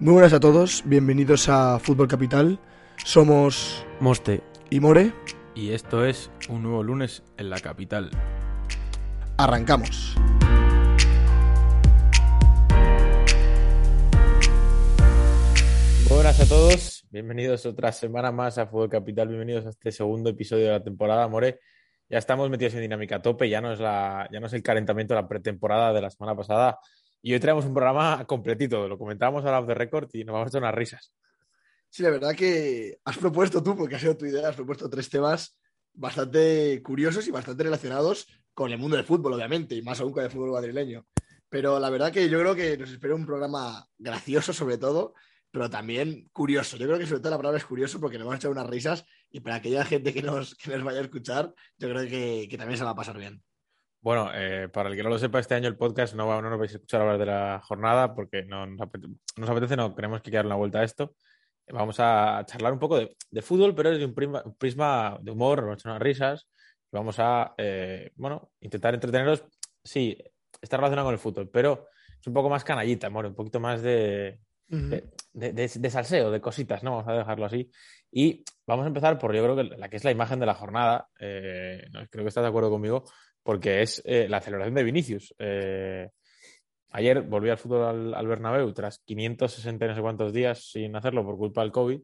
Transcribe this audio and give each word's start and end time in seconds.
Muy 0.00 0.12
buenas 0.12 0.32
a 0.32 0.38
todos, 0.38 0.84
bienvenidos 0.86 1.48
a 1.48 1.80
Fútbol 1.80 2.06
Capital. 2.06 2.60
Somos 3.04 3.84
Moste. 3.98 4.44
y 4.70 4.78
More. 4.78 5.12
Y 5.56 5.72
esto 5.72 6.04
es 6.04 6.30
un 6.48 6.62
nuevo 6.62 6.84
lunes 6.84 7.24
en 7.36 7.50
la 7.50 7.58
capital. 7.58 8.08
Arrancamos. 9.38 10.14
Buenas 16.08 16.38
a 16.38 16.48
todos, 16.48 17.04
bienvenidos 17.10 17.66
otra 17.66 17.90
semana 17.90 18.30
más 18.30 18.56
a 18.58 18.68
Fútbol 18.68 18.90
Capital, 18.90 19.26
bienvenidos 19.26 19.66
a 19.66 19.70
este 19.70 19.90
segundo 19.90 20.30
episodio 20.30 20.66
de 20.66 20.70
la 20.70 20.84
temporada, 20.84 21.26
More. 21.26 21.58
Ya 22.08 22.18
estamos 22.18 22.48
metidos 22.50 22.74
en 22.74 22.82
dinámica 22.82 23.16
a 23.16 23.22
tope, 23.22 23.48
ya 23.48 23.60
no 23.60 23.72
es, 23.72 23.80
la, 23.80 24.28
ya 24.32 24.38
no 24.38 24.46
es 24.46 24.52
el 24.52 24.62
calentamiento 24.62 25.14
de 25.14 25.22
la 25.22 25.28
pretemporada 25.28 25.92
de 25.92 26.02
la 26.02 26.10
semana 26.10 26.36
pasada. 26.36 26.78
Y 27.22 27.32
hoy 27.32 27.40
traemos 27.40 27.64
un 27.64 27.74
programa 27.74 28.24
completito, 28.26 28.86
lo 28.88 28.96
comentábamos 28.96 29.44
ahora 29.44 29.62
de 29.62 29.74
record 29.74 30.08
y 30.12 30.24
nos 30.24 30.32
vamos 30.34 30.46
a 30.46 30.48
echar 30.50 30.62
unas 30.62 30.74
risas. 30.74 31.12
Sí, 31.90 32.02
la 32.02 32.10
verdad 32.10 32.34
que 32.34 32.98
has 33.04 33.18
propuesto 33.18 33.62
tú, 33.62 33.76
porque 33.76 33.96
ha 33.96 33.98
sido 33.98 34.16
tu 34.16 34.26
idea, 34.26 34.48
has 34.48 34.56
propuesto 34.56 34.88
tres 34.88 35.08
temas 35.08 35.58
bastante 35.94 36.80
curiosos 36.82 37.26
y 37.26 37.30
bastante 37.30 37.64
relacionados 37.64 38.26
con 38.54 38.70
el 38.70 38.78
mundo 38.78 38.96
del 38.96 39.06
fútbol, 39.06 39.34
obviamente, 39.34 39.74
y 39.74 39.82
más 39.82 40.00
aún 40.00 40.12
con 40.12 40.22
el 40.22 40.30
fútbol 40.30 40.52
madrileño. 40.52 41.06
Pero 41.48 41.80
la 41.80 41.90
verdad 41.90 42.12
que 42.12 42.28
yo 42.28 42.38
creo 42.40 42.54
que 42.54 42.76
nos 42.76 42.90
espera 42.90 43.14
un 43.14 43.26
programa 43.26 43.86
gracioso, 43.96 44.52
sobre 44.52 44.78
todo, 44.78 45.14
pero 45.50 45.70
también 45.70 46.28
curioso. 46.32 46.76
Yo 46.76 46.86
creo 46.86 46.98
que 46.98 47.06
sobre 47.06 47.20
todo 47.20 47.30
la 47.30 47.38
palabra 47.38 47.58
es 47.58 47.64
curioso 47.64 47.98
porque 47.98 48.18
nos 48.18 48.26
vamos 48.26 48.36
a 48.36 48.38
echar 48.38 48.50
unas 48.50 48.66
risas 48.66 49.04
y 49.30 49.40
para 49.40 49.56
aquella 49.56 49.84
gente 49.84 50.12
que 50.12 50.22
nos, 50.22 50.54
que 50.54 50.70
nos 50.70 50.84
vaya 50.84 50.98
a 50.98 51.02
escuchar, 51.02 51.54
yo 51.78 51.88
creo 51.88 52.08
que, 52.08 52.48
que 52.50 52.58
también 52.58 52.78
se 52.78 52.84
va 52.84 52.90
a 52.90 52.96
pasar 52.96 53.16
bien. 53.16 53.42
Bueno, 54.00 54.30
eh, 54.32 54.68
para 54.68 54.88
el 54.88 54.96
que 54.96 55.02
no 55.02 55.08
lo 55.08 55.18
sepa, 55.18 55.40
este 55.40 55.54
año 55.54 55.68
el 55.68 55.76
podcast 55.76 56.14
no, 56.14 56.26
va, 56.26 56.40
no 56.40 56.50
nos 56.50 56.58
vais 56.58 56.72
a 56.72 56.76
escuchar 56.76 57.00
hablar 57.00 57.18
de 57.18 57.26
la 57.26 57.60
jornada 57.64 58.14
porque 58.14 58.44
no 58.44 58.64
nos 58.66 58.80
apetece, 58.80 59.14
nos 59.36 59.50
apetece 59.50 59.76
no 59.76 59.94
queremos 59.94 60.22
que 60.22 60.30
darle 60.30 60.48
una 60.48 60.56
vuelta 60.56 60.80
a 60.80 60.84
esto. 60.84 61.14
Vamos 61.70 61.96
a 61.98 62.44
charlar 62.46 62.72
un 62.72 62.78
poco 62.78 62.96
de, 62.96 63.16
de 63.30 63.42
fútbol, 63.42 63.74
pero 63.74 63.90
desde 63.90 64.04
un 64.04 64.14
prisma, 64.14 64.42
un 64.44 64.56
prisma 64.56 65.18
de 65.20 65.30
humor, 65.32 65.64
nos 65.64 65.84
unas 65.84 66.00
risas. 66.00 66.48
Vamos 66.92 67.16
a, 67.18 67.54
eh, 67.58 68.12
bueno, 68.14 68.52
intentar 68.60 68.94
entreteneros. 68.94 69.44
Sí, 69.84 70.16
está 70.62 70.76
relacionado 70.76 71.08
con 71.08 71.14
el 71.14 71.18
fútbol, 71.18 71.50
pero 71.50 71.88
es 72.20 72.26
un 72.26 72.32
poco 72.32 72.48
más 72.48 72.64
canallita, 72.64 73.08
amor, 73.08 73.26
un 73.26 73.34
poquito 73.34 73.60
más 73.60 73.82
de, 73.82 74.40
de, 74.68 75.04
de, 75.32 75.52
de, 75.52 75.68
de, 75.68 75.90
salseo, 75.90 76.30
de 76.30 76.40
cositas, 76.40 76.82
¿no? 76.82 76.92
Vamos 76.92 77.08
a 77.08 77.12
dejarlo 77.12 77.44
así. 77.44 77.70
Y 78.10 78.44
vamos 78.66 78.84
a 78.84 78.88
empezar 78.88 79.18
por, 79.18 79.34
yo 79.34 79.42
creo 79.42 79.56
que 79.56 79.64
la 79.64 79.88
que 79.88 79.96
es 79.96 80.04
la 80.04 80.10
imagen 80.10 80.40
de 80.40 80.46
la 80.46 80.54
jornada. 80.54 81.08
Eh, 81.20 81.82
creo 82.10 82.24
que 82.24 82.28
estás 82.28 82.42
de 82.42 82.48
acuerdo 82.48 82.70
conmigo, 82.70 83.04
porque 83.48 83.80
es 83.80 84.02
eh, 84.04 84.28
la 84.28 84.42
celebración 84.42 84.74
de 84.74 84.84
Vinicius. 84.84 85.34
Eh, 85.38 86.10
ayer 86.90 87.22
volví 87.22 87.48
al 87.48 87.56
fútbol 87.56 87.82
al, 87.82 88.12
al, 88.12 88.26
Bernabéu 88.26 88.70
tras 88.74 88.98
560 88.98 89.86
no 89.86 89.94
sé 89.94 90.02
cuántos 90.02 90.34
días 90.34 90.70
sin 90.70 90.94
hacerlo 90.94 91.24
por 91.24 91.38
culpa 91.38 91.62
del 91.62 91.72
COVID. 91.72 91.98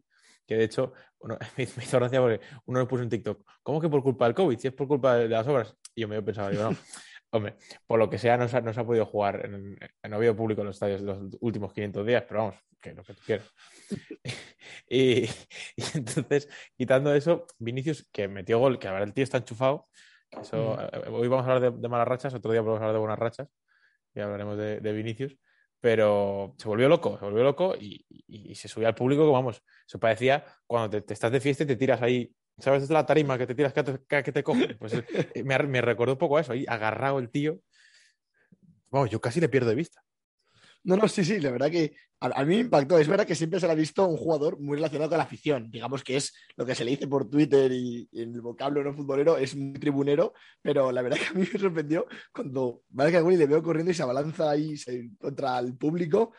Que 0.46 0.56
de 0.56 0.64
hecho, 0.64 0.94
bueno, 1.18 1.36
me 1.58 1.64
hizo 1.64 1.98
gracia 1.98 2.18
porque 2.18 2.40
uno 2.64 2.80
me 2.80 2.86
puso 2.86 3.02
en 3.02 3.10
TikTok, 3.10 3.46
¿cómo 3.62 3.78
que 3.78 3.90
por 3.90 4.02
culpa 4.02 4.24
del 4.24 4.34
COVID? 4.34 4.58
Si 4.58 4.68
es 4.68 4.72
por 4.72 4.88
culpa 4.88 5.16
de, 5.16 5.28
las 5.28 5.46
obras. 5.46 5.76
Y 5.94 6.00
yo 6.00 6.08
me 6.08 6.22
pensaba, 6.22 6.48
digo, 6.48 6.62
no. 6.62 6.70
Hombre, 7.32 7.56
por 7.86 7.98
lo 7.98 8.08
que 8.08 8.16
sea, 8.16 8.38
no 8.38 8.48
se 8.48 8.56
ha, 8.56 8.62
no 8.62 8.72
se 8.72 8.80
ha 8.80 8.86
podido 8.86 9.04
jugar 9.04 9.44
en, 9.44 9.54
en, 9.54 9.78
no 10.08 10.14
ha 10.14 10.16
habido 10.16 10.34
público 10.34 10.62
en 10.62 10.68
los 10.68 10.76
estadios 10.76 11.02
los 11.02 11.18
últimos 11.40 11.74
500 11.74 12.06
días, 12.06 12.24
pero 12.26 12.40
vamos, 12.40 12.56
que 12.80 12.94
lo 12.94 13.04
que 13.04 13.12
tú 13.12 13.20
quieras. 13.26 13.52
y, 14.88 15.24
y, 15.76 15.84
entonces, 15.92 16.48
quitando 16.74 17.14
eso, 17.14 17.46
Vinicius, 17.58 18.08
que 18.10 18.28
metió 18.28 18.60
gol, 18.60 18.78
que 18.78 18.88
ahora 18.88 19.04
el 19.04 19.12
tío 19.12 19.24
está 19.24 19.36
enchufado. 19.36 19.88
Eso, 20.30 20.76
mm. 20.76 21.14
Hoy 21.14 21.28
vamos 21.28 21.46
a 21.46 21.52
hablar 21.52 21.72
de, 21.72 21.78
de, 21.80 21.88
malas 21.88 22.08
rachas, 22.08 22.34
otro 22.34 22.52
día 22.52 22.62
podemos 22.62 22.80
hablar 22.80 22.94
de 22.94 23.00
buenas 23.00 23.18
rachas, 23.18 23.48
y 24.14 24.20
hablaremos 24.20 24.56
de, 24.56 24.80
de 24.80 24.92
Vinicius. 24.92 25.36
Pero 25.80 26.54
se 26.56 26.66
volvió 26.66 26.88
loco, 26.88 27.18
se 27.18 27.24
volvió 27.24 27.42
loco 27.44 27.74
y, 27.78 28.06
y, 28.08 28.52
y 28.52 28.54
se 28.54 28.68
subió 28.68 28.88
al 28.88 28.94
público, 28.94 29.26
que 29.26 29.32
vamos, 29.32 29.62
eso 29.86 29.98
parecía 29.98 30.44
cuando 30.66 30.88
te, 30.88 31.02
te, 31.02 31.12
estás 31.12 31.30
de 31.30 31.40
fiesta 31.40 31.64
y 31.64 31.66
te 31.66 31.76
tiras 31.76 32.00
ahí 32.00 32.34
¿Sabes? 32.58 32.84
Es 32.84 32.90
la 32.90 33.04
tarima 33.04 33.36
que 33.36 33.46
te 33.46 33.54
tiras, 33.54 33.72
que 33.72 33.82
te, 33.82 34.22
que 34.22 34.32
te 34.32 34.44
coge. 34.44 34.74
Pues 34.76 34.94
eh, 34.94 35.42
me, 35.44 35.58
me 35.58 35.80
recordó 35.80 36.12
un 36.12 36.18
poco 36.18 36.36
a 36.36 36.40
eso, 36.40 36.52
ahí 36.52 36.64
agarrado 36.68 37.18
el 37.18 37.30
tío. 37.30 37.60
Vamos, 38.90 39.10
yo 39.10 39.20
casi 39.20 39.40
le 39.40 39.48
pierdo 39.48 39.68
de 39.68 39.74
vista. 39.74 40.02
No, 40.84 40.96
no, 40.96 41.08
sí, 41.08 41.24
sí, 41.24 41.40
la 41.40 41.50
verdad 41.50 41.70
que 41.70 41.94
a, 42.20 42.44
mí 42.44 42.56
me 42.56 42.60
impactó. 42.62 42.98
Es 42.98 43.08
verdad 43.08 43.26
que 43.26 43.34
siempre 43.34 43.60
se 43.60 43.66
le 43.66 43.72
ha 43.72 43.76
visto 43.76 44.06
un 44.06 44.16
jugador 44.16 44.58
muy 44.60 44.76
relacionado 44.76 45.10
con 45.10 45.18
la 45.18 45.24
afición. 45.24 45.70
Digamos 45.70 46.02
que 46.04 46.16
es 46.16 46.32
lo 46.56 46.64
que 46.64 46.74
se 46.74 46.84
le 46.84 46.92
dice 46.92 47.06
por 47.06 47.28
Twitter 47.28 47.70
y, 47.72 48.08
el 48.12 48.40
vocablo 48.40 48.82
no 48.82 48.94
futbolero, 48.94 49.36
es 49.36 49.56
muy 49.56 49.78
tribunero, 49.78 50.32
pero 50.62 50.92
la 50.92 51.02
verdad 51.02 51.18
que 51.18 51.26
a 51.26 51.32
mí 51.32 51.46
me 51.52 51.58
sorprendió 51.58 52.06
cuando 52.32 52.82
Gulli 52.90 53.36
le 53.36 53.46
veo 53.46 53.62
corriendo 53.62 53.90
y 53.90 53.94
se 53.94 54.02
abalanza 54.02 54.50
ahí 54.50 54.76
se, 54.76 55.10
contra 55.18 55.58
el 55.58 55.76
público. 55.76 56.32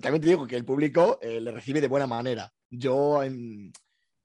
También 0.00 0.22
te 0.22 0.28
digo 0.28 0.46
que 0.46 0.56
el 0.56 0.64
público 0.64 1.18
eh, 1.20 1.40
le 1.40 1.50
recibe 1.50 1.80
de 1.80 1.88
buena 1.88 2.06
manera. 2.06 2.50
Yo 2.70 3.22
en, 3.22 3.72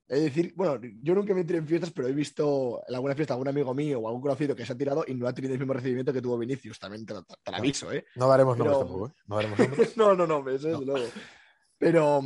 es 0.08 0.22
decir, 0.22 0.54
bueno, 0.56 0.80
yo 1.02 1.16
nunca 1.16 1.34
me 1.34 1.42
entré 1.42 1.58
en 1.58 1.68
fiestas, 1.68 1.92
pero 1.92 2.08
he 2.08 2.14
visto 2.14 2.84
en 2.88 2.96
alguna 2.96 3.16
fiesta 3.16 3.34
algún 3.34 3.48
amigo 3.48 3.74
mío 3.74 4.00
o 4.00 4.08
algún 4.08 4.22
conocido 4.22 4.56
que 4.56 4.66
se 4.66 4.74
ha 4.74 4.78
tirado 4.78 5.06
y 5.08 5.14
no 5.14 5.28
ha 5.28 5.34
tenido 5.34 5.54
el 5.54 5.60
mismo 5.60 5.74
recibimiento 5.74 6.12
que 6.12 6.22
tuvo 6.22 6.38
Vinicius. 6.38 6.78
También 6.78 7.06
te, 7.06 7.14
te, 7.14 7.22
te 7.42 7.52
lo 7.52 7.58
aviso, 7.58 7.92
¿eh? 7.92 8.06
No 8.16 8.28
daremos 8.28 8.58
nombres 8.58 8.78
pero... 8.78 8.88
tampoco, 8.88 9.08
¿eh? 9.08 9.24
No 9.26 9.36
daremos 9.38 9.60
nombres. 9.60 9.98
no, 9.98 10.16
no, 10.16 10.28
no, 10.28 10.50
eso 10.50 10.70
es 10.70 10.80
no. 10.80 10.86
luego. 10.86 11.08
Pero, 11.78 12.22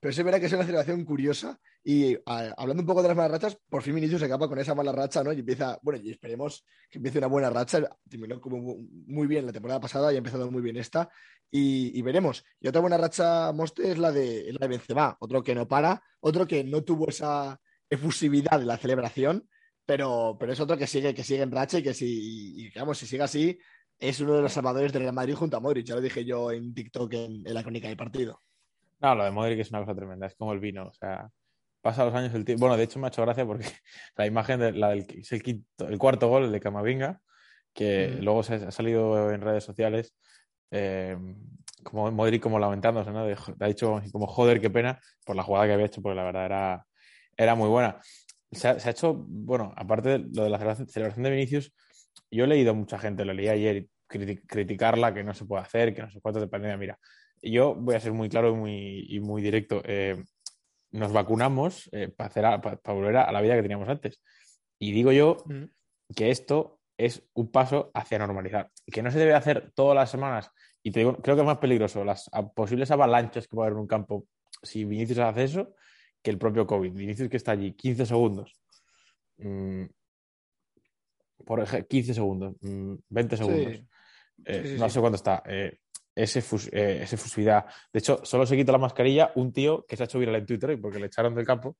pero 0.00 0.12
se 0.12 0.22
verá 0.22 0.38
que 0.38 0.46
es 0.46 0.52
una 0.52 0.64
celebración 0.64 1.04
curiosa 1.04 1.60
y 1.86 2.16
hablando 2.24 2.80
un 2.82 2.86
poco 2.86 3.02
de 3.02 3.08
las 3.08 3.16
malas 3.16 3.32
rachas, 3.32 3.58
por 3.68 3.82
fin 3.82 3.94
Vinicius 3.94 4.18
se 4.20 4.24
acaba 4.24 4.48
con 4.48 4.58
esa 4.58 4.74
mala 4.74 4.90
racha, 4.90 5.22
¿no? 5.22 5.34
Y 5.34 5.40
empieza, 5.40 5.78
bueno, 5.82 6.00
esperemos 6.02 6.64
que 6.90 6.98
empiece 6.98 7.18
una 7.18 7.26
buena 7.26 7.50
racha. 7.50 7.82
Terminó 8.08 8.40
como 8.40 8.78
muy 9.06 9.26
bien 9.26 9.44
la 9.44 9.52
temporada 9.52 9.80
pasada 9.80 10.10
y 10.10 10.14
ha 10.14 10.18
empezado 10.18 10.50
muy 10.50 10.62
bien 10.62 10.78
esta. 10.78 11.10
Y, 11.50 12.00
veremos. 12.00 12.42
Y 12.58 12.68
otra 12.68 12.80
buena 12.80 12.96
racha, 12.96 13.52
Moste, 13.52 13.92
es 13.92 13.98
la 13.98 14.12
de, 14.12 14.48
es 14.48 14.54
la 14.54 14.60
de 14.60 14.68
Benzema, 14.68 15.16
otro 15.20 15.44
que 15.44 15.54
no 15.54 15.68
para, 15.68 16.02
otro 16.20 16.46
que 16.46 16.64
no 16.64 16.82
tuvo 16.82 17.10
esa 17.10 17.60
efusividad 17.88 18.58
de 18.58 18.64
la 18.64 18.78
celebración, 18.78 19.46
pero, 19.84 20.36
pero 20.40 20.52
es 20.52 20.60
otro 20.60 20.78
que 20.78 20.86
sigue, 20.86 21.14
que 21.14 21.22
sigue 21.22 21.42
en 21.42 21.52
racha 21.52 21.78
y 21.78 21.82
que 21.82 21.92
si, 21.92 22.54
digamos, 22.54 22.96
si 22.96 23.06
sigue 23.06 23.22
así, 23.22 23.58
es 23.98 24.20
uno 24.20 24.34
de 24.34 24.42
los 24.42 24.52
salvadores 24.52 24.90
del 24.92 25.02
Real 25.02 25.14
Madrid 25.14 25.34
junto 25.34 25.58
a 25.58 25.60
Modric. 25.60 25.86
Ya 25.86 25.94
lo 25.96 26.00
dije 26.00 26.24
yo 26.24 26.50
en 26.50 26.72
TikTok 26.72 27.12
en, 27.12 27.46
en 27.46 27.54
la 27.54 27.62
crónica 27.62 27.88
del 27.88 27.96
partido. 27.98 28.40
No, 29.00 29.14
lo 29.14 29.24
de 29.24 29.30
Modric 29.30 29.60
es 29.60 29.70
una 29.70 29.80
cosa 29.80 29.94
tremenda, 29.94 30.26
es 30.26 30.34
como 30.34 30.54
el 30.54 30.60
vino, 30.60 30.88
o 30.88 30.92
sea, 30.94 31.30
pasa 31.84 32.06
los 32.06 32.14
años 32.14 32.34
el 32.34 32.46
tiempo. 32.46 32.60
Bueno, 32.62 32.78
de 32.78 32.84
hecho 32.84 32.98
me 32.98 33.06
ha 33.06 33.08
hecho 33.08 33.20
gracia 33.20 33.44
porque 33.44 33.66
la 34.16 34.26
imagen 34.26 34.58
de 34.58 34.72
la 34.72 34.88
del 34.88 35.06
es 35.18 35.30
el, 35.32 35.42
quinto, 35.42 35.86
el 35.86 35.98
cuarto 35.98 36.28
gol, 36.28 36.44
el 36.44 36.52
de 36.52 36.58
Camavinga, 36.58 37.20
que 37.74 38.08
mm. 38.08 38.24
luego 38.24 38.42
se 38.42 38.54
ha 38.54 38.70
salido 38.70 39.30
en 39.30 39.42
redes 39.42 39.64
sociales, 39.64 40.14
eh, 40.70 41.14
como 41.82 42.10
Modric 42.10 42.42
como 42.42 42.58
lamentándose, 42.58 43.10
¿no? 43.10 43.26
De, 43.26 43.36
ha 43.60 43.66
dicho 43.66 44.00
como 44.12 44.26
joder, 44.26 44.62
qué 44.62 44.70
pena 44.70 44.98
por 45.26 45.36
la 45.36 45.42
jugada 45.42 45.66
que 45.66 45.72
había 45.74 45.84
hecho, 45.84 46.00
porque 46.00 46.16
la 46.16 46.24
verdad 46.24 46.46
era, 46.46 46.86
era 47.36 47.54
muy 47.54 47.68
buena. 47.68 48.00
Se 48.50 48.68
ha, 48.68 48.80
se 48.80 48.88
ha 48.88 48.92
hecho, 48.92 49.14
bueno, 49.28 49.74
aparte 49.76 50.08
de 50.08 50.18
lo 50.32 50.44
de 50.44 50.50
la 50.50 50.58
celebración 50.58 51.22
de 51.22 51.30
Vinicius, 51.30 51.74
yo 52.30 52.44
he 52.44 52.46
leído 52.46 52.70
a 52.70 52.74
mucha 52.74 52.98
gente, 52.98 53.26
lo 53.26 53.34
leí 53.34 53.48
ayer, 53.48 53.88
critic 54.06 54.46
criticarla, 54.46 55.12
que 55.12 55.22
no 55.22 55.34
se 55.34 55.44
puede 55.44 55.62
hacer, 55.62 55.94
que 55.94 56.00
no 56.00 56.10
sé 56.10 56.22
cuánto 56.22 56.40
de 56.40 56.48
pandemia. 56.48 56.78
Mira, 56.78 56.98
yo 57.42 57.74
voy 57.74 57.94
a 57.94 58.00
ser 58.00 58.12
muy 58.12 58.30
claro 58.30 58.52
y 58.52 58.54
muy, 58.54 59.06
y 59.06 59.20
muy 59.20 59.42
directo. 59.42 59.82
Eh, 59.84 60.16
nos 60.94 61.12
vacunamos 61.12 61.88
eh, 61.92 62.08
para, 62.08 62.28
hacer 62.28 62.46
a, 62.46 62.60
para, 62.60 62.78
volver 62.86 63.16
a 63.16 63.32
la 63.32 63.40
vida 63.40 63.56
que 63.56 63.62
teníamos 63.62 63.88
antes. 63.88 64.22
Y 64.78 64.92
digo 64.92 65.10
yo 65.12 65.38
mm. 65.46 65.64
que 66.14 66.30
esto 66.30 66.80
es 66.96 67.28
un 67.34 67.50
paso 67.50 67.90
hacia 67.94 68.18
normalizar. 68.18 68.70
Que 68.86 69.02
no 69.02 69.10
se 69.10 69.18
debe 69.18 69.34
hacer 69.34 69.72
todas 69.74 69.96
las 69.96 70.10
semanas. 70.10 70.50
Y 70.84 70.92
te 70.92 71.00
digo, 71.00 71.16
creo 71.16 71.34
que 71.34 71.42
es 71.42 71.46
más 71.46 71.58
peligroso 71.58 72.04
las 72.04 72.30
posibles 72.54 72.90
avalanchas 72.90 73.48
que 73.48 73.56
puede 73.56 73.66
haber 73.66 73.76
en 73.76 73.82
un 73.82 73.86
campo 73.88 74.26
si 74.62 74.84
Vinicius 74.84 75.18
hace 75.18 75.44
eso 75.44 75.74
que 76.22 76.30
el 76.30 76.38
propio 76.38 76.66
COVID. 76.66 76.92
Vinicius 76.92 77.28
que 77.28 77.38
está 77.38 77.52
allí 77.52 77.72
15 77.72 78.06
segundos. 78.06 78.56
Por 81.44 81.60
ejemplo, 81.60 81.88
15 81.88 82.14
segundos, 82.14 82.54
mmm, 82.60 82.94
20 83.08 83.36
segundos. 83.36 83.72
Sí. 83.72 83.88
Eh, 84.44 84.62
sí, 84.62 84.68
sí, 84.74 84.80
no 84.80 84.88
sé 84.88 85.00
cuánto 85.00 85.16
está. 85.16 85.42
Eh, 85.46 85.78
ese, 86.14 86.42
fus, 86.42 86.68
eh, 86.72 87.00
ese 87.02 87.16
fusividad. 87.16 87.66
De 87.92 87.98
hecho, 87.98 88.20
solo 88.24 88.46
se 88.46 88.56
quita 88.56 88.72
la 88.72 88.78
mascarilla 88.78 89.32
un 89.34 89.52
tío 89.52 89.84
que 89.86 89.96
se 89.96 90.02
ha 90.02 90.06
hecho 90.06 90.18
viral 90.18 90.36
en 90.36 90.46
Twitter 90.46 90.80
porque 90.80 90.98
le 90.98 91.06
echaron 91.06 91.34
del 91.34 91.46
campo. 91.46 91.76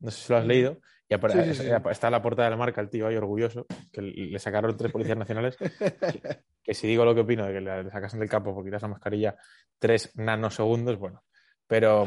No 0.00 0.10
sé 0.10 0.22
si 0.22 0.32
lo 0.32 0.38
has 0.38 0.46
leído. 0.46 0.78
Y 1.06 1.14
sí, 1.14 1.54
sí, 1.54 1.70
está 1.90 2.06
en 2.06 2.12
la 2.12 2.22
puerta 2.22 2.44
de 2.44 2.50
la 2.50 2.56
marca 2.56 2.80
el 2.80 2.88
tío 2.88 3.06
ahí 3.06 3.14
orgulloso, 3.14 3.66
que 3.92 4.00
le 4.00 4.38
sacaron 4.38 4.74
tres 4.76 4.90
policías 4.90 5.18
nacionales. 5.18 5.56
que, 5.56 5.70
que, 6.62 6.74
si 6.74 6.86
digo 6.86 7.04
lo 7.04 7.14
que 7.14 7.20
opino 7.20 7.46
de 7.46 7.52
que 7.52 7.60
le 7.60 7.90
sacasen 7.90 8.20
del 8.20 8.28
campo 8.28 8.54
por 8.54 8.64
quitar 8.64 8.78
esa 8.78 8.88
mascarilla 8.88 9.36
tres 9.78 10.12
nanosegundos, 10.14 10.98
bueno. 10.98 11.22
Pero 11.66 12.06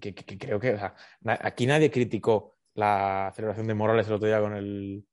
que, 0.00 0.12
que, 0.12 0.24
que 0.24 0.38
creo 0.38 0.58
que 0.58 0.74
o 0.74 0.78
sea, 0.78 0.94
aquí 1.40 1.66
nadie 1.66 1.90
criticó 1.90 2.56
la 2.74 3.32
celebración 3.34 3.68
de 3.68 3.74
Morales 3.74 4.08
el 4.08 4.14
otro 4.14 4.26
día 4.26 4.40
con 4.40 4.56
el, 4.56 5.04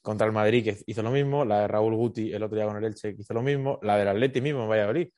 contra 0.00 0.26
el 0.26 0.32
Madrid, 0.32 0.64
que 0.64 0.78
hizo 0.86 1.02
lo 1.02 1.10
mismo, 1.10 1.44
la 1.44 1.60
de 1.60 1.68
Raúl 1.68 1.94
Guti 1.94 2.32
el 2.32 2.42
otro 2.42 2.56
día 2.56 2.66
con 2.66 2.78
el 2.78 2.84
Elche, 2.84 3.14
que 3.14 3.22
hizo 3.22 3.34
lo 3.34 3.42
mismo, 3.42 3.78
la 3.82 3.98
del 3.98 4.08
Atleti 4.08 4.40
mismo 4.40 4.62
en 4.62 4.70
Valladolid 4.70 5.08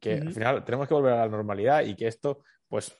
que 0.00 0.14
uh 0.14 0.18
-huh. 0.18 0.26
al 0.26 0.32
final 0.32 0.64
tenemos 0.64 0.88
que 0.88 0.94
volver 0.94 1.12
a 1.12 1.26
la 1.26 1.28
normalidad 1.28 1.82
y 1.84 1.94
que 1.94 2.06
esto, 2.06 2.42
pues, 2.68 2.96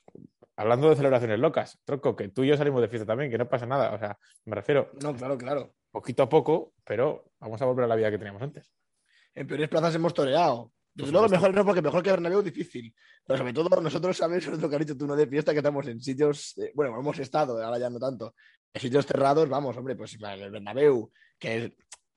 hablando 0.57 0.89
de 0.89 0.97
celebraciones 0.97 1.39
locas, 1.39 1.79
Troco, 1.85 2.17
que 2.17 2.29
tú 2.29 2.45
y 2.45 2.49
yo 2.49 2.57
salimos 2.57 2.81
de 2.81 2.89
fiesta 2.89 3.07
también, 3.07 3.31
que 3.31 3.39
no 3.39 3.49
pasa 3.49 3.67
nada, 3.67 3.93
o 3.93 3.99
sea, 3.99 4.19
me 4.45 4.55
refiero. 4.55 4.91
No, 5.03 5.15
claro, 5.15 5.37
claro. 5.37 5.75
Poquito 5.91 6.23
a 6.23 6.29
poco, 6.29 6.73
pero 6.85 7.25
vamos 7.41 7.61
a 7.61 7.65
volver 7.67 7.85
a 7.85 7.89
la 7.89 7.97
vida 7.97 8.11
que 8.11 8.19
teníamos 8.19 8.43
antes. 8.43 8.73
En 9.35 9.47
peores 9.47 9.69
plazas 9.69 9.95
hemos 9.95 10.15
toreado. 10.15 10.73
Desde 10.95 11.13
luego 11.13 11.29
mejor 11.29 11.53
no, 11.53 11.63
porque 11.63 11.83
mejor 11.83 12.03
que 12.03 12.11
Bernabéu 12.11 12.41
difícil. 12.41 12.95
Pero 13.27 13.37
sobre 13.37 13.53
todo 13.53 13.81
nosotros 13.83 14.17
sabemos 14.17 14.47
lo 14.59 14.69
que 14.69 14.77
has 14.77 14.81
dicho 14.81 14.97
tú, 14.97 15.07
no 15.07 15.15
de 15.15 15.27
fiesta, 15.27 15.53
que 15.53 15.59
estamos 15.59 15.87
en 15.89 16.01
sitios, 16.01 16.57
eh, 16.57 16.73
bueno, 16.75 16.99
hemos 16.99 17.19
estado, 17.19 17.63
ahora 17.63 17.79
ya 17.79 17.91
no 17.91 17.99
tanto, 17.99 18.35
en 18.73 18.81
sitios 18.81 19.05
cerrados, 19.05 19.47
vamos, 19.47 19.77
hombre, 19.77 19.95
pues 19.95 20.17
el 20.19 20.51
Bernabéu, 20.51 21.11
que 21.39 21.65
es, 21.65 21.73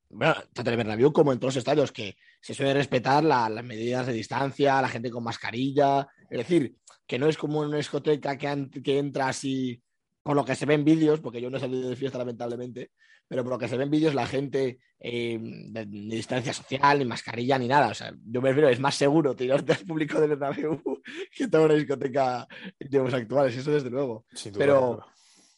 bueno, 0.10 0.36
tanto 0.54 0.72
el 0.72 0.78
Bernabéu 0.78 1.14
como 1.14 1.32
en 1.32 1.40
todos 1.40 1.56
los 1.56 1.60
estadios, 1.60 1.92
que 1.92 2.16
se 2.42 2.54
suele 2.54 2.74
respetar 2.74 3.24
las 3.24 3.64
medidas 3.64 4.08
de 4.08 4.14
distancia, 4.14 4.82
la 4.82 4.90
gente 4.90 5.12
con 5.12 5.24
mascarilla, 5.24 6.08
es 6.30 6.38
decir, 6.40 6.76
que 7.06 7.20
no 7.20 7.28
es 7.28 7.38
como 7.38 7.62
en 7.62 7.70
una 7.70 7.78
discoteca 7.78 8.38
que, 8.38 8.70
que 8.84 8.98
entra 8.98 9.28
así, 9.28 9.82
por 10.24 10.36
lo 10.36 10.44
que 10.44 10.56
se 10.56 10.66
ve 10.66 10.74
en 10.74 10.86
vídeos, 10.86 11.20
porque 11.20 11.42
yo 11.42 11.50
no 11.50 11.58
he 11.58 11.60
salido 11.60 11.90
de 11.90 11.96
fiesta 11.96 12.18
lamentablemente, 12.18 12.92
pero 13.28 13.44
por 13.44 13.54
lo 13.54 13.60
que 13.60 13.68
se 13.68 13.78
ve 13.78 13.84
en 13.84 13.92
vídeos, 13.92 14.16
la 14.16 14.26
gente 14.26 14.80
eh, 15.00 15.38
de, 15.40 15.86
distancia 15.86 16.54
social, 16.54 16.98
ni 16.98 17.06
mascarilla, 17.06 17.60
ni 17.60 17.68
nada. 17.68 17.90
O 17.90 17.94
sea, 17.94 18.12
yo 18.26 18.42
me 18.42 18.50
refiero, 18.50 18.70
es 18.70 18.80
más 18.80 18.96
seguro 18.96 19.36
tirarte 19.36 19.74
al 19.74 19.86
público 19.86 20.20
de 20.20 20.28
Bernabéu 20.28 20.82
que 21.36 21.48
toda 21.48 21.66
una 21.66 21.76
discoteca 21.76 22.48
en 22.80 22.90
tiempos 22.90 23.14
actuales, 23.14 23.56
eso 23.56 23.72
desde 23.72 23.92
luego. 23.92 24.26
pero, 24.58 25.06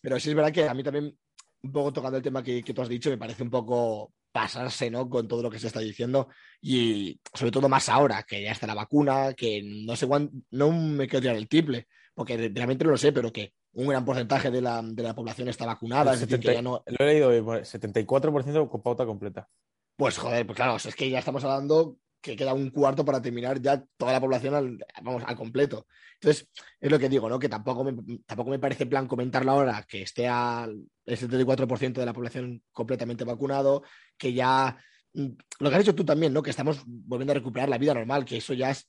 pero 0.01 0.19
sí 0.19 0.30
es 0.30 0.36
verdad 0.36 0.51
que 0.51 0.68
a 0.68 0.74
mí 0.74 0.83
también, 0.83 1.18
un 1.63 1.71
poco 1.71 1.94
tocando 1.94 2.18
el 2.18 2.24
tema 2.24 2.44
que, 2.44 2.62
que 2.62 2.74
tú 2.74 2.81
has 2.81 2.89
dicho, 2.89 3.09
me 3.09 3.18
parece 3.18 3.44
un 3.44 3.50
poco 3.50 4.12
pasarse 4.31 4.89
¿no? 4.89 5.10
con 5.10 5.28
todo 5.28 5.44
lo 5.44 5.50
que 5.50 5.60
se 5.60 5.68
está 5.68 5.80
diciendo 5.80 6.30
y 6.62 7.19
sobre 7.33 7.51
todo 7.51 7.68
más 7.68 7.89
ahora 7.89 8.24
que 8.24 8.42
ya 8.42 8.51
está 8.51 8.68
la 8.68 8.75
vacuna, 8.75 9.33
que 9.33 9.62
no 9.63 9.95
sé 9.95 10.07
cuánto, 10.07 10.33
no 10.51 10.72
me 10.72 11.07
quiero 11.07 11.22
tirar 11.22 11.36
el 11.36 11.48
triple, 11.48 11.88
porque 12.13 12.38
realmente 12.54 12.86
no 12.86 12.92
lo 12.92 12.98
sé, 12.98 13.12
pero 13.12 13.31
que 13.31 13.54
un 13.74 13.88
gran 13.88 14.06
porcentaje 14.06 14.51
de 14.51 14.62
la, 14.62 14.81
de 14.81 15.04
la 15.04 15.16
población 15.16 15.48
está 15.48 15.66
vacunada. 15.66 16.13
Es 16.13 16.22
decir, 16.22 16.39
que 16.39 16.54
ya 16.54 16.62
no... 16.62 16.83
Lo 16.86 17.06
he 17.06 17.13
leído, 17.13 17.31
74% 17.31 18.69
con 18.69 18.81
pauta 18.81 19.06
completa. 19.06 19.48
Pues 19.95 20.18
joder, 20.18 20.45
pues 20.45 20.56
claro, 20.56 20.75
es 20.75 20.95
que 20.95 21.10
ya 21.10 21.19
estamos 21.19 21.44
hablando 21.44 21.98
que 22.22 22.36
queda 22.36 22.54
un 22.54 22.70
cuarto 22.70 23.04
para 23.04 23.22
terminar 23.22 23.62
ya 23.62 23.84
toda 23.98 24.14
la 24.14 24.22
población 24.22 24.54
al, 24.54 24.86
vamos, 25.02 25.24
al 25.26 25.36
completo. 25.36 25.88
Entonces, 26.14 26.50
es 26.80 26.92
lo 26.92 27.00
que 27.00 27.10
digo, 27.10 27.28
¿no? 27.28 27.40
Que 27.40 27.50
tampoco 27.50 27.84
me, 27.84 27.94
tampoco 28.26 28.52
me 28.52 28.60
parece 28.60 28.86
plan 28.86 29.08
comentarlo 29.08 29.52
ahora, 29.52 29.84
que 29.88 30.04
esté 30.04 30.28
al 30.28 30.86
el 31.06 31.18
74% 31.18 31.94
de 31.94 32.06
la 32.06 32.14
población 32.14 32.64
completamente 32.72 33.24
vacunado, 33.24 33.84
que 34.18 34.34
ya, 34.34 34.78
mm, 35.14 35.28
lo 35.60 35.70
que 35.70 35.76
has 35.76 35.82
dicho 35.82 35.96
tú 35.96 36.06
también, 36.06 36.32
¿no? 36.32 36.44
Que 36.44 36.52
estamos 36.52 36.84
volviendo 36.86 37.32
a 37.32 37.36
recuperar 37.36 37.68
la 37.70 37.80
vida 37.80 37.94
normal, 37.94 38.24
que 38.24 38.38
eso 38.38 38.54
ya 38.54 38.70
es 38.70 38.88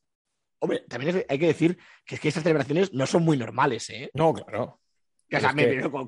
Hombre, 0.63 0.85
también 0.89 1.25
hay 1.29 1.39
que 1.41 1.47
decir 1.49 1.77
que 2.05 2.15
es 2.15 2.21
que 2.21 2.29
estas 2.29 2.45
celebraciones 2.45 2.93
no 2.93 3.05
son 3.05 3.25
muy 3.25 3.37
normales, 3.37 3.91
¿eh? 3.91 4.13
No, 4.15 4.33
claro. 4.33 4.79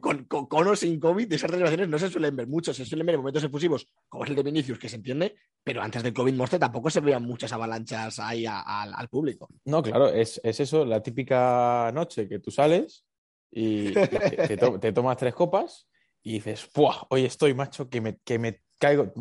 Con, 0.00 0.24
con, 0.24 0.68
o 0.68 0.76
sin 0.76 1.00
COVID, 1.00 1.32
esas 1.32 1.50
celebraciones 1.50 1.88
no 1.88 1.98
se 1.98 2.10
suelen 2.10 2.36
ver 2.36 2.46
mucho, 2.46 2.74
se 2.74 2.84
suelen 2.84 3.06
ver 3.06 3.14
en 3.14 3.20
momentos 3.20 3.44
efusivos, 3.44 3.88
como 4.08 4.24
es 4.24 4.30
el 4.30 4.36
de 4.36 4.42
Vinicius, 4.42 4.78
que 4.78 4.88
se 4.88 4.96
entiende, 4.96 5.34
pero 5.62 5.82
antes 5.82 6.02
del 6.02 6.12
COVID 6.12 6.34
monster 6.34 6.60
tampoco 6.60 6.90
se 6.90 7.00
veían 7.00 7.24
muchas 7.24 7.52
avalanchas 7.52 8.18
ahí 8.18 8.44
al 8.46 9.08
público. 9.08 9.48
No, 9.64 9.82
claro, 9.82 10.08
es, 10.08 10.40
eso, 10.44 10.84
la 10.84 11.02
típica 11.02 11.90
noche 11.94 12.28
que 12.28 12.38
tú 12.38 12.50
sales 12.50 13.04
y 13.50 13.92
te, 13.92 14.92
tomas 14.92 15.16
tres 15.16 15.34
copas 15.34 15.88
y 16.22 16.34
dices. 16.34 16.68
Hoy 17.08 17.24
estoy, 17.24 17.54
macho, 17.54 17.88
que 17.88 18.00
me, 18.00 18.18
que 18.24 18.38
me 18.38 18.62
caigo, 18.78 19.12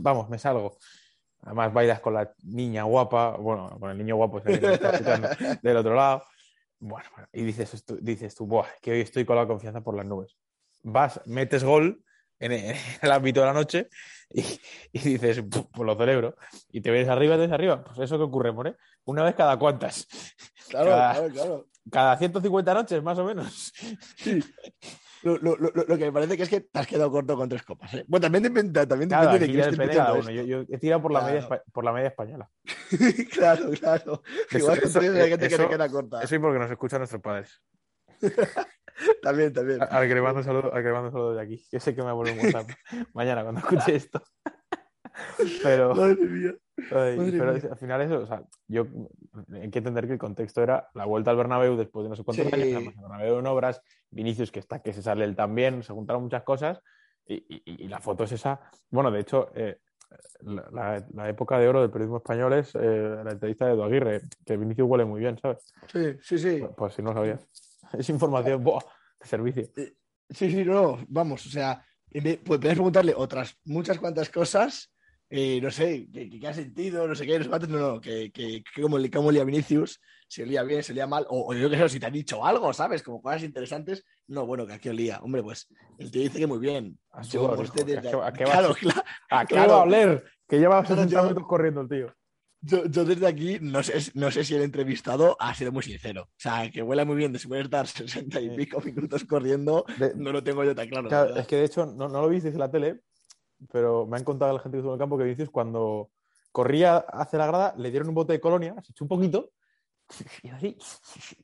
vamos, 0.00 0.28
me 0.28 0.38
salgo. 0.38 0.76
Además 1.42 1.72
bailas 1.72 2.00
con 2.00 2.14
la 2.14 2.32
niña 2.44 2.84
guapa, 2.84 3.36
bueno, 3.36 3.76
con 3.78 3.90
el 3.90 3.98
niño 3.98 4.16
guapo 4.16 4.40
del 4.40 5.76
otro 5.76 5.94
lado. 5.94 6.24
Bueno, 6.84 7.08
y 7.32 7.44
dices, 7.44 7.84
dices 8.00 8.34
tú, 8.34 8.44
Buah, 8.44 8.66
que 8.80 8.90
hoy 8.90 9.00
estoy 9.02 9.24
con 9.24 9.36
la 9.36 9.46
confianza 9.46 9.82
por 9.82 9.96
las 9.96 10.04
nubes. 10.04 10.36
Vas, 10.82 11.20
metes 11.26 11.62
gol 11.62 12.02
en 12.40 12.50
el, 12.50 12.76
ámbito 13.12 13.38
de 13.38 13.46
la 13.46 13.52
noche 13.52 13.88
y, 14.28 14.42
dices, 14.92 15.44
pues 15.48 15.86
lo 15.86 15.96
celebro. 15.96 16.34
Y 16.72 16.80
te 16.80 16.90
ves 16.90 17.08
arriba, 17.08 17.36
desde 17.36 17.54
arriba. 17.54 17.84
Pues 17.84 18.00
eso 18.00 18.18
que 18.18 18.24
ocurre, 18.24 18.50
¿eh? 18.70 18.76
Una 19.04 19.22
vez 19.22 19.36
cada 19.36 19.56
cuantas. 19.60 20.08
Claro, 20.68 20.90
claro, 20.90 21.28
claro. 21.32 21.66
Cada 21.88 22.18
150 22.18 22.74
noches, 22.74 23.00
más 23.00 23.18
o 23.18 23.24
menos. 23.26 23.72
Sí. 24.16 24.42
Lo, 25.22 25.38
lo, 25.38 25.56
lo, 25.56 25.70
lo, 25.72 25.98
que 25.98 26.04
me 26.04 26.12
parece 26.12 26.36
que 26.36 26.42
es 26.42 26.48
que 26.48 26.60
te 26.62 26.78
has 26.78 26.86
quedado 26.86 27.10
corto 27.10 27.36
con 27.36 27.48
tres 27.48 27.62
copas. 27.62 27.94
¿eh? 27.94 28.04
Bueno, 28.08 28.22
también 28.22 28.42
depende, 28.42 28.86
también 28.86 29.08
depende 29.08 29.38
de 29.38 29.46
quién 29.46 29.60
esté 29.60 30.00
uno. 30.00 30.30
Yo, 30.30 30.42
yo, 30.42 30.64
he 30.68 30.78
tirado 30.78 31.00
por, 31.00 31.12
la 31.12 31.22
media, 31.22 31.48
por 31.72 31.84
la 31.84 31.92
media 31.92 32.08
española. 32.08 32.50
claro, 33.32 33.70
claro. 33.70 34.22
Igual 34.50 34.78
eso, 34.78 34.86
eso, 34.86 35.00
hay 35.00 35.30
gente 35.30 35.48
que 35.48 35.56
te 35.56 35.68
queda 35.68 35.88
corta. 35.88 36.22
Eso 36.22 36.34
y 36.34 36.38
porque 36.38 36.58
nos 36.58 36.70
escuchan 36.70 37.00
nuestros 37.00 37.22
padres. 37.22 37.62
también, 39.22 39.52
también. 39.52 39.78
Al 39.82 40.08
que 40.08 40.14
le 40.14 40.22
mando 40.22 40.42
saludos 40.42 40.72
saludo 40.72 41.34
de 41.34 41.42
aquí. 41.42 41.64
Yo 41.70 41.80
sé 41.80 41.94
que 41.94 42.02
me 42.02 42.12
vuelvo 42.12 42.40
a 42.40 42.44
WhatsApp 42.44 42.70
mañana 43.14 43.42
cuando 43.42 43.60
escuche 43.60 43.94
esto. 43.94 44.22
Pero, 45.62 45.94
Madre 45.94 46.26
mía. 46.26 46.54
pero 46.88 47.50
al 47.50 47.76
final 47.76 48.00
eso, 48.02 48.20
o 48.20 48.26
sea, 48.26 48.42
yo 48.68 48.86
hay 49.52 49.70
que 49.70 49.78
entender 49.78 50.06
que 50.06 50.14
el 50.14 50.18
contexto 50.18 50.62
era 50.62 50.88
la 50.94 51.04
vuelta 51.04 51.30
al 51.30 51.36
Bernabéu 51.36 51.76
después 51.76 52.04
de 52.04 52.10
no 52.10 52.16
sé 52.16 52.24
cuántos 52.24 52.46
sí. 52.46 52.54
años, 52.54 52.94
el 52.94 53.00
Bernabéu 53.00 53.38
en 53.38 53.46
obras, 53.46 53.82
Vinicius 54.10 54.50
que 54.50 54.60
está 54.60 54.80
que 54.80 54.92
se 54.92 55.02
sale 55.02 55.24
él 55.24 55.36
también, 55.36 55.82
se 55.82 55.92
juntaron 55.92 56.22
muchas 56.22 56.42
cosas 56.42 56.80
y, 57.26 57.34
y, 57.48 57.84
y 57.84 57.88
la 57.88 58.00
foto 58.00 58.24
es 58.24 58.32
esa. 58.32 58.60
Bueno, 58.90 59.10
de 59.10 59.20
hecho, 59.20 59.50
eh, 59.54 59.78
la, 60.42 61.04
la, 61.14 61.28
época 61.28 61.58
de 61.58 61.68
oro 61.68 61.80
del 61.80 61.90
periodismo 61.90 62.18
español 62.18 62.52
es 62.54 62.74
eh, 62.74 63.20
la 63.24 63.32
entrevista 63.32 63.66
de 63.66 63.72
Edu 63.72 63.82
Aguirre, 63.82 64.22
que 64.44 64.56
Vinicius 64.56 64.88
huele 64.88 65.04
muy 65.04 65.20
bien, 65.20 65.38
¿sabes? 65.38 65.72
Sí, 65.90 66.16
sí, 66.20 66.38
sí. 66.38 66.58
Pues, 66.60 66.72
pues 66.76 66.94
si 66.94 67.02
no 67.02 67.12
sabías. 67.12 67.46
Es 67.98 68.08
información 68.08 68.64
¡buah! 68.64 68.80
de 69.20 69.26
servicio. 69.26 69.68
Eh, 69.76 69.94
sí, 70.30 70.50
sí, 70.50 70.64
no, 70.64 70.98
vamos, 71.08 71.44
o 71.46 71.50
sea, 71.50 71.84
pues 72.10 72.38
puedes 72.38 72.74
preguntarle 72.74 73.14
otras 73.14 73.58
muchas 73.64 73.98
cuantas 73.98 74.30
cosas 74.30 74.91
eh, 75.34 75.62
no 75.62 75.70
sé, 75.70 76.08
¿qué, 76.12 76.46
ha 76.46 76.52
sentido? 76.52 77.08
No 77.08 77.14
sé 77.14 77.24
qué, 77.24 77.38
no 77.38 77.44
sé 77.44 77.66
no, 77.66 77.78
no, 77.78 78.00
que, 78.02 78.30
que, 78.30 78.62
que 78.62 78.82
como, 78.82 78.98
como 79.10 79.32
lía 79.32 79.44
Vinicius, 79.44 79.98
si 80.28 80.42
olía 80.42 80.62
bien, 80.62 80.82
si 80.82 80.92
olía 80.92 81.06
mal, 81.06 81.24
o, 81.30 81.50
o 81.50 81.54
yo 81.54 81.70
qué 81.70 81.78
sé, 81.78 81.88
si 81.88 81.98
te 81.98 82.04
ha 82.04 82.10
dicho 82.10 82.44
algo, 82.44 82.70
¿sabes? 82.74 83.02
Como 83.02 83.22
cosas 83.22 83.42
interesantes. 83.42 84.04
No, 84.26 84.44
bueno, 84.44 84.66
que 84.66 84.74
aquí 84.74 84.90
olía. 84.90 85.20
Hombre, 85.22 85.42
pues 85.42 85.68
él 85.96 86.10
te 86.10 86.18
dice 86.18 86.38
que 86.38 86.46
muy 86.46 86.58
bien. 86.58 86.98
¿A, 87.12 87.22
yo, 87.22 87.50
usted 87.58 87.86
desde... 87.86 88.08
¿A 88.10 88.30
qué, 88.30 88.44
va, 88.44 88.50
claro, 88.50 88.74
claro, 88.74 89.02
¿A 89.30 89.46
qué 89.46 89.54
va 89.54 89.64
a 89.64 89.82
oler? 89.84 90.22
Que 90.46 90.58
lleva 90.58 90.84
60 90.84 91.22
minutos 91.22 91.46
corriendo 91.46 91.80
el 91.80 91.88
tío. 91.88 92.14
Yo, 92.60 92.84
yo, 92.84 93.06
desde 93.06 93.26
aquí 93.26 93.56
no 93.62 93.82
sé, 93.82 94.12
no 94.12 94.30
sé 94.30 94.44
si 94.44 94.54
el 94.54 94.62
entrevistado 94.62 95.38
ha 95.40 95.54
sido 95.54 95.72
muy 95.72 95.82
sincero. 95.82 96.24
O 96.24 96.36
sea, 96.36 96.70
que 96.70 96.82
huela 96.82 97.06
muy 97.06 97.16
bien 97.16 97.32
de 97.32 97.38
estar 97.38 97.86
60 97.86 98.38
y 98.38 98.54
pico 98.54 98.82
minutos 98.82 99.24
corriendo, 99.24 99.86
de, 99.98 100.12
no 100.14 100.30
lo 100.30 100.44
tengo 100.44 100.62
yo 100.62 100.74
tan 100.74 100.90
claro. 100.90 101.08
claro 101.08 101.36
es 101.36 101.46
que 101.46 101.56
de 101.56 101.64
hecho 101.64 101.86
no, 101.86 102.08
no 102.10 102.20
lo 102.20 102.28
viste 102.28 102.50
en 102.50 102.58
la 102.58 102.70
tele, 102.70 103.00
pero 103.70 104.06
me 104.06 104.16
han 104.16 104.24
contado 104.24 104.52
la 104.52 104.60
gente 104.60 104.76
que 104.76 104.78
estuvo 104.80 104.92
en 104.92 104.96
el 104.96 105.02
campo 105.02 105.18
que 105.18 105.24
Vinicius 105.24 105.50
cuando 105.50 106.10
corría 106.50 106.96
hacia 106.96 107.38
la 107.38 107.46
grada 107.46 107.74
le 107.76 107.90
dieron 107.90 108.08
un 108.08 108.14
bote 108.14 108.32
de 108.32 108.40
colonia, 108.40 108.74
se 108.82 108.92
echó 108.92 109.04
un 109.04 109.08
poquito 109.08 109.50
y 110.42 110.48
así, 110.50 110.76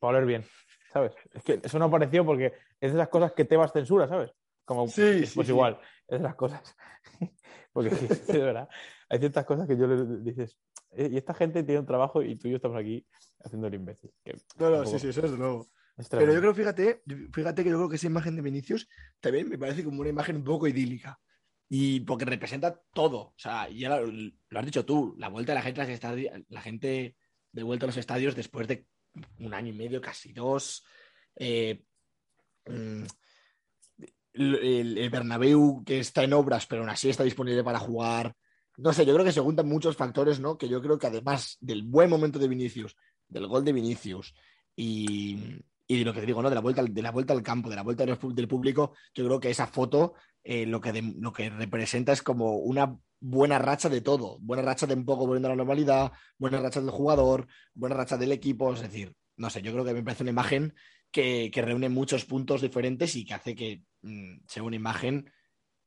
para 0.01 0.19
oler 0.19 0.27
bien, 0.27 0.45
¿sabes? 0.93 1.13
Es 1.33 1.43
que 1.43 1.61
eso 1.63 1.79
no 1.79 1.87
apareció 1.87 2.25
porque 2.25 2.53
es 2.81 2.93
de 2.93 2.99
esas 2.99 3.09
cosas 3.09 3.33
que 3.33 3.45
te 3.45 3.57
vas 3.57 3.73
censura, 3.73 4.09
¿sabes? 4.09 4.33
Como, 4.65 4.87
sí, 4.87 5.25
pues 5.35 5.47
sí, 5.47 5.53
igual, 5.53 5.79
sí. 5.81 5.89
es 6.09 6.19
de 6.19 6.25
las 6.25 6.35
cosas. 6.35 6.77
porque 7.73 7.91
de 7.91 8.39
verdad, 8.39 8.69
hay 9.09 9.19
ciertas 9.19 9.47
cosas 9.47 9.67
que 9.67 9.77
yo 9.77 9.87
le 9.87 10.21
dices, 10.21 10.59
y 10.97 11.17
esta 11.17 11.35
gente 11.35 11.63
tiene 11.63 11.81
un 11.81 11.87
trabajo 11.87 12.23
y 12.23 12.37
tú 12.37 12.49
y 12.49 12.53
yo 12.53 12.57
estamos 12.57 12.79
aquí 12.79 13.07
haciendo 13.41 13.67
el 13.67 13.75
imbécil. 13.75 14.11
Que 14.25 14.35
no, 14.59 14.71
no, 14.71 14.87
sí, 14.87 14.99
sí, 14.99 15.09
eso 15.09 15.25
es 15.25 15.33
de 15.33 15.39
nuevo. 15.39 15.69
Pero 16.11 16.33
yo 16.33 16.41
creo, 16.41 16.55
fíjate, 16.55 17.03
fíjate 17.33 17.65
que 17.65 17.71
yo 17.71 17.77
creo 17.77 17.89
que 17.89 17.97
esa 17.97 18.07
imagen 18.07 18.37
de 18.37 18.43
Vinicius 18.43 18.89
también 19.21 19.49
me 19.49 19.59
parece 19.59 19.83
como 19.83 20.01
una 20.01 20.11
imagen 20.11 20.37
un 20.37 20.45
poco 20.45 20.69
idílica. 20.69 21.19
Y 21.69 22.01
porque 22.01 22.25
representa 22.25 22.81
todo. 22.93 23.19
O 23.19 23.35
sea, 23.37 23.69
ya 23.69 24.01
lo, 24.01 24.59
has 24.59 24.65
dicho 24.65 24.85
tú, 24.85 25.15
la 25.19 25.29
vuelta 25.29 25.53
de 25.53 25.57
la 25.57 25.63
gente 25.63 25.93
estadios, 25.93 26.33
la 26.49 26.61
gente 26.61 27.17
de 27.53 27.63
vuelta 27.63 27.85
a 27.87 27.89
los 27.89 27.97
estadios 27.97 28.35
después 28.35 28.67
de 28.69 28.87
un 29.39 29.53
año 29.53 29.73
y 29.73 29.77
medio, 29.77 30.01
casi 30.01 30.33
dos. 30.33 30.85
Eh, 31.37 31.83
el, 32.65 33.07
el, 34.99 35.11
Bernabéu 35.11 35.83
que 35.85 35.99
está 35.99 36.25
en 36.25 36.33
obras, 36.33 36.67
pero 36.67 36.83
aún 36.83 36.91
así 36.91 37.11
está 37.11 37.25
disponible 37.25 37.65
para 37.65 37.79
jugar. 37.79 38.35
No 38.77 38.93
sé, 38.93 39.05
yo 39.05 39.13
creo 39.13 39.25
que 39.25 39.33
se 39.33 39.41
juntan 39.41 39.69
muchos 39.69 39.97
factores, 39.97 40.41
¿no? 40.41 40.57
Que 40.57 40.69
yo 40.69 40.81
creo 40.81 40.99
que 40.99 41.09
además 41.09 41.57
del 41.61 41.83
buen 41.83 42.09
momento 42.09 42.39
de 42.39 42.49
Vinicius, 42.49 42.97
del 43.27 43.47
gol 43.47 43.65
de 43.65 43.73
Vinicius 43.73 44.35
y, 44.77 45.61
y 45.91 45.99
de 45.99 46.05
lo 46.05 46.13
que 46.13 46.21
te 46.21 46.27
digo, 46.27 46.43
¿no? 46.43 46.51
De 46.51 46.55
la 46.55 46.61
vuelta, 46.61 46.83
de 46.83 47.03
la 47.03 47.11
vuelta 47.11 47.33
al 47.33 47.43
campo, 47.43 47.71
de 47.71 47.77
la 47.77 47.83
vuelta 47.83 48.05
del 48.05 48.49
público, 48.49 48.93
yo 49.15 49.25
creo 49.25 49.41
que 49.41 49.51
esa 49.51 49.67
foto 49.67 50.15
eh, 50.45 50.67
lo, 50.67 50.81
que 50.83 51.03
lo 51.03 51.33
que 51.33 51.49
representa 51.49 52.13
es 52.13 52.23
como 52.23 52.57
una 52.57 52.95
buena 53.21 53.59
racha 53.59 53.89
de 53.89 54.03
todo, 54.03 54.39
buena 54.41 54.63
racha 54.63 54.87
de 54.87 54.95
un 54.95 55.07
poco 55.07 55.27
volviendo 55.27 55.49
a 55.49 55.53
la 55.53 55.57
normalidad, 55.57 56.13
buena 56.37 56.61
racha 56.61 56.81
del 56.81 56.91
jugador, 56.91 57.49
buena 57.75 57.97
racha 57.97 58.19
del 58.19 58.33
equipo, 58.33 58.75
es 58.75 58.83
decir, 58.83 59.15
no 59.37 59.49
sé, 59.49 59.63
yo 59.63 59.73
creo 59.73 59.85
que 59.85 59.95
me 59.95 60.03
parece 60.03 60.25
una 60.25 60.31
imagen 60.31 60.75
que, 61.11 61.51
que 61.51 61.63
reúne 61.63 61.89
muchos 61.89 62.27
puntos 62.27 62.61
diferentes 62.61 63.17
y 63.17 63.25
que 63.25 63.35
hace 63.35 63.55
que 63.55 63.83
mmm, 64.03 64.41
sea 64.47 64.63
una 64.63 64.77
imagen 64.77 65.33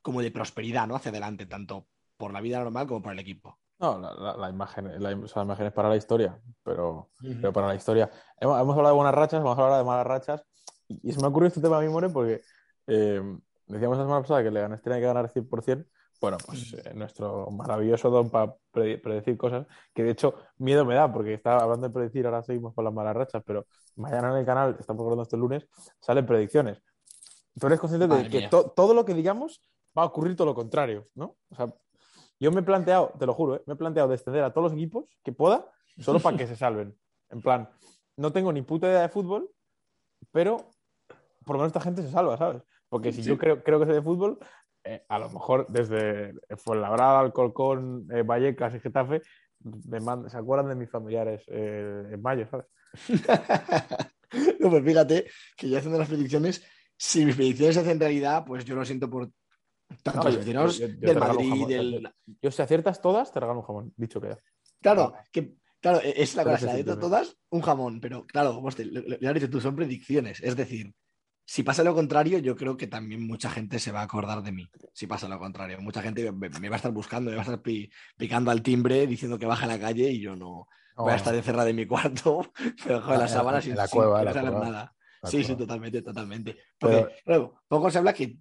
como 0.02 0.24
de 0.24 0.32
prosperidad, 0.32 0.88
¿no? 0.88 0.96
Hacia 0.96 1.12
adelante, 1.12 1.46
tanto 1.46 1.88
por 2.18 2.34
la 2.34 2.42
vida 2.42 2.58
normal 2.60 2.88
como 2.88 3.04
por 3.04 3.14
el 3.14 3.20
equipo. 3.20 3.60
No, 3.82 3.98
la, 4.00 4.14
la, 4.14 4.38
la 4.38 4.50
imagen, 4.50 5.02
la, 5.02 5.10
o 5.16 5.28
sea, 5.28 5.42
la, 5.42 5.46
imagen 5.46 5.66
es 5.68 5.74
para 5.74 5.90
la 5.90 5.96
historia, 5.96 6.40
pero, 6.64 6.92
uh 6.92 7.26
-huh. 7.26 7.42
pero 7.42 7.52
para 7.52 7.68
la 7.68 7.76
historia. 7.76 8.10
Hemos, 8.40 8.62
hemos, 8.62 8.78
hablado 8.78 8.94
de 8.94 8.98
buenas 8.98 9.16
rachas, 9.16 9.42
vamos 9.42 9.58
a 9.58 9.64
hablar 9.64 9.80
de 9.80 9.86
malas 9.86 10.06
rachas. 10.06 10.46
Y, 10.88 11.10
y 11.10 11.12
se 11.12 11.20
me 11.20 11.28
ocurrió 11.28 11.48
este 11.48 11.62
tema 11.62 11.80
a 11.80 11.82
mí, 11.82 11.90
More, 11.90 12.10
porque 12.10 12.42
eh, 12.88 13.22
decíamos 13.68 13.98
la 13.98 14.04
semana 14.04 14.22
pasada 14.22 14.44
que 14.44 14.52
Leganés 14.52 14.82
tenía 14.82 15.00
que 15.00 15.06
ganar 15.06 15.32
100%, 15.32 15.86
Bueno, 16.20 16.38
pues 16.46 16.74
eh, 16.74 16.94
nuestro 16.94 17.50
maravilloso 17.50 18.10
don 18.10 18.30
para 18.30 18.56
predecir 18.72 19.38
cosas, 19.38 19.66
que 19.94 20.04
de 20.04 20.12
hecho 20.12 20.36
miedo 20.58 20.86
me 20.86 20.94
da, 20.94 21.12
porque 21.12 21.34
estaba 21.34 21.64
hablando 21.64 21.88
de 21.88 21.94
predecir, 21.94 22.26
ahora 22.26 22.44
seguimos 22.44 22.76
con 22.76 22.86
las 22.86 22.94
malas 22.94 23.16
rachas, 23.16 23.42
pero 23.46 23.66
mañana 23.96 24.32
en 24.32 24.38
el 24.38 24.46
canal, 24.46 24.76
estamos 24.80 25.02
hablando 25.02 25.24
este 25.24 25.38
lunes, 25.38 25.68
salen 26.00 26.26
predicciones. 26.26 26.82
Tú 27.60 27.68
eres 27.68 27.80
consciente 27.80 28.08
de 28.08 28.30
que 28.30 28.48
todo 28.50 28.94
lo 28.94 29.04
que 29.04 29.14
digamos 29.14 29.62
va 29.98 30.04
a 30.04 30.06
ocurrir 30.06 30.36
todo 30.36 30.46
lo 30.46 30.56
contrario, 30.56 31.08
¿no? 31.16 31.36
O 31.50 31.56
sea, 31.56 31.74
yo 32.42 32.52
me 32.52 32.62
he 32.62 32.64
planteado, 32.64 33.14
te 33.20 33.28
lo 33.28 33.34
juro, 33.34 33.56
¿eh? 33.56 33.62
me 33.68 33.76
he 33.76 33.78
planteado 33.78 34.10
descender 34.10 34.44
a 34.44 34.52
todos 34.52 34.72
los 34.72 34.74
equipos 34.74 35.06
que 35.24 35.32
pueda, 35.32 35.72
solo 36.00 36.20
para 36.20 36.36
que 36.36 36.48
se 36.48 36.56
salven. 36.56 36.98
En 37.30 37.40
plan, 37.42 37.70
no 38.18 38.34
tengo 38.34 38.52
ni 38.52 38.64
puta 38.64 38.88
idea 38.88 39.04
de 39.04 39.10
fútbol, 39.10 39.50
pero 40.32 40.58
por 41.46 41.56
lo 41.56 41.60
menos 41.60 41.68
esta 41.68 41.82
gente 41.82 42.02
se 42.02 42.10
salva, 42.10 42.38
¿sabes? 42.38 42.64
Porque 42.90 43.12
si 43.12 43.22
yo 43.22 43.38
creo, 43.38 43.64
creo 43.64 43.80
que 43.80 43.86
sé 43.86 43.94
de 43.94 44.02
fútbol, 44.02 44.40
eh, 44.84 45.06
a 45.08 45.20
lo 45.20 45.30
mejor 45.30 45.68
desde 45.70 46.34
Fuenlabrada, 46.58 47.20
Alcolcón, 47.20 48.08
eh, 48.12 48.24
Vallecas 48.24 48.74
y 48.74 48.80
Getafe, 48.80 49.22
se 50.28 50.38
acuerdan 50.38 50.70
de 50.70 50.76
mis 50.76 50.90
familiares 50.90 51.44
eh, 51.48 52.10
en 52.12 52.22
mayo, 52.22 52.48
¿sabes? 52.50 52.66
no, 54.60 54.70
pues 54.72 54.84
fíjate 54.84 55.28
que 55.56 55.70
yo 55.70 55.78
haciendo 55.78 56.00
las 56.00 56.10
predicciones, 56.10 56.66
si 56.98 57.24
mis 57.24 57.36
predicciones 57.36 57.76
se 57.76 57.82
hacen 57.82 58.00
realidad, 58.00 58.44
pues 58.46 58.66
yo 58.66 58.76
lo 58.76 58.84
siento 58.84 59.10
por 59.10 59.30
tantos 60.04 60.38
vecinos 60.38 60.80
del 60.80 61.20
Madrid, 61.20 61.68
del... 61.68 62.14
Yo, 62.42 62.52
si 62.52 62.62
aciertas 62.62 63.02
todas, 63.02 63.32
te 63.32 63.40
regalo 63.40 63.60
un 63.60 63.66
jamón, 63.66 63.94
dicho 63.98 64.20
que 64.20 64.38
Claro, 64.82 65.14
que 65.32 65.56
Claro, 65.82 66.00
e-, 66.02 66.22
es 66.22 66.36
la 66.36 66.44
cosa, 66.44 66.74
de 66.74 66.84
todas 66.84 67.36
un 67.50 67.62
jamón, 67.62 68.00
pero 68.00 68.26
claro, 68.26 68.54
como 68.54 68.72
te, 68.72 68.86
lo, 68.86 69.02
lo, 69.02 69.50
tú, 69.50 69.60
son 69.60 69.76
predicciones. 69.76 70.40
Es 70.42 70.56
decir, 70.56 70.94
si 71.44 71.64
pasa 71.64 71.84
lo 71.84 71.94
contrario, 71.94 72.38
yo 72.38 72.56
creo 72.56 72.78
que 72.78 72.88
también 72.88 73.26
mucha 73.26 73.50
gente 73.50 73.80
se 73.80 73.92
va 73.92 74.02
a 74.02 74.04
acordar 74.04 74.44
de 74.44 74.52
mí. 74.52 74.70
Si 74.94 75.08
pasa 75.08 75.28
lo 75.28 75.40
contrario, 75.40 75.82
mucha 75.82 76.02
gente 76.02 76.32
me, 76.32 76.50
va 76.50 76.76
a 76.76 76.78
estar 76.78 76.92
buscando, 76.92 77.32
me 77.32 77.36
va 77.36 77.42
a 77.42 77.46
estar 77.46 77.62
picando 78.16 78.52
al 78.52 78.62
timbre 78.62 79.08
diciendo 79.08 79.40
que 79.40 79.48
baja 79.48 79.66
a 79.66 79.70
la 79.70 79.80
calle 79.80 80.12
y 80.12 80.22
yo 80.22 80.36
no 80.36 80.68
voy 80.96 81.12
a 81.12 81.16
estar 81.16 81.34
encerrado 81.34 81.68
en 81.68 81.76
mi 81.76 81.88
cuarto, 81.88 82.52
pero 82.86 83.02
con 83.02 83.18
las 83.18 83.32
sábanas 83.32 83.64
sin, 83.64 83.76
la 83.76 83.88
cueva, 83.88 84.24
nada. 84.24 84.94
sí, 85.24 85.44
sí, 85.44 85.56
totalmente, 85.56 86.04
totalmente. 86.04 86.58
Porque, 86.78 87.08
poco 87.68 87.90
se 87.90 87.98
habla 87.98 88.14
que 88.14 88.38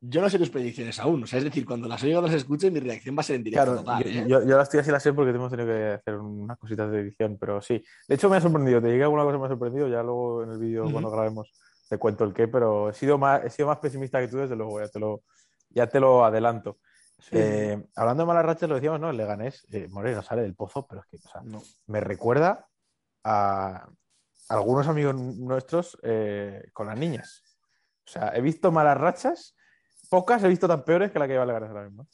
yo 0.00 0.22
no 0.22 0.30
sé 0.30 0.38
tus 0.38 0.50
predicciones 0.50 0.98
aún. 0.98 1.22
O 1.22 1.26
sea, 1.26 1.38
es 1.38 1.44
decir, 1.44 1.66
cuando 1.66 1.86
las 1.86 2.02
oigo, 2.02 2.22
las 2.22 2.32
escuche, 2.32 2.70
mi 2.70 2.80
reacción 2.80 3.16
va 3.16 3.20
a 3.20 3.24
ser 3.24 3.36
en 3.36 3.44
directo. 3.44 3.76
total, 3.76 4.06
¿eh? 4.06 4.24
yo, 4.26 4.42
yo, 4.46 4.56
las 4.56 4.68
estoy 4.68 4.80
así 4.80 4.90
las 4.90 5.02
sé 5.02 5.12
porque 5.12 5.30
hemos 5.30 5.50
tenido 5.50 5.68
que 5.68 5.92
hacer 5.92 6.16
unas 6.16 6.58
cositas 6.58 6.90
de 6.90 7.00
edición, 7.00 7.36
pero 7.38 7.60
sí. 7.60 7.82
De 8.08 8.14
hecho, 8.14 8.30
me 8.30 8.36
ha 8.36 8.40
sorprendido. 8.40 8.80
Te 8.80 8.88
llegué 8.88 9.02
alguna 9.02 9.24
cosa 9.24 9.34
que 9.34 9.40
me 9.40 9.46
ha 9.46 9.50
sorprendido. 9.50 9.88
Ya 9.88 10.02
luego 10.02 10.42
en 10.44 10.50
el 10.52 10.58
vídeo, 10.58 10.90
cuando 10.90 11.10
grabemos, 11.10 11.52
te 11.88 11.98
cuento 11.98 12.24
el 12.24 12.32
qué, 12.32 12.48
pero 12.48 12.88
he 12.88 12.94
sido, 12.94 13.18
más, 13.18 13.44
he 13.44 13.50
sido 13.50 13.68
más 13.68 13.78
pesimista 13.78 14.20
que 14.20 14.28
tú, 14.28 14.38
desde 14.38 14.56
luego. 14.56 14.80
Ya 14.80 14.88
te 14.88 14.98
lo, 14.98 15.22
ya 15.68 15.86
te 15.86 16.00
lo 16.00 16.24
adelanto. 16.24 16.78
Eh, 17.32 17.82
hablando 17.96 18.22
de 18.22 18.26
malas 18.26 18.46
rachas, 18.46 18.68
lo 18.70 18.76
decíamos, 18.76 19.00
¿no? 19.00 19.10
El 19.10 19.18
Leganés, 19.18 19.66
eh, 19.70 19.86
Moreno 19.90 20.22
sale 20.22 20.40
del 20.40 20.54
pozo, 20.54 20.86
pero 20.86 21.02
es 21.02 21.06
que, 21.08 21.18
o 21.18 21.30
sea, 21.30 21.42
no. 21.42 21.60
me 21.86 22.00
recuerda 22.00 22.66
a 23.22 23.86
algunos 24.48 24.88
amigos 24.88 25.14
nuestros 25.14 25.98
eh, 26.02 26.70
con 26.72 26.86
las 26.86 26.98
niñas. 26.98 27.42
O 28.06 28.10
sea, 28.10 28.32
he 28.34 28.40
visto 28.40 28.72
malas 28.72 28.96
rachas 28.96 29.54
pocas 30.10 30.44
he 30.44 30.48
visto 30.48 30.68
tan 30.68 30.84
peores 30.84 31.10
que 31.10 31.18
la 31.18 31.26
que 31.26 31.34
iba 31.34 31.42
a 31.42 31.46
Leganés 31.46 31.70
ahora 31.70 31.84
mismo. 31.84 32.06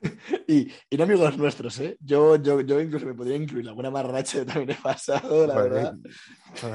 y, 0.46 0.72
y, 0.90 0.96
no 0.96 1.04
amigos 1.04 1.36
nuestros, 1.36 1.78
¿eh? 1.80 1.96
Yo, 2.00 2.36
yo, 2.36 2.60
yo 2.60 2.80
incluso 2.80 3.06
me 3.06 3.14
podría 3.14 3.36
incluir 3.36 3.68
alguna 3.68 3.90
marracha 3.90 4.40
que 4.40 4.44
también 4.46 4.70
he 4.70 4.82
pasado, 4.82 5.46
la 5.46 5.54
verdad. 5.60 5.94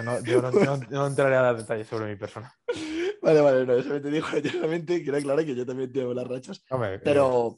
no, 0.03 0.23
yo 0.23 0.41
no, 0.41 0.77
no, 0.89 1.07
entraré 1.07 1.35
a 1.35 1.41
dar 1.41 1.57
detalles 1.57 1.87
sobre 1.87 2.09
mi 2.09 2.15
persona. 2.15 2.53
Vale, 3.21 3.39
vale, 3.39 3.65
no, 3.65 3.73
eso 3.75 4.01
te 4.01 4.11
digo 4.11 4.27
generalmente, 4.31 5.01
quiero 5.01 5.17
aclarar 5.17 5.45
que 5.45 5.55
yo 5.55 5.65
también 5.65 5.93
tengo 5.93 6.13
las 6.13 6.27
rachas. 6.27 6.61
pero, 7.05 7.57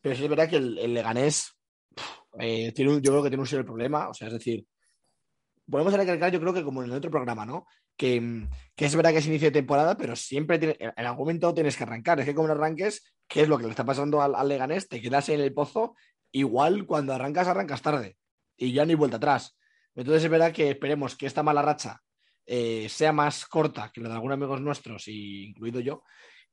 pero 0.00 0.16
sí 0.16 0.24
es 0.24 0.28
verdad 0.28 0.48
que 0.48 0.56
el, 0.56 0.76
el 0.76 0.92
Leganés 0.92 1.56
eh, 2.40 2.72
tiene 2.72 2.94
un, 2.94 3.00
yo 3.00 3.12
creo 3.12 3.22
que 3.22 3.28
tiene 3.28 3.40
un 3.40 3.46
serio 3.46 3.64
problema, 3.64 4.08
o 4.08 4.14
sea, 4.14 4.26
es 4.26 4.34
decir, 4.34 4.66
podemos 5.70 5.92
recalcar, 5.92 6.32
yo 6.32 6.40
creo 6.40 6.52
que 6.52 6.64
como 6.64 6.82
en 6.82 6.90
el 6.90 6.96
otro 6.96 7.12
programa, 7.12 7.46
¿no? 7.46 7.64
Que, 7.96 8.48
que, 8.74 8.86
es 8.86 8.96
verdad 8.96 9.12
que 9.12 9.18
es 9.18 9.26
inicio 9.26 9.48
de 9.48 9.60
temporada, 9.60 9.96
pero 9.96 10.16
siempre 10.16 10.58
tiene, 10.58 10.76
en 10.80 11.06
algún 11.06 11.26
momento 11.26 11.54
tienes 11.54 11.76
que 11.76 11.84
arrancar. 11.84 12.18
Es 12.18 12.26
que 12.26 12.34
como 12.34 12.48
no 12.48 12.54
arranques, 12.54 13.14
¿qué 13.28 13.42
es 13.42 13.48
lo 13.48 13.56
que 13.56 13.64
le 13.64 13.70
está 13.70 13.84
pasando 13.84 14.20
al, 14.20 14.48
Leganés? 14.48 14.88
Te 14.88 15.00
quedas 15.00 15.28
en 15.28 15.40
el 15.40 15.54
pozo, 15.54 15.94
igual 16.32 16.86
cuando 16.86 17.12
arrancas, 17.12 17.48
arrancas 17.48 17.82
tarde 17.82 18.16
y 18.56 18.72
ya 18.72 18.84
ni 18.84 18.94
vuelta 18.94 19.18
atrás. 19.18 19.56
Entonces 19.94 20.24
es 20.24 20.30
verdad 20.30 20.52
que 20.52 20.70
esperemos 20.70 21.16
que 21.16 21.26
esta 21.26 21.42
mala 21.42 21.62
racha 21.62 22.00
eh, 22.46 22.88
sea 22.88 23.12
más 23.12 23.46
corta 23.46 23.90
que 23.92 24.00
la 24.00 24.08
de 24.08 24.14
algunos 24.16 24.34
amigos 24.34 24.60
nuestros, 24.60 25.06
incluido 25.06 25.80
yo. 25.80 26.02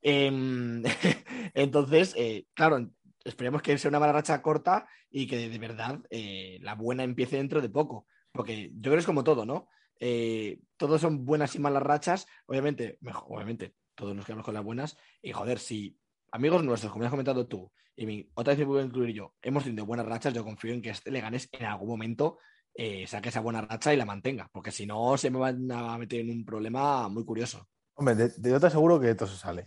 Eh, 0.01 0.81
entonces, 1.53 2.13
eh, 2.17 2.45
claro, 2.53 2.89
esperemos 3.23 3.61
que 3.61 3.77
sea 3.77 3.89
una 3.89 3.99
mala 3.99 4.13
racha 4.13 4.41
corta 4.41 4.87
y 5.09 5.27
que 5.27 5.49
de 5.49 5.59
verdad 5.59 5.99
eh, 6.09 6.57
la 6.61 6.75
buena 6.75 7.03
empiece 7.03 7.37
dentro 7.37 7.61
de 7.61 7.69
poco. 7.69 8.07
Porque 8.31 8.69
yo 8.73 8.81
creo 8.81 8.93
que 8.93 8.99
es 8.99 9.05
como 9.05 9.23
todo, 9.23 9.45
¿no? 9.45 9.67
Eh, 10.03 10.59
todos 10.77 10.99
son 10.99 11.25
buenas 11.25 11.55
y 11.55 11.59
malas 11.59 11.83
rachas. 11.83 12.25
Obviamente, 12.47 12.97
mejor, 13.01 13.25
obviamente, 13.27 13.75
todos 13.95 14.15
nos 14.15 14.25
quedamos 14.25 14.43
con 14.43 14.55
las 14.55 14.63
buenas. 14.63 14.97
Y 15.21 15.31
joder, 15.31 15.59
si 15.59 15.97
amigos 16.31 16.63
nuestros, 16.63 16.91
como 16.91 17.05
has 17.05 17.11
comentado 17.11 17.47
tú, 17.47 17.71
y 17.95 18.07
mi, 18.07 18.29
otra 18.33 18.53
vez 18.53 18.59
me 18.59 18.65
puedo 18.65 18.83
incluir 18.83 19.13
yo, 19.13 19.35
hemos 19.43 19.63
tenido 19.63 19.85
buenas 19.85 20.07
rachas, 20.07 20.33
yo 20.33 20.43
confío 20.43 20.73
en 20.73 20.81
que 20.81 20.89
este 20.89 21.11
Leganés 21.11 21.49
en 21.51 21.65
algún 21.65 21.87
momento 21.87 22.39
eh, 22.73 23.05
saque 23.05 23.29
esa 23.29 23.41
buena 23.41 23.61
racha 23.61 23.93
y 23.93 23.97
la 23.97 24.05
mantenga. 24.05 24.49
Porque 24.51 24.71
si 24.71 24.87
no, 24.87 25.15
se 25.17 25.29
me 25.29 25.37
van 25.37 25.71
a 25.71 25.97
meter 25.99 26.21
en 26.21 26.31
un 26.31 26.45
problema 26.45 27.07
muy 27.07 27.23
curioso. 27.23 27.67
Hombre, 27.93 28.15
de, 28.15 28.29
de 28.29 28.49
yo 28.49 28.59
te 28.59 28.67
aseguro 28.67 28.99
que 28.99 29.11
esto 29.11 29.27
se 29.27 29.37
sale. 29.37 29.65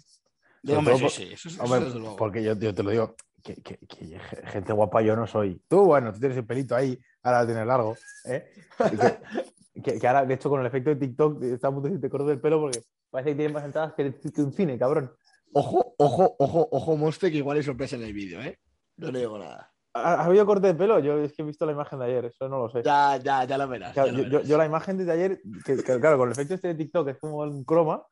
hombre, 0.69 0.99
sí, 0.99 1.09
sí, 1.11 1.31
eso, 1.33 1.62
hombre, 1.62 2.11
porque 2.19 2.43
yo, 2.43 2.59
yo, 2.59 2.75
te 2.75 2.83
lo 2.83 2.91
digo, 2.91 3.14
que, 3.41 3.55
que, 3.62 3.79
que, 3.87 4.19
gente 4.47 4.73
guapa 4.73 5.00
yo 5.00 5.14
no 5.14 5.29
soy. 5.29 5.62
Tú, 5.69 5.85
bueno, 5.85 6.12
tú 6.12 6.19
tienes 6.19 6.38
el 6.38 6.47
pelito 6.47 6.75
ahí, 6.75 6.99
ahora 7.23 7.43
lo 7.43 7.47
tienes 7.47 7.67
largo. 7.69 7.97
¿eh? 8.25 8.50
Que, 9.83 10.07
ahora, 10.07 10.25
de 10.25 10.35
hecho, 10.35 10.49
con 10.49 10.61
el 10.61 10.66
efecto 10.66 10.90
de 10.90 10.97
TikTok, 10.97 11.43
está 11.43 11.69
a 11.69 11.73
punto 11.73 11.88
de 11.88 11.99
te 11.99 12.09
corto 12.09 12.31
el 12.31 12.40
pelo 12.40 12.61
porque 12.61 12.81
parece 13.11 13.31
que 13.31 13.37
tienes 13.37 13.54
más 13.54 13.64
entradas 13.64 13.93
que, 13.95 14.14
un 14.40 14.52
cine, 14.52 14.78
cabrón. 14.78 15.11
Ojo, 15.52 15.95
ojo, 15.99 16.37
ojo, 16.38 16.69
ojo, 16.71 16.97
monstruo, 16.97 17.31
que 17.31 17.38
igual 17.38 17.57
hay 17.57 17.62
sorpresa 17.62 17.97
en 17.97 18.02
el 18.02 18.12
vídeo, 18.12 18.40
¿eh? 18.40 18.59
No 18.97 19.11
le 19.11 19.21
digo 19.21 19.38
nada. 19.38 19.73
¿Ha 19.93 20.25
habido 20.25 20.45
corte 20.47 20.69
de 20.69 20.75
pelo? 20.75 20.99
Yo 20.99 21.19
es 21.19 21.33
que 21.33 21.43
he 21.43 21.45
visto 21.45 21.66
la 21.66 21.73
imagen 21.73 22.00
de 22.00 22.04
ayer, 22.07 22.25
eso 22.25 22.49
no 22.49 22.59
lo 22.59 22.69
sé. 22.69 22.83
Ya, 22.83 23.16
ya, 23.16 23.45
ya 23.45 23.59
lo 23.59 23.69
verás. 23.69 23.95
ya 23.95 24.07
lo 24.07 24.12
yo, 24.12 24.25
verás. 24.25 24.49
Yo, 24.49 24.59
la 24.59 24.66
imagen 24.66 24.97
de 24.97 25.12
ayer, 25.12 25.40
que, 25.64 25.76
claro, 25.76 26.19
con 26.19 26.28
el 26.28 26.33
efecto 26.33 26.54
este 26.54 26.69
de 26.69 26.75
TikTok 26.75 27.09
es 27.09 27.19
como 27.19 27.38
un 27.38 27.64
croma, 27.64 28.04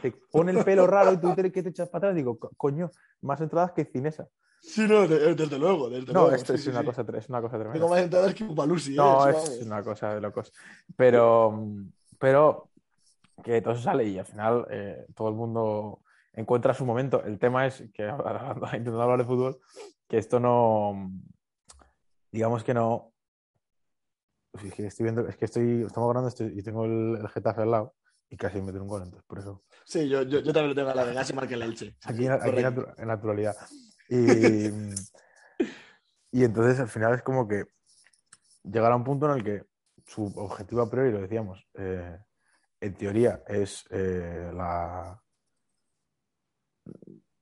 te 0.00 0.12
pone 0.30 0.52
el 0.52 0.64
pelo 0.64 0.86
raro 0.86 1.12
y 1.12 1.18
tú 1.18 1.34
que 1.34 1.62
te 1.62 1.68
echas 1.68 1.88
para 1.88 2.08
atrás. 2.08 2.16
Digo, 2.16 2.38
coño, 2.56 2.90
más 3.20 3.40
entradas 3.40 3.72
que 3.72 3.84
cinesa. 3.84 4.28
Sí, 4.62 4.86
no, 4.88 5.08
desde 5.08 5.58
luego, 5.58 5.90
desde 5.90 6.12
no, 6.12 6.20
luego. 6.20 6.36
esto 6.36 6.52
sí, 6.52 6.58
es, 6.58 6.64
sí, 6.64 6.70
una 6.70 6.80
sí. 6.80 6.86
Cosa, 6.86 7.04
es 7.18 7.28
una 7.28 7.42
cosa 7.42 7.56
tremenda. 7.56 7.72
Tengo 7.72 7.88
más 7.88 8.00
entradas 8.00 8.32
que 8.32 8.44
un 8.44 8.54
palusi. 8.54 8.94
No, 8.94 9.28
¿eh? 9.28 9.34
es 9.36 9.62
una 9.66 9.82
cosa 9.82 10.14
de 10.14 10.20
locos. 10.20 10.52
Pero, 10.96 11.66
pero 12.18 12.70
que 13.42 13.60
todo 13.60 13.74
eso 13.74 13.82
sale 13.82 14.04
y 14.04 14.18
al 14.18 14.24
final 14.24 14.66
eh, 14.70 15.04
todo 15.16 15.28
el 15.28 15.34
mundo 15.34 16.02
encuentra 16.32 16.74
su 16.74 16.86
momento. 16.86 17.24
El 17.24 17.40
tema 17.40 17.66
es 17.66 17.84
que, 17.92 18.04
intentando 18.62 19.02
hablar 19.02 19.18
de 19.18 19.24
fútbol, 19.24 19.58
que 20.08 20.18
esto 20.18 20.38
no, 20.38 21.10
digamos 22.30 22.62
que 22.62 22.72
no, 22.72 23.12
es 24.52 24.74
que 24.74 24.86
estoy 24.86 25.04
viendo, 25.04 25.26
es 25.26 25.36
que 25.36 25.46
estoy, 25.46 25.82
estamos 25.82 26.08
grabando 26.08 26.28
esto 26.28 26.44
y 26.44 26.62
tengo 26.62 26.84
el, 26.84 27.18
el 27.20 27.28
Getafe 27.28 27.62
al 27.62 27.70
lado 27.72 27.94
y 28.30 28.36
casi 28.36 28.58
me 28.58 28.66
meter 28.66 28.80
un 28.80 28.88
gol, 28.88 29.02
entonces 29.02 29.26
por 29.26 29.40
eso. 29.40 29.62
Sí, 29.84 30.08
yo, 30.08 30.22
yo, 30.22 30.38
yo 30.38 30.52
también 30.52 30.68
lo 30.68 30.74
tengo 30.74 30.90
a 30.90 30.94
la 30.94 31.04
de 31.04 31.14
casi 31.14 31.32
marca 31.32 31.54
el 31.54 31.62
Elche. 31.62 31.96
Aquí, 32.04 32.28
aquí 32.28 32.48
en, 32.60 32.86
en 32.96 33.08
naturalidad. 33.08 33.56
Y, 34.12 34.68
y 36.32 36.44
entonces 36.44 36.80
al 36.80 36.88
final 36.88 37.14
es 37.14 37.22
como 37.22 37.48
que 37.48 37.64
llegará 38.62 38.94
un 38.94 39.04
punto 39.04 39.24
en 39.26 39.38
el 39.38 39.44
que 39.44 39.64
su 40.06 40.26
objetivo 40.36 40.82
a 40.82 40.90
priori, 40.90 41.12
lo 41.12 41.22
decíamos, 41.22 41.66
eh, 41.74 42.18
en 42.80 42.94
teoría 42.94 43.42
es 43.46 43.86
eh, 43.88 44.50
la, 44.52 45.18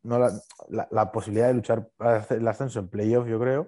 no 0.04 0.18
la, 0.20 0.40
la, 0.68 0.86
la, 0.92 1.10
posibilidad 1.10 1.48
de 1.48 1.54
luchar 1.54 1.90
el 2.30 2.46
ascenso 2.46 2.78
en 2.78 2.88
playoff, 2.88 3.26
yo 3.26 3.40
creo, 3.40 3.62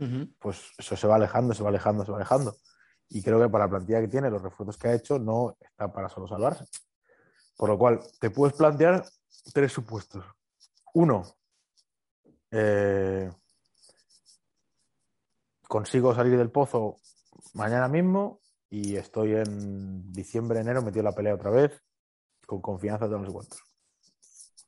uh 0.00 0.04
-huh. 0.04 0.34
pues 0.38 0.72
eso 0.76 0.96
se 0.96 1.06
va 1.06 1.14
alejando, 1.14 1.54
se 1.54 1.62
va 1.62 1.70
alejando, 1.70 2.04
se 2.04 2.10
va 2.10 2.18
alejando. 2.18 2.56
Y 3.08 3.22
creo 3.22 3.40
que 3.40 3.48
para 3.48 3.64
la 3.64 3.70
plantilla 3.70 4.02
que 4.02 4.08
tiene, 4.08 4.28
los 4.28 4.42
refuerzos 4.42 4.76
que 4.76 4.88
ha 4.88 4.94
hecho, 4.94 5.18
no 5.18 5.56
está 5.60 5.90
para 5.90 6.10
solo 6.10 6.28
salvarse. 6.28 6.66
Por 7.56 7.70
lo 7.70 7.78
cual, 7.78 8.00
te 8.20 8.28
puedes 8.30 8.54
plantear 8.54 9.04
tres 9.52 9.72
supuestos. 9.72 10.24
Uno, 10.92 11.24
eh, 12.50 13.30
consigo 15.68 16.14
salir 16.14 16.36
del 16.38 16.50
pozo 16.50 16.96
mañana 17.54 17.88
mismo 17.88 18.40
y 18.70 18.96
estoy 18.96 19.34
en 19.34 20.12
diciembre, 20.12 20.60
enero 20.60 20.82
metido 20.82 21.00
en 21.00 21.06
la 21.06 21.14
pelea 21.14 21.34
otra 21.34 21.50
vez, 21.50 21.82
con 22.46 22.60
confianza 22.60 23.08
de 23.08 23.18
no 23.18 23.26
sé 23.26 23.32
cuántos. 23.32 23.62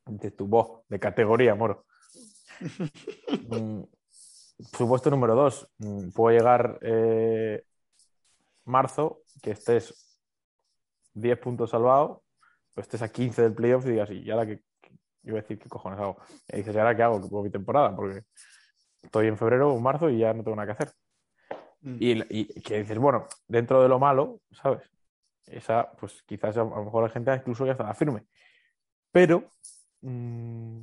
De 0.06 0.30
tu 0.30 0.46
voz, 0.46 0.82
de 0.88 1.00
categoría, 1.00 1.54
moro. 1.54 1.86
mm, 3.48 3.82
supuesto 4.76 5.10
número 5.10 5.34
dos, 5.34 5.68
mm, 5.78 6.10
puedo 6.10 6.36
llegar 6.36 6.78
eh, 6.82 7.64
marzo, 8.64 9.22
que 9.42 9.52
estés 9.52 10.18
10 11.14 11.38
puntos 11.38 11.70
salvado, 11.70 12.22
pues 12.74 12.86
estés 12.86 13.02
a 13.02 13.08
15 13.08 13.42
del 13.42 13.54
playoff 13.54 13.86
y 13.86 13.90
digas, 13.90 14.10
y 14.10 14.30
ahora 14.30 14.46
que, 14.46 14.62
iba 15.26 15.38
a 15.38 15.42
decir, 15.42 15.58
¿qué 15.58 15.68
cojones 15.68 15.98
hago? 16.00 16.16
Y 16.48 16.58
dices, 16.58 16.74
¿y 16.74 16.78
ahora 16.78 16.96
qué 16.96 17.02
hago? 17.02 17.20
¿Qué 17.20 17.34
mi 17.34 17.50
temporada? 17.50 17.94
Porque 17.94 18.22
estoy 19.02 19.26
en 19.26 19.36
febrero 19.36 19.72
o 19.72 19.80
marzo 19.80 20.08
y 20.10 20.18
ya 20.18 20.32
no 20.32 20.42
tengo 20.42 20.56
nada 20.56 20.66
que 20.66 20.72
hacer. 20.72 20.94
Mm. 21.80 21.96
Y, 22.00 22.40
y 22.40 22.60
que 22.62 22.78
dices, 22.78 22.98
bueno, 22.98 23.26
dentro 23.46 23.82
de 23.82 23.88
lo 23.88 23.98
malo, 23.98 24.40
¿sabes? 24.50 24.90
Esa, 25.46 25.90
pues 25.92 26.22
quizás 26.24 26.56
a, 26.56 26.64
lo 26.64 26.84
mejor 26.84 27.04
la 27.04 27.10
gente 27.10 27.34
incluso 27.34 27.64
ya 27.64 27.72
está 27.72 27.92
firme. 27.94 28.26
Pero 29.12 29.50
mmm, 30.00 30.82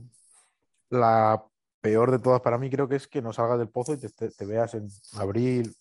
la 0.89 1.45
peor 1.81 2.11
de 2.11 2.19
todas 2.19 2.41
para 2.41 2.57
mí 2.57 2.69
creo 2.69 2.87
que 2.87 2.95
es 2.95 3.07
que 3.07 3.21
no 3.21 3.33
salgas 3.33 3.59
del 3.59 3.69
pozo 3.69 3.93
y 3.93 3.97
te, 3.97 4.09
te, 4.09 4.29
te 4.29 4.45
veas 4.45 4.73
en 4.73 4.87
abril, 5.17 5.75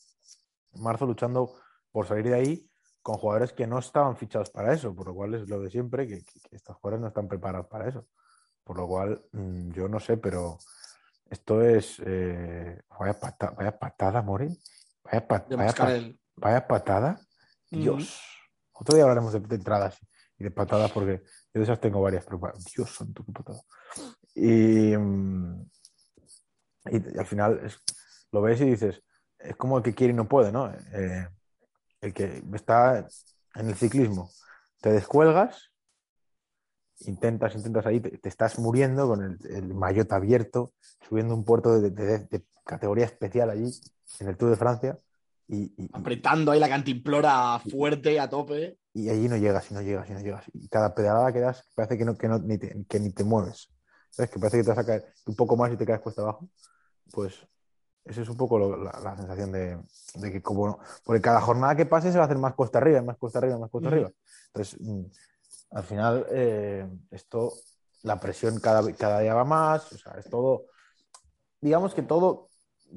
marzo 0.75 1.07
luchando 1.07 1.55
por 1.93 2.07
salir 2.07 2.25
de 2.25 2.35
ahí 2.35 2.69
con 3.03 3.17
jugadores 3.17 3.53
que 3.53 3.67
no 3.67 3.79
estaban 3.79 4.17
fichados 4.17 4.51
para 4.51 4.73
eso, 4.73 4.95
por 4.95 5.09
lo 5.09 5.15
cual 5.15 5.35
es 5.35 5.49
lo 5.49 5.61
de 5.61 5.71
siempre, 5.71 6.07
que, 6.07 6.25
que, 6.25 6.41
que 6.41 6.57
estos 6.57 6.77
jugadores 6.77 7.01
no 7.03 7.09
están 7.09 7.29
preparados 7.29 7.67
para 7.69 7.89
eso. 7.89 8.07
Por 8.65 8.77
lo 8.77 8.87
cual, 8.87 9.23
mmm, 9.33 9.71
yo 9.73 9.89
no 9.89 10.01
sé, 10.01 10.17
pero 10.17 10.59
esto 11.31 11.63
es. 11.63 12.01
Eh, 12.05 12.83
vaya, 12.99 13.19
pata, 13.19 13.51
vaya 13.51 13.79
patada, 13.79 14.23
More. 14.23 14.49
Vaya, 15.05 15.27
pat, 15.27 15.55
vaya, 15.55 15.73
pat, 15.73 16.03
vaya, 16.37 16.67
patada. 16.67 17.21
Dios. 17.71 18.05
Mm. 18.05 18.81
Otro 18.81 18.95
día 18.95 19.05
hablaremos 19.05 19.33
de, 19.33 19.41
de, 19.41 19.57
entradas 19.57 19.99
y 20.39 20.45
de 20.45 20.51
patadas, 20.51 20.91
porque 20.93 21.23
yo 21.55 21.61
de 21.61 21.63
esas 21.63 21.81
tengo 21.81 22.01
varias, 22.01 22.25
pero 22.25 22.41
Dios 22.75 22.95
santo, 22.95 23.25
qué 23.25 23.33
patada. 23.33 23.61
Y, 24.35 24.97
mm, 24.97 25.63
y, 26.91 27.15
y 27.15 27.19
al 27.19 27.27
final 27.27 27.61
es, 27.65 27.79
lo 28.33 28.43
ves 28.43 28.61
y 28.61 28.65
dices, 28.65 29.03
es 29.39 29.57
como 29.57 29.79
el 29.79 29.85
que 29.85 29.95
quiere 29.95 30.13
y 30.13 30.17
no 30.17 30.29
puede, 30.29 30.53
¿no? 30.53 30.73
Eh, 30.93 31.29
el 32.01 32.15
que 32.15 32.43
está 32.55 33.07
en 33.55 33.69
el 33.69 33.75
ciclismo, 33.75 34.31
te 34.81 34.93
descuelgas, 34.93 35.72
intentas, 37.07 37.55
intentas 37.55 37.87
ahí, 37.87 38.01
te, 38.01 38.19
te 38.19 38.29
estás 38.29 38.59
muriendo 38.59 39.09
con 39.09 39.23
el, 39.23 39.39
el 39.55 39.75
maillot 39.75 40.13
abierto, 40.13 40.73
subiendo 41.07 41.35
un 41.35 41.45
puerto 41.45 41.81
de, 41.81 41.91
de, 41.91 42.19
de, 42.19 42.45
categoría 42.65 43.05
especial 43.05 43.51
allí, 43.51 43.71
en 44.21 44.29
el 44.29 44.37
Tour 44.37 44.51
de 44.51 44.57
Francia. 44.57 44.99
Y, 45.49 45.73
y, 45.77 45.91
Apretando 45.93 46.53
ahí 46.53 46.61
la 46.61 46.69
cantimplora 46.69 47.59
fuerte, 47.59 48.21
a 48.21 48.29
tope. 48.29 48.79
Y 48.95 49.09
allí 49.09 49.29
no 49.29 49.37
llegas, 49.37 49.71
y 49.71 49.75
no 49.75 49.83
llegas, 49.83 50.09
y 50.11 50.13
no 50.13 50.21
llegas. 50.21 50.45
Y 50.53 50.69
cada 50.69 50.95
pedalada 50.95 51.33
que 51.33 51.41
das 51.41 51.65
parece 51.75 51.99
que, 51.99 52.05
no, 52.05 52.17
que, 52.17 52.29
no, 52.29 52.39
ni, 52.39 52.59
te, 52.59 52.85
que 52.89 53.01
ni 53.01 53.11
te 53.11 53.25
mueves. 53.25 53.71
¿Sabes? 54.11 54.31
Que 54.31 54.39
parece 54.39 54.59
que 54.59 54.65
te 54.65 54.71
vas 54.71 54.79
a 54.79 54.87
caer 54.87 55.05
un 55.27 55.35
poco 55.35 55.57
más 55.57 55.73
y 55.73 55.77
te 55.77 55.87
caes 55.87 56.01
cuesta 56.01 56.23
abajo. 56.23 56.49
Pues 57.11 57.47
esa 58.05 58.23
es 58.23 58.29
un 58.29 58.37
poco 58.37 58.59
lo, 58.59 58.77
la, 58.77 58.99
la, 59.03 59.17
sensación 59.17 59.53
de, 59.53 59.79
de, 60.15 60.33
que 60.33 60.43
como 60.43 60.81
porque 61.05 61.23
cada 61.23 61.41
jornada 61.41 61.77
que 61.77 61.87
pase 61.87 62.11
se 62.11 62.19
va 62.19 62.25
a 62.25 62.27
hacer 62.27 62.39
más 62.39 62.55
cuesta 62.55 62.79
arriba, 62.79 63.01
más 63.01 63.17
cuesta 63.17 63.39
arriba, 63.39 63.59
más 63.59 63.71
cuesta 63.71 63.91
mm. 63.91 63.93
arriba. 63.93 64.11
Entonces, 64.49 64.81
mm, 64.81 65.03
al 65.73 65.85
final, 65.85 66.27
eh, 66.31 66.89
esto, 67.11 67.53
la 68.03 68.21
presión 68.21 68.61
cada, 68.61 68.93
cada 68.95 69.21
día 69.21 69.35
va 69.35 69.45
más, 69.45 69.93
o 69.93 69.99
sea, 69.99 70.13
es 70.19 70.29
todo, 70.29 70.67
digamos 71.61 71.95
que 71.95 72.03
todo, 72.03 72.49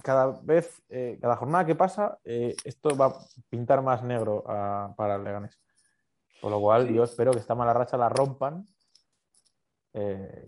cada 0.04 0.40
vez, 0.44 0.84
eh, 0.90 1.18
cada 1.22 1.38
jornada 1.38 1.66
que 1.66 1.76
pasa, 1.76 2.20
eh, 2.26 2.56
esto 2.66 2.96
va 2.98 3.06
a 3.06 3.16
pintar 3.50 3.82
más 3.82 4.04
negro 4.04 4.44
a, 4.48 4.94
para 4.98 5.16
el 5.16 5.24
Leganés. 5.24 5.60
Por 6.42 6.52
lo 6.52 6.60
cual, 6.60 6.88
sí. 6.88 6.94
yo 6.94 7.04
espero 7.04 7.32
que 7.32 7.40
esta 7.40 7.56
mala 7.56 7.74
racha 7.74 7.98
la 7.98 8.10
rompan, 8.10 8.68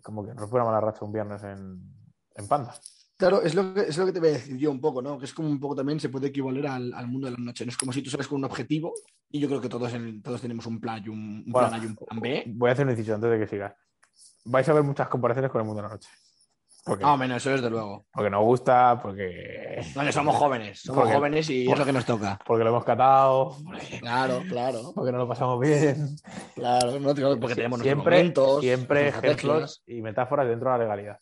como 0.04 0.26
que 0.26 0.34
rompe 0.34 0.56
una 0.56 0.66
mala 0.66 0.82
racha 0.82 1.06
un 1.06 1.14
viernes 1.14 1.42
en, 1.44 1.82
en 2.36 2.48
Panda. 2.50 2.76
Claro, 3.18 3.42
es 3.42 3.56
lo, 3.56 3.74
que, 3.74 3.82
es 3.82 3.98
lo 3.98 4.06
que 4.06 4.12
te 4.12 4.20
voy 4.20 4.30
a 4.30 4.34
decir 4.34 4.58
yo 4.58 4.70
un 4.70 4.80
poco, 4.80 5.02
¿no? 5.02 5.18
Que 5.18 5.26
es 5.26 5.34
como 5.34 5.50
un 5.50 5.60
poco 5.60 5.76
también 5.76 6.00
se 6.00 6.10
puede 6.10 6.28
equivaler 6.28 6.68
al, 6.68 6.94
al 6.94 7.08
mundo 7.08 7.26
de 7.26 7.32
la 7.32 7.44
noche. 7.44 7.66
No 7.66 7.70
es 7.70 7.78
como 7.78 7.92
si 7.92 8.04
tú 8.04 8.12
sales 8.12 8.28
con 8.28 8.38
un 8.38 8.46
objetivo 8.46 8.94
y 9.32 9.40
yo 9.40 9.48
creo 9.48 9.60
que 9.60 9.70
todos, 9.70 9.92
en, 9.94 10.22
todos 10.22 10.40
tenemos 10.40 10.68
un 10.68 10.80
plan 10.80 11.02
y 11.04 11.10
un, 11.10 11.44
un 11.46 11.52
bueno, 11.52 11.70
plan 11.70 11.84
y 11.84 11.86
un 11.88 11.96
plan 11.96 12.20
B. 12.20 12.44
Voy 12.48 12.70
a 12.70 12.74
hacer 12.74 12.86
un 12.86 12.92
inciso 12.92 13.16
antes 13.16 13.32
de 13.32 13.40
que 13.40 13.48
sigas. 13.48 13.74
Vais 14.46 14.70
a 14.70 14.74
ver 14.74 14.84
muchas 14.84 15.08
comparaciones 15.10 15.52
con 15.52 15.62
el 15.62 15.66
mundo 15.66 15.82
de 15.82 15.88
la 15.88 15.94
noche. 15.96 16.10
Porque, 16.88 17.04
ah, 17.06 17.18
menos, 17.18 17.38
eso 17.38 17.50
desde 17.50 17.70
luego. 17.70 18.06
Porque 18.14 18.30
nos 18.30 18.44
gusta, 18.44 18.98
porque. 19.02 19.82
Bueno, 19.94 20.10
somos 20.14 20.36
jóvenes, 20.38 20.80
somos 20.80 21.02
porque, 21.02 21.16
jóvenes 21.18 21.50
y 21.50 21.66
porque, 21.66 21.74
es 21.74 21.80
lo 21.80 21.86
que 21.86 21.92
nos 21.92 22.06
toca. 22.06 22.40
Porque 22.46 22.64
lo 22.64 22.70
hemos 22.70 22.86
catado. 22.86 23.58
Claro, 24.00 24.42
claro. 24.48 24.94
Porque 24.96 25.12
no 25.12 25.18
lo 25.18 25.28
pasamos 25.28 25.60
bien. 25.60 26.16
Claro, 26.56 26.98
no, 26.98 27.14
porque 27.40 27.56
tenemos 27.56 27.82
siempre, 27.82 28.18
momentos, 28.18 28.62
siempre 28.62 29.10
ejemplos 29.10 29.84
y 29.86 30.02
metáforas 30.02 30.48
dentro 30.48 30.72
de 30.72 30.78
la 30.78 30.84
legalidad. 30.86 31.20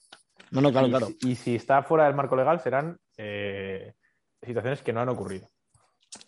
No, 0.51 0.62
no, 0.62 0.71
claro, 0.71 0.88
y, 0.88 0.89
claro. 0.89 1.08
Y 1.21 1.36
si 1.36 1.55
está 1.55 1.84
fuera 1.84 2.05
del 2.05 2.15
marco 2.15 2.36
legal, 2.36 2.60
serán 2.60 2.97
eh, 3.17 3.93
situaciones 4.41 4.81
que 4.81 4.93
no 4.93 5.01
han 5.01 5.10
ocurrido. 5.10 5.49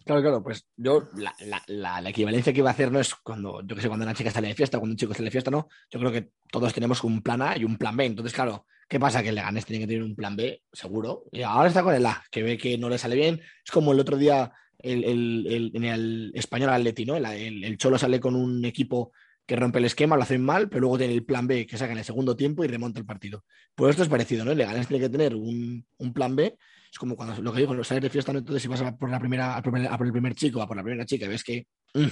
Claro, 0.06 0.22
claro, 0.22 0.44
pues 0.44 0.68
yo 0.76 1.10
la, 1.16 1.34
la, 1.40 1.62
la, 1.68 2.02
la, 2.02 2.10
equivalencia 2.10 2.52
que 2.52 2.60
iba 2.60 2.70
a 2.70 2.74
hacer 2.74 2.92
no 2.92 3.00
es 3.00 3.16
cuando, 3.16 3.62
yo 3.66 3.76
que 3.76 3.82
sé, 3.82 3.88
cuando 3.88 4.06
una 4.06 4.14
chica 4.14 4.32
sale 4.32 4.50
de 4.50 4.54
fiesta, 4.54 4.80
cuando 4.80 4.94
un 4.94 4.98
chico 4.98 5.14
sale 5.14 5.26
de 5.26 5.32
fiesta, 5.32 5.52
no. 5.52 5.70
Yo 5.90 6.00
creo 6.00 6.12
que 6.12 6.32
todos 6.52 6.74
tenemos 6.74 7.04
un 7.04 7.22
plan 7.22 7.42
A 7.42 7.58
y 7.58 7.64
un 7.64 7.78
plan 7.78 7.96
B. 7.96 8.06
Entonces, 8.06 8.34
claro, 8.34 8.66
¿qué 8.88 9.00
pasa? 9.00 9.24
Que 9.24 9.30
el 9.30 9.36
Leganés 9.36 9.66
tiene 9.66 9.82
que 9.82 9.88
tener 9.88 10.04
un 10.04 10.16
plan 10.16 10.36
B, 10.36 10.62
seguro. 10.72 11.26
Y 11.32 11.42
ahora 11.42 11.70
está 11.70 11.84
con 11.84 11.94
el 11.94 12.06
A, 12.06 12.24
que 12.32 12.44
ve 12.44 12.58
que 12.58 12.78
no 12.78 12.90
le 12.90 12.98
sale 12.98 13.16
bien. 13.16 13.42
Es 13.66 13.72
como 13.72 13.94
el 13.94 14.00
otro 14.00 14.18
día 14.18 14.52
el, 14.80 15.04
el, 15.04 15.48
el, 15.48 15.72
en 15.74 15.84
el 15.84 16.32
español 16.36 16.70
Atleti, 16.70 17.06
¿no? 17.06 17.16
El, 17.16 17.64
el, 17.64 17.78
Cholo 17.78 17.98
sale 17.98 18.20
con 18.20 18.36
un 18.36 18.64
equipo 18.66 19.12
que 19.48 19.56
rompe 19.56 19.80
el 19.80 19.86
esquema, 19.86 20.18
lo 20.18 20.24
hacen 20.24 20.44
mal, 20.44 20.68
pero 20.68 20.82
luego 20.82 20.98
tiene 20.98 21.14
el 21.14 21.24
plan 21.24 21.48
B 21.48 21.66
que 21.66 21.78
saca 21.78 21.94
en 21.94 22.00
el 22.00 22.04
segundo 22.04 22.36
tiempo 22.36 22.66
y 22.66 22.68
remonta 22.68 23.00
el 23.00 23.06
partido. 23.06 23.46
Pues 23.74 23.92
esto 23.92 24.04
es 24.04 24.10
parecido, 24.10 24.44
¿no? 24.44 24.52
El 24.52 24.58
Leganés 24.58 24.88
tiene 24.88 25.02
que 25.02 25.10
tener 25.10 25.36
un, 25.36 25.86
un 25.98 26.14
plan 26.14 26.36
B. 26.36 26.58
Es 26.92 27.00
como 27.00 27.16
cuando 27.16 27.42
lo 27.42 27.54
que 27.54 27.62
digo, 27.62 27.84
sales 27.84 28.04
de 28.04 28.10
fiesta, 28.10 28.34
¿no? 28.34 28.40
entonces 28.40 28.62
si 28.62 28.68
vas 28.68 28.82
a 28.82 28.96
por 28.96 29.10
la 29.10 29.20
primera, 29.20 29.56
a 29.56 29.62
por, 29.62 29.78
el, 29.78 29.88
a 29.88 29.98
por 29.98 30.06
el 30.06 30.12
primer 30.12 30.36
chico, 30.36 30.62
a 30.62 30.68
por 30.68 30.76
la 30.76 30.84
primera 30.84 31.06
chica, 31.06 31.26
y 31.26 31.30
ves 31.30 31.44
que 31.44 31.66
mmm, 31.94 32.08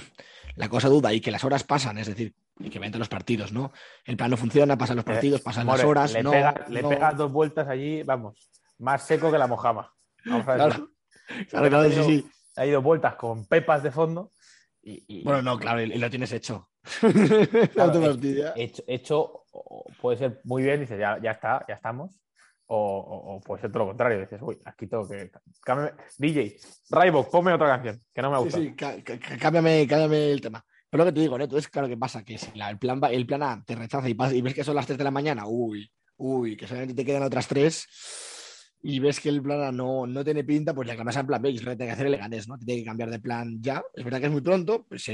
la 0.56 0.68
cosa 0.68 0.88
duda 0.88 1.12
y 1.12 1.20
que 1.20 1.30
las 1.30 1.44
horas 1.44 1.64
pasan, 1.64 1.98
es 1.98 2.06
decir, 2.06 2.34
y 2.58 2.70
que 2.70 2.78
venten 2.78 2.98
los 2.98 3.08
partidos, 3.08 3.52
¿no? 3.52 3.72
El 4.04 4.16
plan 4.16 4.30
no 4.30 4.36
funciona, 4.38 4.78
pasan 4.78 4.96
los 4.96 5.04
partidos, 5.04 5.42
pasan 5.42 5.66
More, 5.66 5.78
las 5.78 5.86
horas. 5.86 6.12
Le, 6.14 6.22
no, 6.22 6.30
pega, 6.30 6.64
le 6.68 6.82
pegas 6.82 7.16
dos 7.16 7.32
vueltas 7.32 7.68
allí, 7.68 8.02
vamos, 8.02 8.50
más 8.78 9.06
seco 9.06 9.30
que 9.30 9.38
la 9.38 9.46
mojama. 9.46 9.92
Vamos 10.24 10.48
a 10.48 10.54
ver. 10.54 10.56
Claro, 10.56 10.90
claro, 11.50 11.68
claro 11.68 11.90
sí, 11.90 12.02
sí. 12.02 12.30
Ha 12.56 12.66
ido 12.66 12.80
vueltas 12.80 13.16
con 13.16 13.46
pepas 13.46 13.82
de 13.82 13.90
fondo. 13.90 14.32
Y, 14.82 15.04
y... 15.06 15.24
Bueno, 15.24 15.42
no, 15.42 15.58
claro, 15.58 15.82
y, 15.82 15.92
y 15.92 15.98
lo 15.98 16.08
tienes 16.08 16.32
hecho. 16.32 16.70
claro, 17.72 18.16
hecho, 18.56 18.82
hecho, 18.86 19.44
puede 20.00 20.16
ser 20.16 20.40
muy 20.44 20.62
bien, 20.62 20.80
dices, 20.80 20.98
ya, 20.98 21.18
ya 21.22 21.32
está, 21.32 21.64
ya 21.68 21.74
estamos. 21.74 22.18
O, 22.68 22.76
o, 22.76 23.36
o, 23.36 23.40
puede 23.40 23.60
ser 23.60 23.70
todo 23.70 23.84
lo 23.84 23.88
contrario, 23.90 24.18
dices, 24.18 24.40
uy, 24.42 24.58
aquí 24.64 24.86
tengo 24.86 25.08
que. 25.08 25.30
Cámbiame. 25.64 25.92
DJ, 26.18 26.56
Raybox, 26.90 27.28
ponme 27.28 27.52
otra 27.52 27.68
canción, 27.68 28.02
que 28.12 28.22
no 28.22 28.30
me 28.30 28.38
gusta. 28.38 28.58
Sí, 28.58 28.74
sí, 28.76 29.38
cámbiame, 29.38 29.86
cámbiame 29.86 30.32
el 30.32 30.40
tema. 30.40 30.64
Pero 30.90 31.04
lo 31.04 31.10
que 31.10 31.14
te 31.14 31.20
digo, 31.20 31.38
¿no? 31.38 31.44
Entonces, 31.44 31.68
claro, 31.68 31.88
¿qué 31.88 31.96
pasa? 31.96 32.24
Que 32.24 32.38
si 32.38 32.56
la, 32.58 32.70
el, 32.70 32.78
plan, 32.78 33.00
el 33.10 33.26
plan 33.26 33.42
A 33.42 33.62
te 33.64 33.76
rechaza 33.76 34.08
y, 34.08 34.14
pasa, 34.14 34.34
y 34.34 34.42
ves 34.42 34.54
que 34.54 34.64
son 34.64 34.74
las 34.74 34.86
3 34.86 34.98
de 34.98 35.04
la 35.04 35.10
mañana, 35.10 35.46
uy, 35.46 35.90
uy, 36.16 36.56
que 36.56 36.66
solamente 36.66 36.94
te 36.94 37.04
quedan 37.04 37.22
otras 37.22 37.46
3 37.46 37.88
y 38.82 38.98
ves 39.00 39.20
que 39.20 39.28
el 39.28 39.42
plan 39.42 39.62
A 39.62 39.72
no, 39.72 40.06
no 40.06 40.24
tiene 40.24 40.44
pinta, 40.44 40.74
pues 40.74 40.88
le 40.88 40.96
cambias 40.96 41.16
al 41.16 41.26
plan 41.26 41.42
B 41.42 41.50
y 41.50 41.56
es 41.56 41.62
lo 41.62 41.70
que 41.70 41.76
tiene 41.76 41.90
que 41.90 41.94
hacer 41.94 42.06
el 42.06 42.12
Leganés, 42.12 42.48
¿no? 42.48 42.58
Tiene 42.58 42.80
que 42.80 42.86
cambiar 42.86 43.10
de 43.10 43.18
plan 43.18 43.60
ya. 43.60 43.82
Es 43.94 44.04
verdad 44.04 44.20
que 44.20 44.26
es 44.26 44.32
muy 44.32 44.42
pronto, 44.42 44.86
pues 44.88 45.08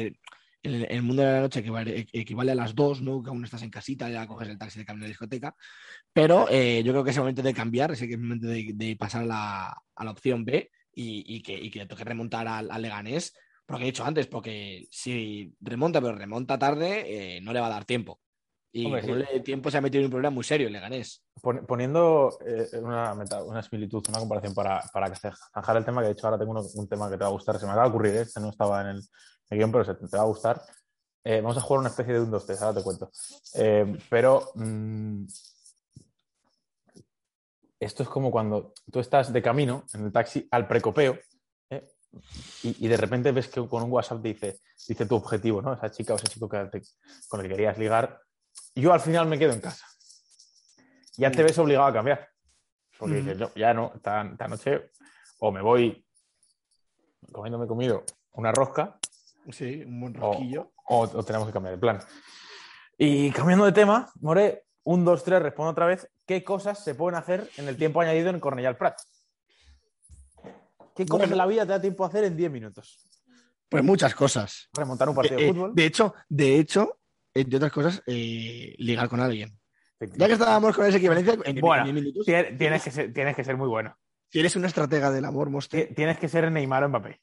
en 0.62 0.87
el 0.90 1.03
mundo 1.03 1.22
de 1.22 1.33
la 1.33 1.40
noche 1.40 1.61
equivale, 1.61 2.07
equivale, 2.12 2.53
a 2.53 2.55
las 2.55 2.75
dos, 2.75 3.03
¿no? 3.03 3.22
Que 3.22 3.31
aún 3.31 3.44
estás 3.44 3.62
en 3.62 3.70
casita, 3.70 4.09
ya 4.09 4.27
coges 4.27 4.48
el 4.48 4.59
taxi 4.59 4.79
de 4.79 4.85
camino 4.85 5.05
a 5.05 5.07
la 5.07 5.11
discoteca. 5.11 5.57
Pero 6.12 6.46
eh, 6.48 6.83
yo 6.85 6.92
creo 6.92 7.05
que 7.05 7.11
es 7.11 7.16
el 7.16 7.22
momento 7.22 7.42
de 7.42 7.55
cambiar, 7.55 7.92
es 7.92 8.03
el 8.03 8.18
momento 8.18 8.46
de, 8.46 8.70
de 8.75 8.96
pasar 8.96 9.22
a 9.22 9.27
la, 9.27 9.83
a 9.96 10.05
la, 10.05 10.11
opción 10.11 10.44
B 10.44 10.70
y, 10.94 11.37
y, 11.37 11.42
que, 11.42 11.55
y 11.55 11.70
que 11.70 11.81
le 11.81 11.87
toque 11.87 12.05
remontar 12.05 12.46
al, 12.46 12.70
al, 12.70 12.83
Leganés. 12.83 13.35
Por 13.66 13.75
lo 13.75 13.79
que 13.79 13.85
he 13.85 13.92
dicho 13.92 14.05
antes, 14.05 14.27
porque 14.27 14.87
si 14.90 15.55
remonta, 15.61 16.01
pero 16.01 16.16
remonta 16.16 16.59
tarde, 16.59 17.37
eh, 17.37 17.40
no 17.40 17.53
le 17.53 17.61
va 17.61 17.66
a 17.66 17.70
dar 17.70 17.85
tiempo. 17.85 18.20
Y 18.75 18.87
Hombre, 18.87 19.03
con 19.03 19.20
sí. 19.20 19.27
el 19.33 19.42
tiempo 19.42 19.70
se 19.70 19.79
ha 19.79 19.83
metido 19.83 20.01
en 20.01 20.07
un 20.07 20.12
problema 20.12 20.35
muy 20.35 20.44
serio 20.44 20.68
el 20.68 20.72
Leganés. 20.72 21.25
Poniendo 21.66 22.38
eh, 22.46 22.68
una, 22.81 23.12
una, 23.12 23.62
similitud, 23.62 24.03
una 24.09 24.18
comparación 24.18 24.55
para, 24.55 24.81
para 24.92 25.12
zanjar 25.14 25.77
el 25.77 25.85
tema, 25.85 26.01
que 26.01 26.07
de 26.07 26.12
hecho 26.12 26.27
ahora 26.27 26.38
tengo 26.38 26.53
uno, 26.53 26.62
un 26.75 26.88
tema 26.88 27.11
que 27.11 27.18
te 27.18 27.25
va 27.25 27.29
a 27.29 27.33
gustar, 27.33 27.59
se 27.59 27.66
me 27.66 27.72
acaba 27.72 27.88
de 27.88 27.90
ocurrir, 27.90 28.14
este 28.14 28.40
no 28.40 28.48
estaba 28.48 28.81
en 28.83 28.96
el, 28.96 29.03
el 29.52 29.58
guion, 29.58 29.72
pero 29.72 29.84
se 29.84 29.94
te, 29.94 30.08
te 30.08 30.16
va 30.16 30.22
a 30.22 30.26
gustar. 30.26 30.62
Eh, 31.24 31.40
vamos 31.40 31.56
a 31.56 31.60
jugar 31.60 31.80
una 31.80 31.88
especie 31.88 32.14
de 32.14 32.20
un 32.20 32.30
2 32.30 32.46
3 32.46 32.62
ahora 32.62 32.78
te 32.78 32.84
cuento. 32.84 33.10
Eh, 33.54 33.98
pero 34.10 34.50
mmm, 34.54 35.24
esto 37.78 38.02
es 38.02 38.08
como 38.08 38.30
cuando 38.30 38.72
tú 38.90 39.00
estás 39.00 39.32
de 39.32 39.42
camino 39.42 39.84
en 39.94 40.06
el 40.06 40.12
taxi 40.12 40.46
al 40.50 40.66
precopeo 40.66 41.18
¿eh? 41.70 41.88
y, 42.62 42.86
y, 42.86 42.88
de 42.88 42.96
repente 42.96 43.32
ves 43.32 43.48
que 43.48 43.66
con 43.66 43.82
un 43.82 43.92
WhatsApp 43.92 44.20
dice, 44.20 44.60
dice 44.88 45.06
tu 45.06 45.16
objetivo, 45.16 45.62
¿no? 45.62 45.72
Esa 45.74 45.90
chica 45.90 46.12
o 46.14 46.16
ese 46.16 46.28
chico 46.28 46.48
que 46.48 46.58
te, 46.66 46.82
con 47.28 47.40
el 47.40 47.46
que 47.46 47.54
querías 47.54 47.78
ligar. 47.78 48.20
Yo 48.74 48.92
al 48.92 49.00
final 49.00 49.26
me 49.26 49.38
quedo 49.38 49.52
en 49.52 49.60
casa. 49.60 49.86
Ya 51.16 51.30
te 51.30 51.42
ves 51.42 51.58
obligado 51.58 51.86
a 51.86 51.92
cambiar. 51.92 52.28
Porque 52.98 53.14
mm. 53.14 53.18
dices, 53.18 53.38
yo 53.38 53.52
ya 53.54 53.74
no, 53.74 53.92
esta, 53.94 54.22
esta 54.22 54.48
noche 54.48 54.90
o 55.38 55.52
me 55.52 55.60
voy 55.60 56.04
comiéndome 57.30 57.66
comido 57.66 58.04
una 58.32 58.52
rosca 58.52 58.98
Sí, 59.50 59.83
un 59.87 60.00
buen 60.00 60.14
rosquillo. 60.14 60.72
O, 60.88 61.00
o, 61.05 61.18
o, 61.18 61.22
tenemos 61.24 61.46
que 61.48 61.52
cambiar 61.52 61.74
de 61.74 61.81
plan. 61.81 61.98
Y 62.98 63.31
cambiando 63.33 63.64
de 63.64 63.72
tema, 63.72 64.11
More, 64.20 64.64
un, 64.85 65.05
dos, 65.05 65.24
tres, 65.24 65.42
responde 65.42 65.72
otra 65.72 65.87
vez. 65.87 66.09
¿Qué 66.26 66.44
cosas 66.44 66.83
se 66.83 66.94
pueden 66.94 67.18
hacer 67.18 67.48
en 67.57 67.68
el 67.68 67.76
tiempo 67.76 68.00
añadido 68.00 68.31
en 68.31 68.38
Cornellà 68.40 68.76
Prat? 68.78 68.98
¿Qué 70.94 71.07
cosas 71.07 71.28
bueno, 71.28 71.33
en 71.33 71.38
la 71.38 71.46
vida 71.46 71.62
te 71.66 71.72
da 71.72 71.81
tiempo 71.81 72.05
a 72.05 72.09
hacer 72.09 72.24
en 72.24 72.37
10 72.37 72.50
minutos? 72.50 73.09
Pues 73.68 73.83
muchas 73.83 74.14
cosas. 74.14 74.68
Remontar 74.74 75.09
un 75.09 75.14
partido 75.14 75.38
eh, 75.40 75.44
de 75.44 75.52
fútbol. 75.52 75.74
De 75.74 75.87
hecho, 75.87 76.14
de 76.28 76.59
hecho, 76.59 76.98
entre 77.35 77.57
otras 77.57 77.72
cosas, 77.72 78.02
eh, 78.07 78.74
ligar 78.78 79.09
con 79.09 79.20
alguien. 79.20 79.59
Ya 80.16 80.26
que 80.26 80.33
estábamos 80.35 80.76
con 80.76 80.85
esa 80.85 80.98
equivalencia, 80.98 81.35
en, 81.44 81.61
Bueno, 81.61 81.87
en 81.87 81.94
10 81.94 82.05
minutos, 82.05 82.26
Tie- 82.26 82.59
Tienes 82.59 82.83
que 82.83 82.90
ser, 82.90 83.12
tienes 83.14 83.35
que 83.37 83.44
ser 83.44 83.57
muy 83.57 83.68
bueno. 83.68 83.96
si 84.28 84.40
eres 84.40 84.55
un 84.57 84.64
estratega 84.64 85.11
del 85.11 85.24
amor, 85.24 85.48
Moste, 85.48 85.87
Ti- 85.87 85.94
Tienes 85.94 86.18
que 86.18 86.28
ser 86.28 86.50
Neymar 86.52 86.85
o 86.85 86.88
Mbappé. 86.88 87.20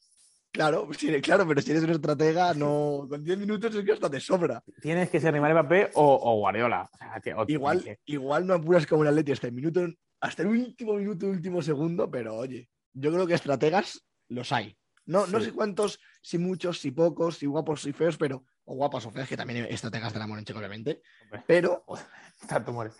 Claro, 0.52 0.88
claro, 1.24 1.48
pero 1.48 1.62
si 1.62 1.72
eres 1.72 1.84
un 1.84 1.92
estratega, 1.92 2.54
no, 2.54 3.06
con 3.10 3.24
10 3.24 3.38
minutos 3.38 3.74
es 3.76 3.84
que 3.86 3.92
hasta 3.94 4.10
te 4.10 4.20
sobra. 4.20 4.64
Tienes 4.82 5.10
que 5.10 5.20
ser 5.20 5.32
Neymar 5.34 5.54
Mbappé 5.54 5.92
o, 5.96 6.20
o 6.22 6.38
Guardiola. 6.40 6.90
O 6.94 6.98
sea, 6.98 7.20
tío, 7.22 7.38
o- 7.38 7.46
Igual, 7.48 7.84
que- 7.84 8.00
igual 8.06 8.46
no 8.48 8.54
apuras 8.56 8.86
como 8.88 9.02
un 9.02 9.08
atleti 9.08 9.32
hasta 9.32 9.48
el 9.48 9.54
minuto, 9.54 9.82
hasta 10.22 10.42
el 10.44 10.50
último 10.50 10.94
minuto, 10.96 11.28
último 11.28 11.62
segundo, 11.62 12.10
pero 12.10 12.36
oye, 12.36 12.70
yo 12.94 13.12
creo 13.12 13.26
que 13.28 13.34
estrategas 13.36 14.06
los 14.28 14.52
hay. 14.52 14.76
No, 15.06 15.26
no 15.26 15.40
sé 15.40 15.52
cuántos, 15.52 16.00
si 16.22 16.38
muchos, 16.38 16.80
si 16.80 16.92
pocos, 16.92 17.38
si 17.38 17.48
guapos, 17.48 17.82
si 17.82 17.94
feos, 17.94 18.16
pero, 18.18 18.44
o 18.66 18.76
guapas 18.76 19.06
o 19.08 19.12
feas, 19.12 19.28
que 19.28 19.36
también 19.38 19.66
hay 19.66 19.74
estrategas 19.74 20.14
del 20.14 20.22
amor 20.22 20.38
en 20.38 20.46
chico, 20.46 20.60
obviamente, 20.60 21.02
Hombre. 21.24 21.44
pero, 21.48 21.84
Tanto 22.48 22.72
muere. 22.72 22.92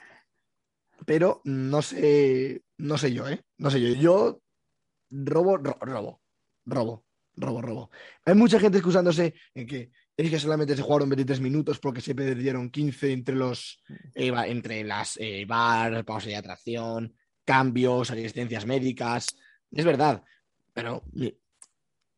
pero 1.06 1.42
no 1.44 1.82
sé, 1.84 2.64
no 2.80 2.98
sé 2.98 3.14
yo, 3.14 3.28
¿eh? 3.30 3.44
No 3.58 3.70
sé 3.70 3.80
yo. 3.80 3.90
Yo 4.02 4.42
robo, 5.12 5.58
ro- 5.58 5.78
robo, 5.82 6.22
robo, 6.66 7.06
robo, 7.40 7.62
robo. 7.62 7.92
Hay 8.26 8.36
mucha 8.36 8.60
gente 8.60 8.78
excusándose 8.78 9.34
en 9.56 9.66
que 9.66 9.92
es 10.18 10.30
que 10.30 10.40
solamente 10.40 10.76
se 10.76 10.82
jugaron 10.82 11.10
23 11.10 11.40
minutos 11.40 11.80
porque 11.80 12.02
se 12.02 12.14
perdieron 12.14 12.70
15 12.70 13.12
entre 13.14 13.36
los 13.36 13.82
eh, 14.16 14.32
entre 14.48 14.84
las 14.84 15.18
eh, 15.20 15.46
bar, 15.48 16.04
pausa 16.06 16.28
de 16.28 16.36
atracción, 16.36 17.16
cambios, 17.46 18.12
asistencias 18.12 18.66
médicas. 18.66 19.28
Es 19.72 19.86
verdad, 19.86 20.24
pero 20.74 21.04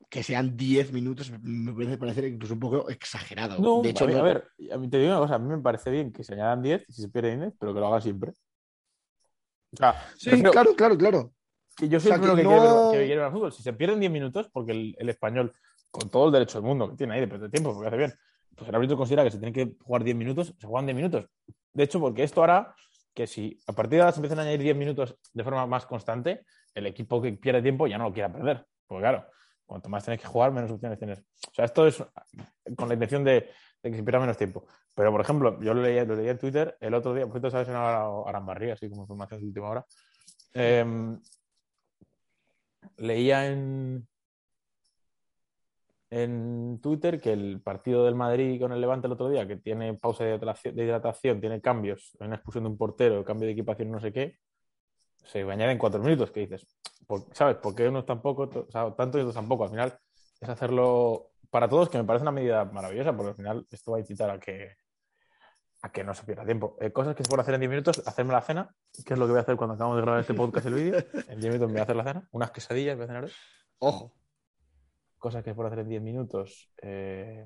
que 0.09 0.23
sean 0.23 0.57
10 0.57 0.91
minutos 0.91 1.31
me 1.41 1.71
puede 1.73 1.97
parecer 1.97 2.25
incluso 2.25 2.55
un 2.55 2.59
poco 2.59 2.89
exagerado. 2.89 3.59
No, 3.59 3.81
de 3.81 3.89
hecho, 3.91 4.03
a, 4.03 4.07
ver, 4.07 4.15
no- 4.15 4.21
a 4.21 4.23
ver, 4.23 4.47
a 4.73 4.77
mí 4.77 4.89
te 4.89 4.97
digo 4.97 5.11
una 5.11 5.19
cosa, 5.21 5.35
a 5.35 5.39
mí 5.39 5.47
me 5.47 5.59
parece 5.61 5.89
bien 5.91 6.11
que 6.11 6.23
se 6.23 6.33
añadan 6.33 6.61
10 6.61 6.83
y 6.89 6.93
si 6.93 7.01
se 7.03 7.09
pierden 7.09 7.39
10, 7.41 7.53
pero 7.59 7.73
que 7.73 7.79
lo 7.79 7.87
hagan 7.87 8.01
siempre. 8.01 8.31
O 9.73 9.77
sea, 9.77 9.93
sí, 10.17 10.29
prefiero- 10.31 10.51
claro, 10.51 10.75
claro, 10.75 10.97
claro. 10.97 11.33
Que 11.77 11.87
yo 11.89 11.99
soy 11.99 12.11
o 12.11 12.15
sea, 12.15 12.15
el 12.15 12.21
que 12.21 12.41
que, 12.41 12.47
quiere 12.47 12.59
ver- 12.61 12.69
no- 12.69 12.91
que 12.91 12.97
quiere 12.97 13.15
ver 13.15 13.25
al 13.25 13.31
fútbol. 13.31 13.51
Si 13.51 13.63
se 13.63 13.73
pierden 13.73 13.99
10 13.99 14.11
minutos, 14.11 14.49
porque 14.51 14.71
el, 14.71 14.95
el 14.99 15.09
español, 15.09 15.53
con 15.89 16.09
todo 16.09 16.27
el 16.27 16.31
derecho 16.31 16.59
del 16.59 16.67
mundo 16.67 16.89
que 16.89 16.95
tiene 16.97 17.13
ahí 17.15 17.19
de 17.21 17.27
perder 17.27 17.49
tiempo, 17.51 17.73
porque 17.73 17.87
hace 17.87 17.97
bien, 17.97 18.13
pues 18.55 18.69
el 18.69 18.75
árbitro 18.75 18.97
considera 18.97 19.23
que 19.23 19.31
se 19.31 19.37
tiene 19.39 19.53
que 19.53 19.75
jugar 19.83 20.03
10 20.03 20.15
minutos, 20.15 20.53
se 20.57 20.67
juegan 20.67 20.85
10 20.85 20.95
minutos. 20.95 21.25
De 21.73 21.83
hecho, 21.83 21.99
porque 21.99 22.23
esto 22.23 22.43
hará 22.43 22.73
que 23.13 23.27
si 23.27 23.59
a 23.67 23.73
partir 23.73 23.97
de 23.97 24.01
ahora 24.01 24.11
se 24.13 24.19
empiezan 24.19 24.39
a 24.39 24.41
añadir 24.43 24.61
10 24.61 24.75
minutos 24.75 25.17
de 25.33 25.43
forma 25.43 25.65
más 25.65 25.85
constante, 25.85 26.45
el 26.73 26.85
equipo 26.87 27.21
que 27.21 27.33
pierde 27.33 27.61
tiempo 27.61 27.87
ya 27.87 27.97
no 27.97 28.05
lo 28.05 28.13
quiera 28.13 28.31
perder. 28.31 28.65
Porque 28.87 29.01
claro, 29.01 29.25
cuanto 29.65 29.89
más 29.89 30.03
tienes 30.03 30.21
que 30.21 30.27
jugar, 30.27 30.51
menos 30.51 30.71
opciones 30.71 30.97
tienes. 30.99 31.19
O 31.19 31.53
sea, 31.53 31.65
esto 31.65 31.87
es 31.87 32.03
con 32.77 32.87
la 32.87 32.93
intención 32.93 33.23
de, 33.23 33.49
de 33.83 33.89
que 33.91 33.95
se 33.97 34.03
pierda 34.03 34.19
menos 34.19 34.37
tiempo. 34.37 34.65
Pero, 34.93 35.11
por 35.11 35.21
ejemplo, 35.21 35.59
yo 35.61 35.73
lo 35.73 35.81
leía, 35.81 36.03
lo 36.05 36.15
leía 36.15 36.31
en 36.31 36.37
Twitter 36.39 36.77
el 36.79 36.93
otro 36.93 37.13
día, 37.13 37.23
por 37.25 37.33
cierto, 37.33 37.49
sabes 37.51 37.67
en 37.69 37.75
Arambarría, 37.75 38.73
así 38.73 38.89
como 38.89 39.01
información 39.03 39.39
de 39.41 39.47
última 39.47 39.69
hora. 39.69 39.85
Em, 40.53 41.19
leía 42.97 43.47
en, 43.47 44.07
en 46.09 46.79
Twitter 46.81 47.19
que 47.21 47.33
el 47.33 47.61
partido 47.61 48.05
del 48.05 48.15
Madrid 48.15 48.59
con 48.59 48.71
el 48.71 48.81
Levante 48.81 49.07
el 49.07 49.13
otro 49.13 49.29
día, 49.29 49.47
que 49.47 49.57
tiene 49.57 49.93
pausa 49.95 50.25
de 50.25 50.83
hidratación, 50.83 51.39
tiene 51.39 51.61
cambios, 51.61 52.17
una 52.19 52.35
expulsión 52.35 52.65
de 52.65 52.69
un 52.71 52.77
portero, 52.77 53.23
cambio 53.23 53.47
de 53.47 53.53
equipación, 53.53 53.91
no 53.91 53.99
sé 53.99 54.11
qué, 54.11 54.37
se 55.23 55.41
añaden 55.41 55.77
cuatro 55.77 56.01
minutos, 56.01 56.31
que 56.31 56.41
dices, 56.41 56.67
por- 57.07 57.27
¿sabes? 57.33 57.57
¿Por 57.57 57.75
qué 57.75 57.87
unos 57.87 58.05
tampoco, 58.05 58.49
o 58.73 58.93
tanto 58.93 59.17
y 59.17 59.21
otros 59.21 59.35
tampoco? 59.35 59.63
Al 59.65 59.69
final 59.69 59.97
es 60.39 60.49
hacerlo 60.49 61.31
para 61.49 61.69
todos, 61.69 61.89
que 61.89 61.97
me 61.97 62.03
parece 62.03 62.23
una 62.23 62.31
medida 62.31 62.65
maravillosa, 62.65 63.15
porque 63.15 63.29
al 63.29 63.35
final 63.35 63.67
esto 63.69 63.91
va 63.91 63.97
a 63.97 64.01
incitar 64.01 64.29
a 64.29 64.39
que, 64.39 64.75
a 65.83 65.91
que 65.91 66.03
no 66.03 66.13
se 66.13 66.23
pierda 66.23 66.45
tiempo. 66.45 66.77
Eh, 66.79 66.91
cosas 66.91 67.15
que 67.15 67.23
se 67.23 67.29
pueden 67.29 67.41
hacer 67.41 67.55
en 67.55 67.61
10 67.61 67.69
minutos, 67.69 68.03
hacerme 68.05 68.33
la 68.33 68.41
cena, 68.41 68.75
que 69.05 69.13
es 69.13 69.19
lo 69.19 69.25
que 69.25 69.31
voy 69.31 69.39
a 69.39 69.41
hacer 69.41 69.55
cuando 69.55 69.73
acabamos 69.73 69.97
de 69.97 70.01
grabar 70.03 70.21
este 70.21 70.33
podcast 70.33 70.65
el 70.67 70.73
vídeo. 70.75 70.93
En 71.29 71.39
10 71.39 71.53
minutos 71.53 71.67
me 71.67 71.73
voy 71.73 71.79
a 71.79 71.83
hacer 71.83 71.95
la 71.95 72.03
cena, 72.03 72.27
unas 72.31 72.51
quesadillas 72.51 72.95
voy 72.95 73.05
a 73.05 73.07
cenar 73.07 73.23
hoy. 73.25 73.31
Ojo, 73.79 74.13
Cosas 75.17 75.43
que 75.43 75.51
se 75.51 75.55
pueden 75.55 75.71
hacer 75.71 75.83
en 75.83 75.89
10 75.89 76.01
minutos. 76.01 76.69
Eh... 76.81 77.45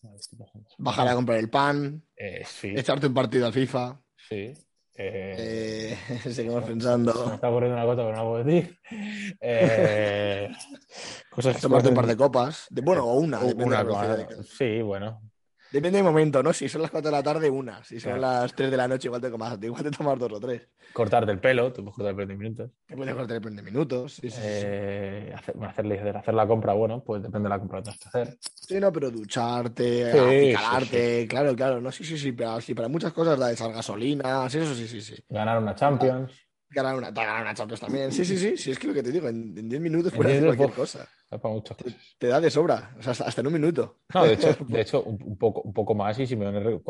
pensando. 0.00 0.46
bajar 0.78 1.08
a 1.08 1.14
comprar 1.14 1.38
el 1.38 1.50
pan, 1.50 2.02
Eh, 2.16 2.42
sí, 2.44 2.74
echarte 2.76 3.06
un 3.06 3.14
partido 3.14 3.46
al 3.46 3.52
FIFA. 3.52 4.00
sí. 4.16 4.52
Eh, 4.94 5.96
seguimos 6.30 6.34
Se 6.34 6.44
me 6.44 6.60
pensando. 6.74 7.32
está 7.34 7.48
ocurriendo 7.48 7.76
una 7.78 7.86
cosa, 7.86 8.02
pero 8.04 8.16
no 8.16 8.28
puedo 8.28 8.44
decir. 8.44 8.78
Cosas 11.30 11.56
que 11.56 11.62
Tomarte 11.62 11.88
un 11.88 11.94
par 11.94 12.06
de 12.06 12.16
copas. 12.16 12.66
De, 12.68 12.82
bueno, 12.82 13.06
o 13.06 13.14
una. 13.18 13.38
de 13.40 13.54
la 13.54 14.26
Sí, 14.44 14.82
bueno. 14.82 15.31
Depende 15.72 15.98
del 15.98 16.04
momento, 16.04 16.42
¿no? 16.42 16.52
Si 16.52 16.68
son 16.68 16.82
las 16.82 16.90
4 16.90 17.10
de 17.10 17.16
la 17.16 17.22
tarde, 17.22 17.48
una. 17.48 17.82
Si 17.82 17.98
son 17.98 18.18
Claro. 18.18 18.42
las 18.42 18.54
3 18.54 18.70
de 18.70 18.76
la 18.76 18.86
noche, 18.86 19.08
igual 19.08 19.20
te, 19.22 19.30
comas, 19.30 19.58
igual 19.62 19.82
te 19.82 19.90
tomas 19.90 20.18
dos 20.18 20.32
o 20.32 20.38
tres. 20.40 20.68
Cortarte 20.92 21.32
el 21.32 21.40
pelo, 21.40 21.72
tú 21.72 21.82
puedes 21.82 21.96
cortar 21.96 22.10
el 22.10 22.16
pelo 22.16 22.22
en 22.32 22.38
10 22.38 22.38
minutos. 22.38 22.70
Te 22.86 22.96
puedes 22.96 23.14
cortar 23.14 23.40
el 23.42 23.56
de 23.56 23.62
minutos. 23.62 24.12
Sí, 24.14 24.28
sí, 24.28 24.36
sí. 24.36 24.42
Eh, 24.44 25.32
hacer, 25.34 25.54
bueno, 25.56 25.70
hacer, 25.70 26.16
hacer 26.16 26.34
la 26.34 26.46
compra, 26.46 26.74
bueno, 26.74 27.02
pues 27.02 27.22
depende 27.22 27.44
de 27.46 27.50
la 27.50 27.58
compra 27.58 27.78
que 27.78 27.84
tengas 27.84 27.98
que 28.00 28.08
hacer. 28.08 28.38
Sí, 28.40 28.78
no, 28.78 28.92
pero 28.92 29.10
ducharte, 29.10 30.12
Sí, 30.12 30.52
acicalarte, 30.54 31.26
claro, 31.28 31.56
claro, 31.56 31.80
no, 31.80 31.90
sí, 31.90 32.04
sí, 32.04 32.18
sí, 32.18 32.32
pero 32.32 32.60
sí, 32.60 32.74
para 32.74 32.88
muchas 32.88 33.12
cosas, 33.12 33.38
la 33.38 33.46
de 33.48 33.54
echar 33.54 33.72
gasolina, 33.72 34.48
sí, 34.50 34.58
eso 34.58 34.74
sí, 34.74 34.86
sí, 34.86 35.00
sí. 35.00 35.14
Ganar 35.28 35.58
una 35.58 35.74
Champions. 35.74 36.32
Ganar 36.72 36.96
una, 36.96 37.10
ganar 37.10 37.42
una 37.42 37.54
Champions 37.54 37.80
también, 37.80 38.10
sí, 38.12 38.24
sí, 38.24 38.36
sí, 38.38 38.56
sí, 38.56 38.70
es 38.70 38.78
que 38.78 38.86
lo 38.86 38.94
que 38.94 39.02
te 39.02 39.12
digo, 39.12 39.28
en 39.28 39.56
en 39.58 39.68
10 39.68 39.80
minutos 39.80 40.12
puedes 40.12 40.32
10 40.32 40.44
hacer 40.44 40.56
cualquier 40.56 40.72
cosa. 40.76 41.08
mucho. 41.44 41.76
Te 42.18 42.26
da 42.28 42.40
de 42.40 42.50
sobra, 42.50 42.94
o 42.98 43.02
sea, 43.02 43.12
hasta, 43.12 43.24
hasta 43.24 43.40
en 43.40 43.46
un 43.48 43.52
minuto. 43.52 44.00
No, 44.14 44.24
de 44.24 44.34
hecho, 44.34 44.56
de 44.68 44.80
hecho 44.80 45.02
un, 45.02 45.18
un 45.22 45.36
poco, 45.36 45.60
un 45.62 45.72
poco 45.72 45.94
más 45.94 46.18
y 46.18 46.26
si 46.26 46.36
me 46.36 46.46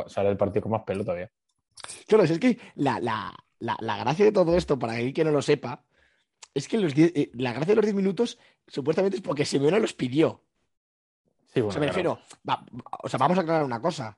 sale 0.09 0.29
el 0.31 0.37
partido 0.37 0.63
con 0.63 0.73
más 0.73 0.83
pelo 0.85 1.05
todavía. 1.05 1.31
Claro, 2.07 2.27
si 2.27 2.35
es 2.35 2.39
que 2.39 2.59
la, 2.77 3.01
la, 3.01 3.35
la, 3.59 3.77
la 3.81 3.97
gracia 3.99 4.25
de 4.25 4.33
todo 4.33 4.57
esto, 4.57 4.79
para 4.79 4.93
aquel 4.95 5.13
que 5.13 5.25
no 5.25 5.31
lo 5.33 5.43
sepa, 5.43 5.85
es 6.55 6.69
que 6.69 6.79
los 6.79 6.95
10 6.95 7.13
eh, 7.15 7.31
la 7.35 7.53
gracia 7.53 7.73
de 7.73 7.77
los 7.77 7.85
10 7.85 7.95
minutos 7.97 8.39
supuestamente 8.69 9.17
es 9.17 9.23
porque 9.23 9.45
Simeone 9.45 9.81
los 9.81 9.95
pidió. 9.95 10.45
Sí, 11.53 11.61
O 11.61 11.65
bueno, 11.65 11.73
sea, 11.73 11.81
me 11.81 11.87
claro. 11.87 12.15
refiero, 12.15 12.19
va- 12.49 12.65
o 13.03 13.09
sea, 13.09 13.19
vamos 13.19 13.37
a 13.39 13.41
aclarar 13.43 13.65
una 13.65 13.81
cosa. 13.81 14.17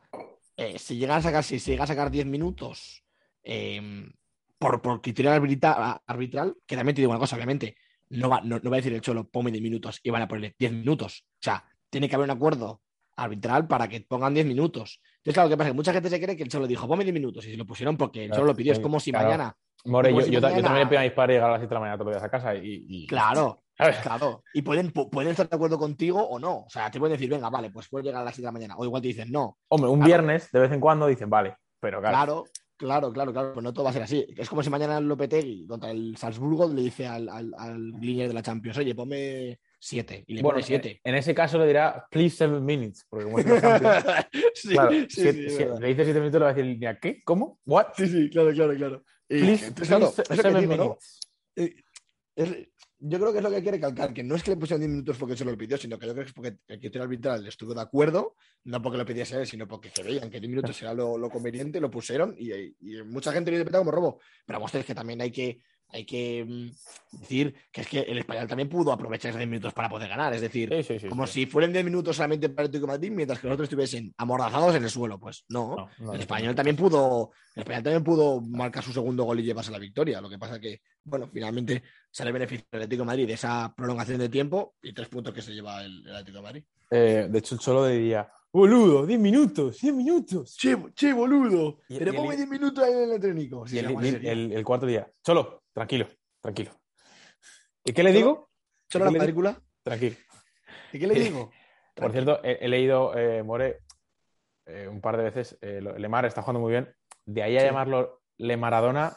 Eh, 0.57 0.79
si 0.79 0.96
llegan 0.96 1.18
a 1.18 1.22
sacar, 1.22 1.42
si 1.42 1.59
llega 1.59 1.85
a 1.85 1.87
sacar 1.87 2.11
10 2.11 2.27
minutos 2.27 3.03
eh, 3.42 4.09
por, 4.58 4.80
por 4.82 5.00
criterio 5.00 5.32
arbitra- 5.32 6.00
arbitral, 6.06 6.54
que 6.66 6.76
también 6.76 6.94
te 6.94 7.02
digo 7.02 7.10
una 7.10 7.18
cosa, 7.20 7.36
obviamente, 7.36 7.76
no 8.10 8.28
va, 8.28 8.40
no, 8.42 8.58
no 8.62 8.70
va 8.70 8.76
a 8.76 8.78
decir 8.78 8.92
el 8.92 9.00
Cholo, 9.00 9.28
ponme 9.28 9.50
10 9.50 9.62
minutos 9.62 10.00
y 10.02 10.10
van 10.10 10.22
a 10.22 10.28
ponerle 10.28 10.54
10 10.58 10.72
minutos. 10.72 11.24
O 11.34 11.42
sea, 11.42 11.64
tiene 11.90 12.08
que 12.08 12.14
haber 12.16 12.24
un 12.30 12.36
acuerdo 12.36 12.80
arbitral 13.16 13.66
para 13.66 13.88
que 13.88 14.00
pongan 14.02 14.34
10 14.34 14.46
minutos. 14.46 15.00
Entonces, 15.18 15.34
claro, 15.34 15.48
que 15.48 15.56
pasa 15.56 15.70
que 15.70 15.74
mucha 15.76 15.92
gente 15.92 16.10
se 16.10 16.20
cree 16.20 16.36
que 16.36 16.42
el 16.42 16.48
Cholo 16.48 16.66
dijo, 16.66 16.86
ponme 16.86 17.04
10 17.04 17.14
minutos 17.14 17.46
y 17.46 17.50
se 17.52 17.56
lo 17.56 17.64
pusieron 17.66 17.96
porque 17.96 18.24
el 18.24 18.30
Cholo 18.32 18.46
lo 18.46 18.54
pidió. 18.56 18.72
Es 18.72 18.80
como 18.80 19.00
si 19.00 19.10
claro. 19.10 19.26
mañana, 19.26 19.56
More, 19.86 20.12
yo, 20.14 20.20
si 20.22 20.30
yo 20.30 20.40
ta- 20.40 20.48
yo 20.48 20.54
mañana- 20.56 20.68
también 20.68 20.88
pido 20.88 21.00
a 21.00 21.04
mis 21.04 21.12
padres 21.12 21.36
llegar 21.36 21.48
a 21.50 21.52
las 21.52 21.60
7 21.60 21.68
de 21.68 21.74
la 21.74 21.80
mañana 21.80 21.96
todos 21.98 22.06
los 22.06 22.14
días 22.16 22.24
a 22.24 22.30
casa 22.30 22.54
y. 22.54 22.84
y- 22.88 23.06
claro, 23.06 23.62
Claro, 24.02 24.44
y 24.54 24.62
pueden, 24.62 24.92
pu- 24.92 25.10
pueden 25.10 25.30
estar 25.32 25.48
de 25.48 25.56
acuerdo 25.56 25.78
contigo 25.78 26.22
o 26.22 26.38
no. 26.38 26.58
O 26.58 26.70
sea, 26.70 26.90
te 26.90 26.98
pueden 27.00 27.14
decir, 27.16 27.28
venga, 27.28 27.50
vale, 27.50 27.70
pues 27.70 27.88
puedes 27.88 28.04
llegar 28.06 28.22
a 28.22 28.24
las 28.24 28.34
7 28.34 28.42
de 28.42 28.46
la 28.48 28.52
mañana. 28.52 28.74
O 28.76 28.84
igual 28.84 29.02
te 29.02 29.08
dicen, 29.08 29.30
no. 29.32 29.58
hombre, 29.68 29.90
un 29.90 29.96
Claro. 29.98 30.06
viernes 30.06 30.50
de 30.52 30.60
vez 30.60 30.70
en 30.72 30.80
cuando 30.80 31.06
dicen, 31.08 31.28
vale, 31.28 31.56
pero 31.80 32.00
claro. 32.00 32.14
Claro, 32.16 32.44
claro, 32.76 33.12
claro, 33.12 33.32
claro. 33.32 33.52
Pues 33.54 33.64
no 33.64 33.72
todo 33.72 33.84
va 33.84 33.90
a 33.90 33.92
ser 33.92 34.02
así. 34.02 34.26
Es 34.37 34.48
como 34.48 34.62
si 34.62 34.70
mañana 34.70 35.00
Lopetegui 35.00 35.66
contra 35.66 35.90
el 35.90 36.16
Salzburgo 36.16 36.68
le 36.72 36.82
dice 36.82 37.06
al, 37.06 37.28
al, 37.28 37.52
al 37.58 37.90
líder 38.00 38.28
de 38.28 38.34
la 38.34 38.42
Champions, 38.42 38.78
oye, 38.78 38.94
ponme 38.94 39.58
7. 39.78 40.24
Y 40.26 40.34
le 40.34 40.42
Bueno, 40.42 40.56
pone 40.56 40.66
7. 40.66 41.00
en, 41.04 41.12
en 41.12 41.18
ese 41.18 41.34
caso 41.34 41.58
le 41.58 41.66
dirá, 41.66 42.06
please 42.10 42.37
seven 42.37 42.64
minutes, 42.64 43.06
porque 43.08 43.24
como 43.24 43.38
es 43.38 43.44
sí, 44.54 44.68
claro, 44.70 44.90
sí, 44.92 45.06
siete- 45.08 45.48
sí, 45.50 45.56
siete- 45.56 45.80
le 45.80 45.88
dice 45.88 46.04
7 46.04 46.20
minutos, 46.20 46.40
le 46.40 46.44
va 46.44 46.50
a 46.50 46.54
decir, 46.54 46.70
línea, 46.70 46.98
¿qué? 46.98 47.22
¿Cómo? 47.24 47.60
¿What? 47.66 47.87
sí, 47.96 48.06
sí, 48.06 48.30
claro, 48.30 48.52
claro, 48.52 48.74
claro. 48.74 49.04
Y, 49.28 49.38
Please, 49.40 49.66
entonces, 49.66 49.88
claro, 49.88 50.12
please 50.12 50.42
seven 50.42 50.68
minutes. 50.68 51.20
Eh, 51.56 51.74
es- 52.37 52.68
yo 53.06 53.18
creo 53.18 53.32
que 53.32 53.38
es 53.38 53.44
lo 53.44 53.50
que 53.50 53.62
que 53.62 53.70
recalcar, 53.70 54.14
que 54.14 54.22
no 54.22 54.34
es 54.34 54.42
que 54.42 54.52
le 54.52 54.56
pusieron 54.56 54.80
10 54.80 54.90
minutos 54.90 55.18
porque 55.18 55.36
se 55.36 55.44
lo 55.44 55.56
pidió, 55.58 55.76
sino 55.76 55.98
que 55.98 56.06
yo 56.06 56.12
creo 56.14 56.24
que 56.24 56.28
es 56.30 56.34
porque 56.34 56.56
el 56.68 56.80
criterio 56.80 57.02
arbitral 57.02 57.46
estuvo 57.46 57.74
de 57.74 57.82
acuerdo, 57.82 58.34
no 58.64 58.80
porque 58.80 58.96
lo 58.96 59.04
pidiese 59.04 59.36
él, 59.36 59.46
sino 59.46 59.68
porque 59.68 59.90
se 59.90 60.02
veían 60.02 60.30
que 60.30 60.40
10 60.40 60.50
minutos 60.50 60.80
era 60.80 60.94
lo, 60.94 61.18
lo 61.18 61.28
conveniente, 61.28 61.80
lo 61.80 61.90
pusieron 61.90 62.34
y, 62.38 62.50
y 62.52 63.02
mucha 63.04 63.30
gente 63.30 63.50
lo 63.50 63.58
interpreta 63.58 63.78
como 63.78 63.90
robo. 63.90 64.20
Pero 64.46 64.58
vamos, 64.58 64.74
es 64.74 64.86
que 64.86 64.94
también 64.94 65.20
hay 65.20 65.30
que, 65.30 65.60
hay 65.94 66.04
que 66.04 66.44
mm, 66.44 67.18
decir 67.20 67.54
que 67.70 67.80
es 67.83 67.87
que 67.88 68.00
el 68.00 68.18
español 68.18 68.48
también 68.48 68.68
pudo 68.68 68.90
aprovechar 68.92 69.28
esos 69.30 69.38
10 69.38 69.48
minutos 69.48 69.72
para 69.72 69.88
poder 69.88 70.09
ganar, 70.09 70.35
es 70.35 70.40
decir, 70.40 70.68
Sí, 70.76 70.83
sí, 70.83 70.98
sí. 70.98 71.09
como 71.09 71.26
si 71.26 71.46
fueran 71.46 71.72
10 71.72 71.85
minutos 71.85 72.16
solamente 72.16 72.48
para 72.48 72.64
el 72.64 72.68
Atlético 72.68 72.88
Madrid, 72.88 73.12
mientras 73.12 73.38
que 73.38 73.46
los 73.46 73.54
otros 73.54 73.66
estuviesen 73.66 74.12
amordazados 74.18 74.74
en 74.74 74.83
el 74.83 74.90
suelo, 74.90 75.18
pues 75.20 75.44
no. 75.48 75.76
No, 75.76 75.90
no, 75.98 76.12
el 76.14 76.20
español 76.20 76.48
no. 76.48 76.54
también 76.57 76.76
pudo, 76.76 77.30
el 77.54 77.61
español 77.62 77.83
también 77.85 78.02
pudo 78.04 78.40
marcar 78.40 78.83
su 78.83 78.92
segundo 78.92 79.22
gol 79.24 79.38
y 79.38 79.44
llevarse 79.44 79.70
la 79.70 79.78
victoria. 79.78 80.20
Lo 80.20 80.28
que 80.28 80.38
pasa 80.38 80.59
que, 80.59 80.80
bueno, 81.04 81.28
finalmente 81.33 81.83
sale 82.11 82.33
beneficio 82.33 82.66
del 82.72 82.83
Atlético 82.83 83.02
de 83.02 83.07
Madrid 83.07 83.26
de 83.28 83.35
esa 83.35 83.72
prolongación 83.76 84.18
de 84.18 84.28
tiempo 84.28 84.74
y 84.83 84.92
tres 84.92 85.09
puntos 85.09 85.33
que 85.33 85.42
se 85.42 85.52
lleva 85.54 85.83
el, 85.85 86.02
el 86.07 86.12
Atlético 86.12 86.38
de 86.38 86.42
Madrid. 86.42 86.64
Eh, 86.90 87.28
de 87.30 87.38
hecho, 87.38 87.54
el 87.54 87.61
Cholo 87.61 87.87
diría, 87.87 88.28
boludo, 88.54 89.04
10 89.04 89.18
minutos, 89.20 89.80
10 89.80 89.92
minutos. 89.94 90.56
Che, 90.56 90.76
che, 90.94 91.12
boludo. 91.12 91.80
Y- 91.88 91.98
Pero 91.98 92.12
y 92.12 92.16
ponme 92.16 92.30
el- 92.30 92.36
10 92.36 92.48
minutos 92.48 92.84
ahí 92.84 92.92
en 92.92 93.02
el 93.02 93.12
entrénico. 93.12 93.64
Y 93.68 93.78
el, 93.78 93.86
el- 94.04 94.26
el- 94.26 94.52
el 94.52 94.64
cuarto 94.64 94.86
día, 94.86 95.10
Cholo, 95.24 95.64
tranquilo, 95.72 96.06
tranquilo. 96.40 96.70
¿Y 97.84 97.92
qué 97.92 98.02
le 98.04 98.12
digo? 98.12 98.50
¿Solo 98.88 99.06
¿qué 99.06 99.10
la 99.10 99.12
le 99.12 99.18
película? 99.20 99.62
Tranquilo. 99.82 100.16
¿Y 100.92 100.98
qué 101.00 101.06
le 101.06 101.14
digo? 101.14 101.50
Por 101.96 102.12
cierto, 102.12 102.40
he, 102.44 102.58
he 102.64 102.68
leído, 102.68 103.16
eh, 103.16 103.42
More, 103.42 103.80
eh, 104.66 104.88
un 104.88 105.00
par 105.00 105.16
de 105.16 105.24
veces, 105.24 105.58
eh, 105.60 105.80
Lemar 105.98 106.24
está 106.24 106.40
jugando 106.42 106.60
muy 106.60 106.70
bien. 106.72 106.88
De 107.26 107.42
ahí 107.42 107.56
a 107.56 107.60
Sí. 107.60 107.66
llamarlo 107.66 108.22
Le 108.38 108.56
Maradona. 108.56 109.16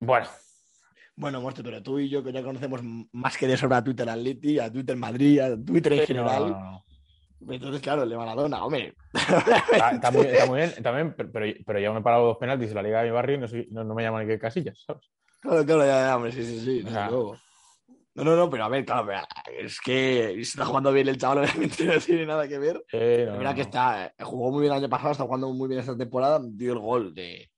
Bueno, 0.00 0.26
Bueno, 1.16 1.40
Monster, 1.42 1.62
pero 1.64 1.82
tú 1.82 1.98
y 1.98 2.08
yo 2.08 2.24
que 2.24 2.32
ya 2.32 2.42
conocemos 2.42 2.80
más 3.12 3.36
que 3.36 3.46
de 3.46 3.56
sobra 3.58 3.78
a 3.78 3.84
Twitter 3.84 4.08
Atleti, 4.08 4.58
a 4.58 4.72
Twitter 4.72 4.96
Madrid, 4.96 5.38
a 5.40 5.62
Twitter 5.62 5.92
en 5.92 6.06
sí, 6.06 6.14
no, 6.14 6.24
general. 6.26 6.50
no, 6.52 6.60
no. 6.72 6.84
Entonces, 7.48 7.80
claro, 7.80 8.02
el 8.02 8.10
de 8.10 8.16
Maradona, 8.16 8.64
hombre. 8.64 8.94
Está, 9.14 9.90
está 9.92 10.10
muy, 10.10 10.26
está 10.26 10.46
muy 10.46 10.58
bien 10.58 10.72
también, 10.82 11.14
pero, 11.16 11.30
pero, 11.64 11.78
ya 11.78 11.92
me 11.92 12.00
he 12.00 12.02
parado 12.02 12.26
dos 12.26 12.38
penaltis 12.38 12.70
en 12.70 12.74
la 12.74 12.82
liga 12.82 13.00
de 13.00 13.08
mi 13.08 13.14
barrio 13.14 13.36
y 13.36 13.38
no, 13.40 13.48
soy- 13.48 13.68
no, 13.70 13.84
no 13.84 13.94
me 13.94 14.02
llaman 14.02 14.26
ni 14.26 14.32
que 14.32 14.38
casillas, 14.38 14.82
¿sabes? 14.86 15.10
Claro, 15.40 15.64
claro, 15.64 15.86
ya, 15.86 16.06
ya, 16.06 16.16
hombre, 16.16 16.32
sí, 16.32 16.44
sí, 16.44 16.60
sí. 16.60 16.84
Ah. 16.94 17.08
luego. 17.10 17.36
No, 18.14 18.24
no, 18.24 18.36
no, 18.36 18.50
pero 18.50 18.64
a 18.64 18.68
ver, 18.68 18.84
claro, 18.84 19.10
es 19.58 19.80
que 19.80 20.32
si 20.34 20.40
está 20.40 20.66
jugando 20.66 20.92
bien 20.92 21.08
el 21.08 21.16
chaval, 21.16 21.38
obviamente 21.44 21.84
no 21.84 21.98
tiene 21.98 22.26
nada 22.26 22.46
que 22.46 22.58
ver. 22.58 22.84
Eh, 22.92 23.26
no, 23.40 23.54
que 23.54 23.62
está, 23.62 24.06
eh, 24.06 24.12
jugó 24.22 24.50
muy 24.50 24.62
bien 24.62 24.72
el 24.72 24.78
año 24.80 24.88
pasado, 24.90 25.12
está 25.12 25.24
jugando 25.24 25.48
muy 25.52 25.68
bien 25.68 25.80
esta 25.80 25.96
temporada, 25.96 26.40
dio 26.42 26.72
el 26.74 26.78
gol 26.80 27.14
de, 27.14 27.50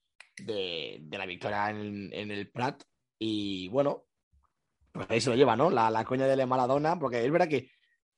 de, 0.45 0.99
de 1.01 1.19
la 1.19 1.27
victoria 1.27 1.71
en, 1.71 2.11
en 2.13 2.31
el 2.31 2.51
Prat 2.51 2.83
y 3.19 3.69
bueno, 3.69 4.05
pues 4.93 5.11
ahí 5.11 5.21
se 5.21 5.31
lo 5.31 5.37
lleva, 5.37 5.57
¿no? 5.57 5.71
La, 5.71 5.91
la 5.91 6.05
coña 6.05 6.27
de 6.27 6.37
la 6.37 6.47
Maradona, 6.47 6.99
porque 6.99 7.25
es 7.25 7.33
verdad 7.33 7.49
que 7.49 7.71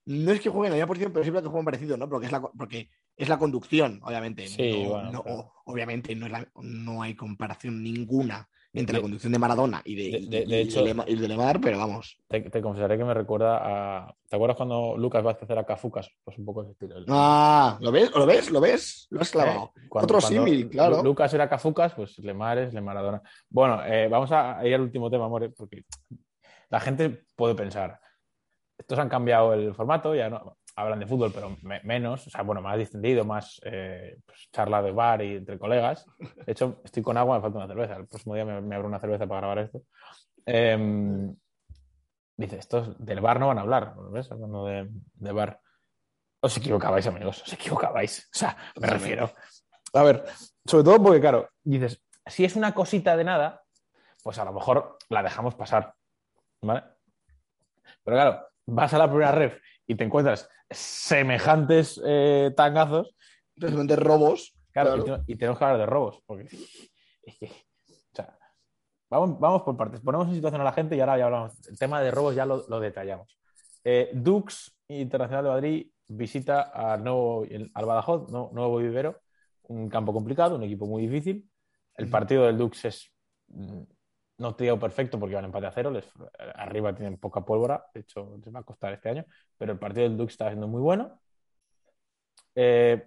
no 0.07 0.33
es 0.33 0.40
que 0.40 0.51
jueguen 0.51 0.73
en 0.73 0.79
la 0.79 0.85
misma 0.85 0.88
posición, 0.88 1.12
pero 1.12 1.25
verdad 1.25 1.43
que 1.43 1.49
juegan 1.49 1.64
parecido, 1.64 1.97
¿no? 1.97 2.09
Porque 2.09 2.27
es 2.27 2.33
la, 2.33 2.40
porque 2.43 2.90
es 3.17 3.29
la 3.29 3.38
conducción, 3.38 4.01
obviamente. 4.03 4.47
Sí, 4.47 4.83
No- 4.83 4.88
bueno, 4.90 5.12
no- 5.12 5.23
claro. 5.23 5.53
Obviamente 5.67 6.14
no, 6.14 6.27
es 6.27 6.33
la- 6.33 6.49
no 6.62 7.03
hay 7.03 7.14
comparación 7.14 7.83
ninguna 7.83 8.49
entre 8.77 8.95
De- 8.95 8.99
la 8.99 9.03
conducción 9.03 9.33
de 9.33 9.38
Maradona 9.38 9.81
y 9.85 9.95
de, 9.95 10.03
de- 10.03 10.19
y- 10.19 10.27
de- 10.29 10.43
y 10.43 10.47
de 10.47 10.61
hecho- 10.62 10.83
de 10.83 11.05
y 11.07 11.14
de 11.14 11.29
Lemar, 11.29 11.61
pero 11.61 11.79
vamos. 11.79 12.19
Te, 12.27 12.40
te 12.40 12.61
confesaré 12.61 12.99
que 12.99 13.05
me 13.05 13.14
recuerda 13.14 13.61
a. 14.09 14.14
¿Te 14.29 14.35
acuerdas 14.37 14.57
cuando 14.57 14.97
Lucas 14.99 15.23
Vázquez 15.23 15.49
era 15.49 15.64
Cafucas? 15.64 16.11
Pues 16.25 16.37
un 16.38 16.45
poco 16.45 16.62
ese 16.62 16.73
estilo. 16.73 16.97
Ah, 17.09 17.79
¿lo 17.81 17.93
ves? 17.93 18.11
¿Lo 18.14 18.27
ves? 18.27 18.51
¿Lo 18.51 18.61
ves? 18.61 19.07
Lo 19.11 19.21
has 19.21 19.31
clavado. 19.31 19.73
Eh, 19.77 19.87
cuando- 19.88 20.07
Otro 20.17 20.19
cuando 20.29 20.45
símil, 20.45 20.69
claro. 20.69 20.97
Lu- 20.97 21.05
Lucas 21.05 21.33
era 21.33 21.49
Cafucas, 21.49 21.95
pues 21.95 22.19
Lemar 22.19 22.59
es 22.59 22.75
Le 22.75 22.81
Maradona. 22.81 23.23
Bueno, 23.49 23.81
eh, 23.87 24.09
vamos 24.09 24.33
a 24.33 24.61
ir 24.67 24.75
al 24.75 24.81
último 24.81 25.09
tema, 25.09 25.27
amor, 25.27 25.55
porque 25.57 25.85
la 26.69 26.81
gente 26.81 27.25
puede 27.37 27.55
pensar. 27.55 28.01
Estos 28.79 28.99
han 28.99 29.09
cambiado 29.09 29.55
el 29.55 29.75
formato, 29.75 30.15
ya 30.15 30.29
no 30.29 30.57
hablan 30.77 30.99
de 30.99 31.07
fútbol, 31.07 31.31
pero 31.33 31.57
me- 31.63 31.81
menos, 31.85 32.27
o 32.27 32.31
sea, 32.31 32.43
bueno, 32.43 32.61
más 32.61 32.77
distendido, 32.77 33.25
más 33.25 33.61
eh, 33.65 34.19
pues, 34.27 34.49
charla 34.53 34.83
de 34.83 34.91
bar 34.91 35.23
y 35.23 35.37
entre 35.37 35.59
colegas. 35.59 36.05
De 36.19 36.51
hecho, 36.53 36.81
estoy 36.85 37.03
con 37.03 37.17
agua, 37.17 37.37
me 37.37 37.43
falta 37.43 37.59
una 37.59 37.69
cerveza. 37.69 37.97
El 37.97 38.09
próximo 38.09 38.35
día 38.35 38.45
me, 38.45 38.61
me 38.61 38.75
abro 38.75 38.89
una 38.89 38.99
cerveza 38.99 39.27
para 39.27 39.41
grabar 39.43 39.59
esto. 39.61 39.83
Em, 40.47 41.35
dice, 42.37 42.59
estos 42.59 42.97
del 43.05 43.21
bar 43.21 43.39
no 43.39 43.47
van 43.49 43.59
a 43.59 43.63
hablar, 43.63 43.95
¿lo 43.97 44.11
¿ves? 44.11 44.31
Hablando 44.33 44.65
de, 44.67 44.89
de 44.91 45.33
bar. 45.33 45.61
Os 46.41 46.57
equivocabais, 46.57 47.07
amigos, 47.07 47.43
os 47.43 47.53
equivocabais. 47.53 48.29
O 48.35 48.37
sea, 48.39 48.57
me 48.81 48.89
refiero. 48.89 49.31
A 49.93 50.03
ver, 50.03 50.25
sobre 50.67 50.85
todo 50.85 51.01
porque, 51.03 51.21
claro, 51.21 51.49
dices, 51.63 52.03
si 52.27 52.45
es 52.45 52.57
una 52.57 52.75
cosita 52.75 53.17
de 53.17 53.25
nada, 53.25 53.63
pues 54.25 54.39
a 54.39 54.45
lo 54.45 54.53
mejor 54.53 54.99
la 55.09 55.23
dejamos 55.23 55.55
pasar. 55.55 55.95
¿Vale? 56.61 56.83
Pero 58.03 58.17
claro, 58.17 58.47
vas 58.66 58.92
a 58.94 58.98
la 58.98 59.09
primera 59.09 59.33
ref 59.33 59.61
y 59.87 59.94
te 59.94 60.05
encuentras 60.05 60.48
semejantes 60.70 62.00
eh, 62.05 62.53
tangazos, 62.57 63.14
Realmente 63.57 63.96
robos. 63.96 64.55
claro, 64.72 65.05
Claro. 65.05 65.22
Y, 65.22 65.27
te- 65.27 65.33
y 65.33 65.37
tenemos 65.37 65.59
que 65.59 65.64
hablar 65.64 65.81
de 65.81 65.87
robos. 65.87 66.20
Porque 66.27 66.44
es 67.22 67.38
que, 67.38 67.46
o 67.46 68.14
sea, 68.14 68.37
vamos, 69.11 69.38
vamos 69.38 69.62
por 69.62 69.77
partes. 69.77 70.00
Ponemos 70.00 70.29
en 70.29 70.35
situación 70.35 70.61
a 70.61 70.64
la 70.64 70.72
gente 70.72 70.96
y 70.96 71.00
ahora 71.00 71.18
ya 71.18 71.27
hablamos. 71.27 71.53
El 71.68 71.79
tema 71.79 72.00
de 72.00 72.11
robos 72.11 72.35
ya 72.35 72.46
lo, 72.46 72.64
lo 72.68 72.81
detallamos. 72.81 73.38
Eh, 73.85 74.11
Dux 74.14 74.74
Internacional 74.88 75.44
de 75.44 75.50
Madrid 75.50 75.87
visita 76.09 76.70
a 76.74 76.96
nuevo, 76.96 77.46
al 77.74 77.85
Badajoz, 77.87 78.31
no- 78.31 78.50
Nuevo 78.53 78.79
Vivero, 78.79 79.20
un 79.64 79.88
campo 79.88 80.12
complicado, 80.12 80.57
un 80.57 80.62
equipo 80.64 80.87
muy 80.87 81.07
difícil. 81.07 81.48
El 81.96 82.09
partido 82.11 82.44
del 82.46 82.59
Dux 82.59 82.85
es 82.87 83.12
mm, 83.48 83.83
no 84.38 84.55
te 84.55 84.64
digo 84.64 84.79
perfecto 84.79 85.18
porque 85.18 85.35
van 85.35 85.44
empate 85.44 85.66
a 85.66 85.73
cero, 85.73 85.90
les- 85.90 86.11
arriba 86.57 86.94
tienen 86.94 87.18
poca 87.18 87.44
pólvora, 87.44 87.87
de 87.94 88.01
hecho 88.01 88.37
les 88.44 88.55
va 88.55 88.61
a 88.61 88.64
costar 88.64 88.92
este 88.92 89.09
año, 89.09 89.25
pero 89.57 89.73
el 89.73 89.79
partido 89.79 90.09
del 90.09 90.16
Dux 90.16 90.33
está 90.33 90.49
siendo 90.49 90.68
muy 90.68 90.81
bueno. 90.81 91.20
Eh, 92.55 93.07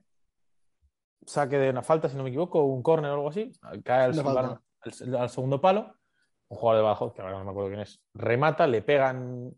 saque 1.26 1.58
de 1.58 1.70
una 1.70 1.84
falta, 1.84 2.10
si 2.10 2.16
no 2.16 2.24
me 2.24 2.30
equivoco, 2.30 2.64
un 2.64 2.82
córner 2.82 3.12
o 3.12 3.16
algo 3.16 3.30
así, 3.30 3.52
cae 3.84 4.06
al, 4.06 4.14
segundo 5.30 5.60
palo, 5.60 5.94
un 6.48 6.58
jugador 6.58 6.80
de 6.82 6.84
Badajoz, 6.84 7.14
que 7.14 7.22
ahora 7.22 7.38
no 7.40 7.44
me 7.46 7.52
acuerdo 7.52 7.70
quién 7.70 7.82
es, 7.82 8.02
remata, 8.14 8.66
le 8.68 8.82
pegan 8.82 9.54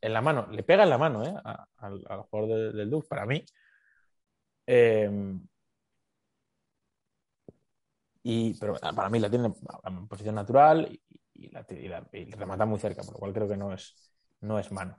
en 0.00 0.12
la 0.12 0.20
mano, 0.22 0.46
le 0.50 0.62
pega 0.62 0.84
en 0.84 0.90
la 0.90 0.98
mano 0.98 1.24
¿eh? 1.24 1.34
a- 1.44 1.66
al, 1.78 2.02
jugador 2.30 2.48
de- 2.48 2.72
del 2.72 2.90
Dux, 2.90 3.06
para 3.06 3.26
mí. 3.26 3.44
Eh, 4.66 5.38
y, 8.24 8.54
pero 8.54 8.74
para 8.74 9.08
mí 9.10 9.20
la 9.20 9.30
tiene 9.30 9.52
en 9.84 10.08
posición 10.08 10.34
natural 10.34 10.88
y, 10.90 11.00
y 11.34 11.50
la, 11.50 11.64
y 11.68 11.88
la- 11.88 12.08
y 12.12 12.30
remata 12.32 12.64
muy 12.64 12.80
cerca, 12.80 13.02
por 13.02 13.12
lo 13.12 13.18
cual 13.20 13.32
creo 13.34 13.48
que 13.48 13.56
no 13.56 13.72
es, 13.72 13.94
no 14.40 14.58
es 14.58 14.72
mano. 14.72 14.98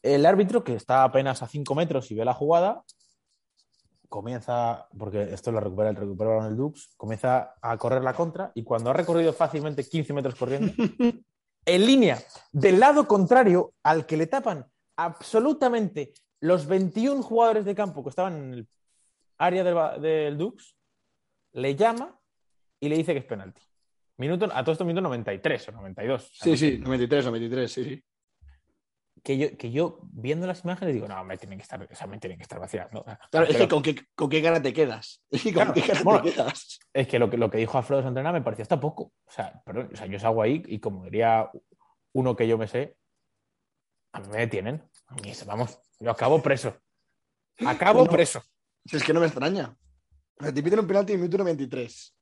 El 0.00 0.24
árbitro, 0.24 0.62
que 0.62 0.74
está 0.76 1.02
apenas 1.02 1.42
a 1.42 1.48
5 1.48 1.74
metros 1.74 2.10
y 2.10 2.14
ve 2.14 2.24
la 2.24 2.32
jugada, 2.34 2.84
comienza, 4.08 4.86
porque 4.96 5.22
esto 5.34 5.50
lo 5.50 5.58
recupera 5.60 5.90
el 5.90 5.96
recupera 5.96 6.46
el 6.46 6.56
Dux, 6.56 6.94
comienza 6.96 7.54
a 7.60 7.76
correr 7.78 8.02
la 8.04 8.14
contra 8.14 8.52
y 8.54 8.62
cuando 8.62 8.90
ha 8.90 8.92
recorrido 8.92 9.32
fácilmente 9.32 9.88
15 9.88 10.12
metros 10.12 10.36
corriendo, 10.36 10.72
en 11.66 11.86
línea 11.86 12.22
del 12.52 12.78
lado 12.78 13.08
contrario 13.08 13.72
al 13.82 14.06
que 14.06 14.16
le 14.16 14.28
tapan 14.28 14.64
absolutamente 14.96 16.12
los 16.40 16.66
21 16.66 17.22
jugadores 17.22 17.64
de 17.64 17.74
campo 17.74 18.04
que 18.04 18.10
estaban 18.10 18.36
en 18.36 18.54
el 18.54 18.68
área 19.38 19.64
del, 19.64 20.00
del 20.02 20.38
Dux, 20.38 20.73
le 21.54 21.74
llama 21.74 22.18
y 22.80 22.88
le 22.88 22.96
dice 22.96 23.12
que 23.12 23.20
es 23.20 23.24
penalti. 23.24 23.62
Minuto, 24.16 24.48
a 24.52 24.62
todo 24.62 24.72
esto 24.72 24.84
minuto 24.84 25.02
93 25.02 25.68
o 25.68 25.72
92. 25.72 26.22
O 26.22 26.26
sea, 26.26 26.44
Sí, 26.44 26.56
sí, 26.56 26.78
93 26.78 27.26
o 27.26 27.28
93, 27.28 27.72
sí, 27.72 27.84
sí. 27.84 28.04
Que 29.22 29.38
yo, 29.38 29.56
que 29.56 29.70
yo 29.70 30.00
viendo 30.02 30.46
las 30.46 30.62
imágenes 30.64 30.94
digo, 30.94 31.08
no, 31.08 31.24
me 31.24 31.38
tienen 31.38 31.58
que 31.58 31.62
estar, 31.62 31.82
o 31.82 31.94
sea, 31.94 32.06
me 32.06 32.18
tienen 32.18 32.36
que 32.38 32.42
estar 32.42 32.60
vacías. 32.60 32.92
¿no? 32.92 33.04
Claro, 33.30 33.46
es 33.46 33.56
que 33.56 33.68
con 33.68 33.82
qué, 33.82 33.96
con 34.14 34.28
qué 34.28 34.42
cara 34.42 34.60
te 34.60 34.72
quedas. 34.72 35.22
Es 35.30 35.42
que 35.42 35.52
con 35.52 35.64
Claro, 35.64 35.74
qué 35.74 35.82
cara 35.82 36.02
bueno, 36.02 36.22
te 36.22 36.32
quedas. 36.32 36.78
Es 36.92 37.08
que 37.08 37.18
lo 37.18 37.30
que, 37.30 37.38
lo 37.38 37.50
que 37.50 37.58
dijo 37.58 37.78
Alfredo 37.78 38.02
Santana 38.02 38.32
me 38.32 38.42
pareció 38.42 38.62
hasta 38.62 38.78
poco. 38.78 39.12
O 39.24 39.30
sea, 39.30 39.62
perdón, 39.64 39.90
o 39.92 39.96
sea, 39.96 40.06
yo 40.06 40.18
salgo 40.18 40.42
ahí 40.42 40.62
y 40.66 40.78
como 40.78 41.04
diría 41.04 41.50
uno 42.12 42.36
que 42.36 42.46
yo 42.46 42.58
me 42.58 42.68
sé, 42.68 42.96
a 44.12 44.20
mí 44.20 44.28
me 44.28 44.38
detienen. 44.38 44.82
A 45.06 45.14
mí, 45.14 45.32
vamos, 45.46 45.78
yo 45.98 46.10
acabo 46.10 46.42
preso. 46.42 46.76
Acabo 47.64 48.06
preso. 48.06 48.42
Si 48.84 48.96
es 48.96 49.04
que 49.04 49.14
no 49.14 49.20
me 49.20 49.26
extraña. 49.26 49.74
Te 50.38 50.62
piden 50.62 50.80
un 50.80 50.86
penalti 50.86 51.12
en 51.12 51.20
minuto 51.20 51.38
93. 51.38 52.14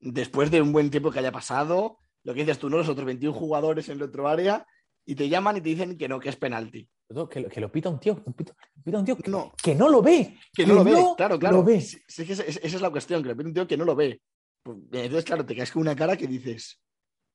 Después 0.00 0.50
de 0.50 0.62
un 0.62 0.72
buen 0.72 0.90
tiempo 0.90 1.10
que 1.10 1.18
haya 1.18 1.32
pasado, 1.32 1.98
lo 2.24 2.34
que 2.34 2.40
dices 2.40 2.58
tú, 2.58 2.70
¿no? 2.70 2.76
Los 2.78 2.88
otros 2.88 3.04
21 3.06 3.34
jugadores 3.36 3.88
en 3.88 3.96
el 3.96 4.02
otro 4.04 4.28
área 4.28 4.66
y 5.04 5.14
te 5.14 5.28
llaman 5.28 5.56
y 5.56 5.60
te 5.60 5.70
dicen 5.70 5.96
que 5.98 6.08
no, 6.08 6.20
que 6.20 6.28
es 6.28 6.36
penalti. 6.36 6.88
Que, 7.30 7.40
lo- 7.40 7.48
que 7.48 7.60
lo 7.60 7.72
pita 7.72 7.88
un 7.88 7.98
tío, 7.98 8.22
lo 8.24 8.32
pita, 8.32 8.54
lo 8.76 8.82
pita 8.82 8.98
un 8.98 9.04
tío 9.04 9.16
que 9.16 9.30
No. 9.30 9.52
que 9.62 9.74
no 9.74 9.88
lo 9.88 10.02
ve. 10.02 10.36
Que 10.52 10.66
no 10.66 10.74
lo 10.74 10.84
ve, 10.84 10.92
no 10.92 11.16
claro, 11.16 11.38
claro. 11.38 11.56
Lo 11.56 11.64
ve. 11.64 11.80
Sí, 11.80 11.98
sí, 12.06 12.22
es 12.22 12.26
que 12.28 12.32
esa, 12.34 12.42
esa 12.44 12.76
es 12.76 12.80
la 12.82 12.90
cuestión, 12.90 13.22
que 13.22 13.28
le 13.30 13.34
pide 13.36 13.48
un 13.48 13.54
tío 13.54 13.66
que 13.66 13.76
no 13.78 13.84
lo 13.84 13.96
ve. 13.96 14.20
Entonces, 14.66 15.24
claro, 15.24 15.46
te 15.46 15.56
caes 15.56 15.72
con 15.72 15.82
una 15.82 15.96
cara 15.96 16.16
que 16.16 16.26
dices, 16.26 16.80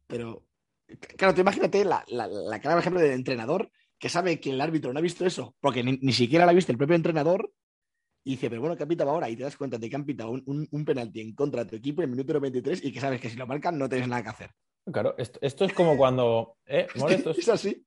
pero. 0.07 0.45
Claro, 1.17 1.33
tú 1.33 1.41
imagínate 1.41 1.83
la, 1.83 2.03
la- 2.07 2.27
la 2.27 2.61
cara, 2.61 2.75
por 2.75 2.81
ejemplo, 2.81 3.01
del 3.01 3.11
entrenador 3.13 3.71
que 3.97 4.09
sabe 4.09 4.39
que 4.39 4.51
el 4.51 4.61
árbitro 4.61 4.93
no 4.93 4.99
ha 4.99 5.01
visto 5.01 5.25
eso, 5.25 5.55
porque 5.59 5.81
ni, 5.83 5.93
ni 6.01 6.13
siquiera 6.13 6.45
la 6.45 6.51
ha 6.51 6.55
visto 6.55 6.71
el 6.71 6.77
propio 6.77 6.95
entrenador, 6.95 7.51
y 8.23 8.31
dice, 8.31 8.49
pero 8.49 8.61
bueno, 8.61 8.75
¿qué 8.77 8.83
ha 8.83 8.87
pitado 8.87 9.09
ahora? 9.11 9.29
Y 9.29 9.35
te 9.35 9.43
das 9.43 9.57
cuenta 9.57 9.77
de 9.77 9.89
que 9.89 9.95
han 9.95 10.05
pitado 10.05 10.31
un, 10.31 10.43
un, 10.45 10.67
un 10.71 10.85
penalti 10.85 11.21
en 11.21 11.35
contra 11.35 11.63
de 11.63 11.69
tu 11.71 11.75
equipo 11.75 12.01
en 12.01 12.09
el 12.09 12.15
minuto 12.15 12.33
93 12.33 12.83
y 12.85 12.91
que 12.93 12.99
sabes 12.99 13.19
que 13.19 13.29
si 13.29 13.35
lo 13.37 13.45
marcan 13.47 13.77
no 13.77 13.89
tienes 13.89 14.07
nada 14.07 14.23
que 14.23 14.29
hacer. 14.29 14.51
Claro, 14.91 15.15
esto, 15.17 15.39
esto 15.41 15.65
es 15.65 15.73
como 15.73 15.97
cuando. 15.97 16.57
¿eh, 16.65 16.87
More? 16.95 17.15
Esto 17.15 17.31
es- 17.31 17.39
es 17.39 17.49
así. 17.49 17.85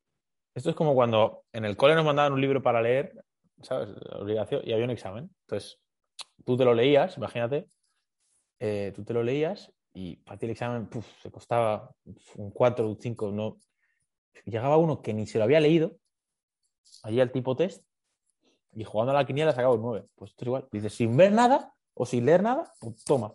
Esto 0.54 0.70
es 0.70 0.76
como 0.76 0.94
cuando 0.94 1.44
en 1.52 1.64
el 1.66 1.76
cole 1.76 1.94
nos 1.94 2.04
mandaban 2.04 2.32
un 2.32 2.40
libro 2.40 2.62
para 2.62 2.80
leer, 2.80 3.12
¿sabes? 3.62 3.90
Obligación, 4.12 4.62
y 4.64 4.72
había 4.72 4.84
un 4.86 4.90
examen. 4.90 5.30
Entonces, 5.42 5.78
tú 6.46 6.56
te 6.56 6.64
lo 6.64 6.72
leías, 6.72 7.16
imagínate, 7.18 7.68
eh, 8.60 8.92
tú 8.96 9.04
te 9.04 9.12
lo 9.12 9.22
leías 9.22 9.70
y 9.92 10.16
para 10.16 10.38
ti 10.38 10.46
el 10.46 10.52
examen 10.52 10.86
puf, 10.88 11.06
se 11.22 11.30
costaba 11.30 11.90
un 12.36 12.50
4, 12.50 12.88
un 12.88 12.98
5, 12.98 13.30
no. 13.32 13.58
Llegaba 14.46 14.76
uno 14.78 15.02
que 15.02 15.12
ni 15.12 15.26
se 15.26 15.36
lo 15.38 15.44
había 15.44 15.60
leído, 15.60 15.96
allí 17.02 17.20
al 17.20 17.32
tipo 17.32 17.54
test, 17.56 17.84
y 18.76 18.84
jugando 18.84 19.12
a 19.12 19.14
la 19.14 19.26
quiniela 19.26 19.52
sacaba 19.52 19.74
un 19.74 19.82
9. 19.82 20.06
Pues 20.14 20.30
esto 20.30 20.44
es 20.44 20.46
igual. 20.46 20.68
Dices, 20.70 20.92
sin 20.94 21.16
ver 21.16 21.32
nada 21.32 21.72
o 21.94 22.04
sin 22.06 22.26
leer 22.26 22.42
nada, 22.42 22.72
pues 22.78 23.02
toma. 23.04 23.32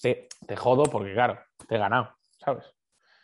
Te, 0.00 0.28
te 0.46 0.56
jodo 0.56 0.84
porque, 0.84 1.12
claro, 1.12 1.38
te 1.68 1.74
he 1.74 1.78
ganado, 1.78 2.08
¿sabes? 2.38 2.64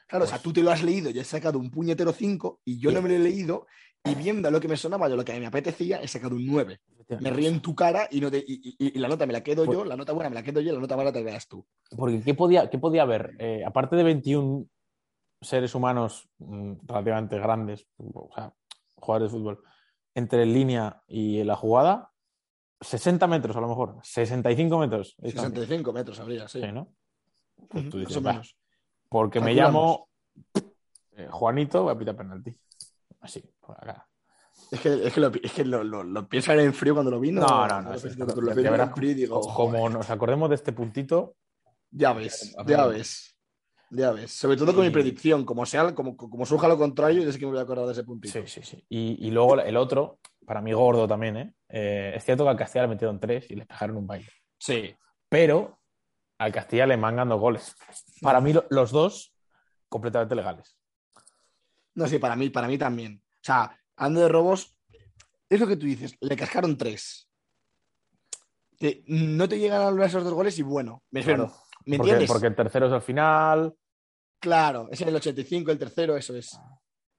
Claro, 0.06 0.24
o 0.24 0.28
sea, 0.28 0.36
Pues- 0.36 0.42
tú 0.42 0.52
te 0.52 0.62
lo 0.62 0.70
has 0.70 0.82
leído 0.82 1.10
y 1.10 1.18
has 1.18 1.26
sacado 1.26 1.58
un 1.58 1.70
puñetero 1.70 2.12
5 2.12 2.60
y 2.64 2.78
yo 2.78 2.92
no 2.92 3.00
me 3.00 3.08
lo 3.08 3.14
he 3.16 3.18
leído 3.18 3.66
y 4.04 4.14
viendo 4.14 4.50
lo 4.50 4.60
que 4.60 4.68
me 4.68 4.76
sonaba 4.76 5.08
yo 5.08 5.16
lo 5.16 5.24
que 5.24 5.32
a 5.32 5.34
mí 5.36 5.40
me 5.40 5.46
apetecía 5.46 6.02
he 6.02 6.08
sacado 6.08 6.36
un 6.36 6.46
9. 6.46 6.80
Me 7.20 7.30
río 7.30 7.48
en 7.48 7.60
tu 7.60 7.74
cara 7.74 8.08
y, 8.10 8.20
no 8.20 8.30
te- 8.30 8.44
y, 8.46 8.76
y- 8.78 8.96
y 8.96 8.98
la 8.98 9.08
nota 9.08 9.24
me 9.26 9.32
la 9.32 9.42
quedo 9.42 9.64
Pues- 9.64 9.78
yo, 9.78 9.84
la 9.84 9.96
nota 9.96 10.12
buena 10.12 10.28
me 10.28 10.34
la 10.34 10.42
quedo 10.42 10.60
yo, 10.60 10.72
la 10.74 10.80
nota 10.80 10.96
mala 10.96 11.12
te 11.12 11.22
la 11.24 11.32
das 11.32 11.48
tú. 11.48 11.66
Porque 11.96 12.20
¿qué 12.22 12.34
podía, 12.34 12.68
qué 12.68 12.78
podía 12.78 13.02
haber? 13.02 13.34
Eh, 13.38 13.62
aparte 13.64 13.96
de 13.96 14.02
21 14.02 14.66
seres 15.40 15.74
humanos 15.74 16.28
mm, 16.38 16.74
relativamente 16.86 17.38
grandes, 17.38 17.86
o 17.98 18.30
sea, 18.34 18.52
jugadores 18.96 19.32
de 19.32 19.38
fútbol, 19.38 19.62
entre 20.14 20.46
línea 20.46 21.02
y 21.06 21.42
la 21.44 21.56
jugada, 21.56 22.10
60 22.80 23.26
metros 23.26 23.56
a 23.56 23.60
lo 23.60 23.68
mejor, 23.68 23.98
65 24.02 24.78
metros. 24.78 25.14
de 25.18 25.26
distancia. 25.28 25.50
65 25.60 25.92
metros 25.92 26.20
habría, 26.20 26.46
sí. 26.48 26.60
Sí, 26.60 26.72
¿no? 26.72 26.92
Pues 27.68 27.88
tú 27.88 27.98
dices, 27.98 28.16
más 28.16 28.22
o 28.22 28.26
"Va, 28.26 28.32
menos. 28.32 28.56
porque 29.08 29.40
me 29.40 29.54
llamo 29.54 30.08
eh, 31.16 31.28
Juanito, 31.30 31.84
voy 31.84 31.92
a 31.94 31.98
pitar 31.98 32.16
penalti. 32.16 32.54
Así, 33.20 33.42
por 33.60 33.76
acá. 33.76 34.06
Es 34.70 34.80
que, 34.80 35.06
es 35.06 35.12
que, 35.14 35.20
lo, 35.20 35.28
es 35.42 35.52
que 35.52 35.64
lo, 35.64 35.84
lo, 35.84 36.02
lo 36.02 36.28
piensan 36.28 36.58
en 36.60 36.74
frío 36.74 36.94
cuando 36.94 37.10
lo 37.10 37.20
vi. 37.20 37.30
No, 37.32 37.66
no, 37.68 37.82
no. 37.82 37.94
es- 37.94 38.04
es- 38.04 38.16
lo 38.18 38.26
verás 38.54 38.88
en 38.88 38.94
frío 38.94 39.10
y 39.10 39.14
digo, 39.14 39.40
co- 39.40 39.54
como 39.54 39.78
"Joder". 39.78 39.92
nos 39.92 40.10
acordemos 40.10 40.48
de 40.48 40.56
este 40.56 40.72
puntito, 40.72 41.36
Ya 41.90 42.12
ves, 42.12 42.54
ya 42.66 42.86
ves. 42.86 43.33
Ya 43.96 44.10
ves. 44.12 44.32
Sobre 44.32 44.56
todo 44.56 44.74
con 44.74 44.84
mi 44.84 44.90
predicción. 44.90 45.44
Como 45.44 45.64
sea, 45.66 45.94
como, 45.94 46.16
como 46.16 46.44
surja 46.44 46.66
lo 46.68 46.76
contrario, 46.76 47.22
yo 47.22 47.30
sé 47.30 47.38
que 47.38 47.44
me 47.46 47.52
voy 47.52 47.60
a 47.60 47.62
acordar 47.62 47.86
de 47.86 47.92
ese 47.92 48.02
puntito. 48.04 48.32
Sí, 48.32 48.46
sí, 48.46 48.62
sí. 48.62 48.84
Y, 48.88 49.26
y 49.26 49.30
luego 49.30 49.60
el 49.60 49.76
otro, 49.76 50.18
para 50.44 50.60
mí 50.60 50.72
gordo 50.72 51.06
también, 51.06 51.36
¿eh? 51.36 51.54
Eh, 51.68 52.12
es 52.16 52.24
cierto 52.24 52.42
que 52.44 52.50
al 52.50 52.56
Castilla 52.56 52.82
le 52.82 52.88
metieron 52.88 53.20
tres 53.20 53.48
y 53.50 53.54
les 53.54 53.66
pegaron 53.66 53.96
un 53.96 54.06
baile. 54.06 54.28
Sí. 54.58 54.94
Pero 55.28 55.78
al 56.38 56.52
Castilla 56.52 56.86
le 56.86 56.96
mangan 56.96 57.28
dos 57.28 57.40
goles. 57.40 57.76
Para 58.20 58.40
mí, 58.40 58.52
lo- 58.52 58.66
los 58.70 58.90
dos 58.90 59.32
completamente 59.88 60.34
legales. 60.34 60.76
No, 61.94 62.08
sí, 62.08 62.18
para 62.18 62.34
mí, 62.34 62.50
para 62.50 62.66
mí 62.66 62.76
también. 62.76 63.22
O 63.36 63.40
sea, 63.42 63.78
ando 63.96 64.20
de 64.22 64.28
robos, 64.28 64.76
es 65.48 65.60
lo 65.60 65.68
que 65.68 65.76
tú 65.76 65.86
dices, 65.86 66.16
le 66.20 66.34
cascaron 66.36 66.76
tres. 66.76 67.28
Que 68.76 69.04
no 69.06 69.48
te 69.48 69.58
llegan 69.60 70.00
a 70.00 70.04
esos 70.06 70.24
dos 70.24 70.32
goles 70.34 70.58
y 70.58 70.62
bueno, 70.62 71.04
me, 71.12 71.22
Claro. 71.22 71.52
¿me 71.86 71.96
Porque, 71.96 72.10
entiendes? 72.12 72.28
porque 72.28 72.46
el 72.48 72.56
tercero 72.56 72.86
es 72.88 72.92
al 72.92 73.02
final. 73.02 73.72
Claro, 74.44 74.88
es 74.90 75.00
en 75.00 75.08
el 75.08 75.16
85, 75.16 75.70
el 75.70 75.78
tercero, 75.78 76.18
eso 76.18 76.36
es. 76.36 76.60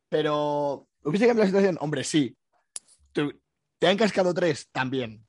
Pero, 0.07 0.87
¿hubiese 1.03 1.25
cambiado 1.25 1.45
la 1.45 1.47
situación? 1.47 1.75
Hombre, 1.81 2.03
sí. 2.03 2.37
Te, 3.11 3.87
han 3.87 3.97
cascado 3.97 4.31
tres 4.31 4.69
también. 4.71 5.25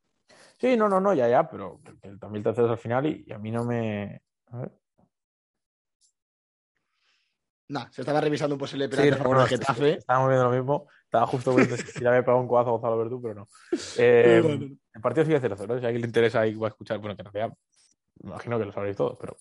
Sí, 0.61 0.77
no, 0.77 0.91
no, 0.91 1.01
no, 1.01 1.15
ya, 1.15 1.27
ya, 1.27 1.49
pero 1.49 1.81
también 2.21 2.41
el 2.41 2.43
tercero 2.43 2.67
es 2.67 2.73
al 2.73 2.79
final 2.79 3.07
y, 3.07 3.25
y 3.27 3.33
a 3.33 3.39
mí 3.39 3.51
no 3.51 3.65
me. 3.65 4.21
A 4.49 4.59
ver. 4.59 4.73
Nah, 7.69 7.87
se 7.91 8.03
estaba 8.03 8.21
revisando 8.21 8.57
un 8.57 8.61
posible 8.61 8.85
Sí, 8.85 8.91
penalti 8.91 9.09
a 9.09 9.17
no, 9.17 9.23
favor 9.23 9.37
no, 9.37 9.41
del 9.41 9.49
Getafe. 9.49 9.93
Estábamos 9.93 10.29
viendo 10.29 10.51
lo 10.51 10.55
mismo. 10.55 10.89
Estaba 11.03 11.27
justo 11.27 11.55
viendo 11.55 11.79
si 11.79 12.05
ya 12.05 12.11
me 12.11 12.23
pegado 12.23 12.41
un 12.41 12.47
codazo 12.47 12.69
a 12.69 12.73
Gonzalo 12.73 12.99
Verdú, 12.99 13.23
pero 13.23 13.35
no. 13.37 13.49
Eh. 13.99 14.77
El 14.93 15.01
partido 15.01 15.25
sigue 15.25 15.41
0-0. 15.41 15.63
¿eh? 15.63 15.81
Si 15.81 15.87
a 15.87 15.89
alguien 15.89 16.03
le 16.03 16.07
interesa 16.09 16.41
ahí 16.41 16.55
va 16.55 16.67
a 16.67 16.71
escuchar, 16.73 16.99
bueno, 16.99 17.17
que 17.17 17.23
en 17.23 17.33
realidad 17.33 17.57
me 18.23 18.33
imagino 18.33 18.59
que 18.59 18.67
lo 18.67 18.73
sabréis 18.73 18.99
todos, 18.99 19.17
pero 19.19 19.39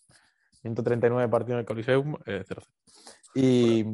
139 0.65 1.29
partidos 1.29 1.53
en 1.55 1.59
el 1.59 1.65
Coliseum, 1.65 2.15
eh, 2.25 2.43
0-0. 2.47 2.63
Y. 3.37 3.85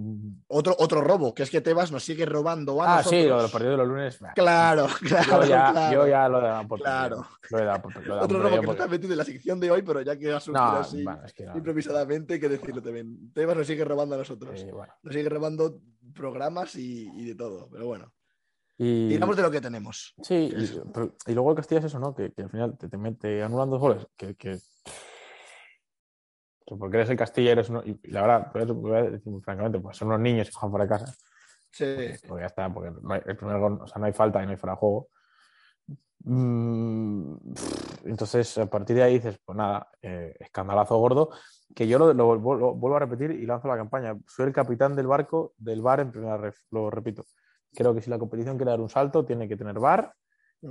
Otro, 0.47 0.75
otro 0.77 1.01
robo, 1.01 1.33
que 1.33 1.41
es 1.43 1.49
que 1.49 1.61
Tebas 1.61 1.91
nos 1.91 2.03
sigue 2.03 2.25
robando 2.27 2.81
a 2.81 2.85
Ah, 2.85 2.97
nosotros. 2.97 3.21
sí, 3.21 3.27
lo 3.27 3.35
de 3.37 3.41
los 3.41 3.51
partidos 3.51 3.73
de 3.73 3.77
los 3.77 3.87
lunes. 3.87 4.19
bah, 4.19 4.33
Claro, 4.35 4.87
Yo 5.01 5.17
claro, 5.17 5.45
ya, 5.45 5.71
claro. 5.71 5.93
yo 5.95 6.07
ya 6.07 6.29
lo 6.29 6.39
he 6.39 6.41
dado 6.43 6.67
por 6.67 6.79
Claro. 6.79 7.25
Lo 7.49 7.59
he 7.59 7.65
dado 7.65 7.81
por, 7.81 7.95
lo 7.95 8.01
he 8.01 8.07
dado 8.07 8.21
Otro 8.25 8.37
por 8.37 8.43
robo 8.43 8.49
que 8.49 8.49
perdido 8.51 8.61
no 8.67 8.71
está 8.71 8.83
porque- 8.83 8.91
metido 8.97 9.13
en 9.13 9.17
la 9.17 9.25
sección 9.25 9.59
de 9.59 9.71
hoy, 9.71 9.81
pero 9.81 10.01
ya 10.01 10.15
que 10.17 10.31
ha 10.31 10.39
surgido 10.39 10.63
No, 10.65 10.77
así 10.77 11.03
bueno, 11.03 11.25
es 11.25 11.33
que 11.33 11.45
no. 11.45 11.57
improvisadamente, 11.57 12.33
hay 12.35 12.39
que 12.39 12.49
decirlo 12.49 12.81
también. 12.83 13.31
Tebas 13.33 13.57
nos 13.57 13.65
sigue 13.67 13.83
robando 13.83 14.13
a 14.15 14.17
nosotros. 14.19 14.61
Eh, 14.61 14.71
bueno. 14.71 14.93
Nos 15.01 15.13
sigue 15.15 15.29
robando 15.29 15.79
programas 16.13 16.75
y, 16.75 17.09
y 17.15 17.25
de 17.25 17.35
todo, 17.35 17.67
pero 17.71 17.87
bueno. 17.87 18.13
Y, 18.77 19.09
Tiramos 19.09 19.35
de 19.35 19.41
lo 19.43 19.51
que 19.51 19.61
tenemos. 19.61 20.13
sí, 20.21 20.51
y, 20.55 20.81
pero- 20.93 21.15
y 21.25 21.33
luego 21.33 21.49
el 21.51 21.55
Castilla 21.57 21.79
es 21.79 21.85
eso, 21.85 21.99
¿no? 21.99 22.13
Que, 22.13 22.31
que 22.31 22.43
al 22.43 22.49
final 22.49 22.77
te, 22.77 22.87
te 22.89 22.97
mete 22.97 23.41
anulan 23.43 23.69
dos 23.71 23.79
goles. 23.79 24.07
Que 24.15 24.35
porque 26.77 26.97
eres 26.97 27.09
el 27.09 27.17
Castilla, 27.17 27.51
eres 27.51 27.69
uno. 27.69 27.81
Y 27.85 27.99
la 28.11 28.21
verdad, 28.21 28.51
a 28.55 29.01
decir 29.11 29.31
muy 29.31 29.41
francamente, 29.41 29.79
pues 29.79 29.97
son 29.97 30.09
unos 30.09 30.19
niños 30.21 30.47
y 30.49 30.51
juegan 30.53 30.71
fuera 30.71 30.85
de 30.85 30.89
casa. 30.89 31.13
Sí. 31.71 31.95
Porque 32.27 32.41
ya 32.43 32.47
está, 32.47 32.73
porque 32.73 32.91
no 33.01 33.13
hay- 33.13 33.21
el 33.25 33.37
primer 33.37 33.59
gol, 33.59 33.79
o 33.81 33.87
sea, 33.87 33.99
no 33.99 34.05
hay 34.05 34.13
falta 34.13 34.41
y 34.41 34.45
no 34.45 34.51
hay 34.51 34.57
fuera 34.57 34.73
de 34.73 34.79
juego. 34.79 35.07
Mm, 36.23 37.35
entonces, 38.05 38.57
a 38.57 38.67
partir 38.69 38.95
de 38.95 39.03
ahí 39.03 39.13
dices, 39.15 39.39
pues 39.43 39.57
nada, 39.57 39.89
eh, 40.01 40.35
escandalazo 40.39 40.97
gordo, 40.97 41.29
que 41.75 41.87
yo 41.87 41.97
lo, 41.97 42.13
lo- 42.13 42.35
lo- 42.35 42.75
vuelvo 42.75 42.95
a 42.95 42.99
repetir 42.99 43.31
y 43.31 43.45
lanzo 43.45 43.67
la 43.67 43.77
campaña. 43.77 44.15
Soy 44.27 44.47
el 44.47 44.53
capitán 44.53 44.95
del 44.95 45.07
barco 45.07 45.53
del 45.57 45.81
bar 45.81 45.99
en 45.99 46.11
primera 46.11 46.37
ref, 46.37 46.57
lo 46.71 46.89
repito. 46.91 47.25
Creo 47.73 47.93
que 47.95 48.01
si 48.01 48.09
la 48.09 48.19
competición 48.19 48.57
quiere 48.57 48.71
dar 48.71 48.81
un 48.81 48.89
salto, 48.89 49.25
tiene 49.25 49.47
que 49.47 49.57
tener 49.57 49.79
bar. 49.79 50.13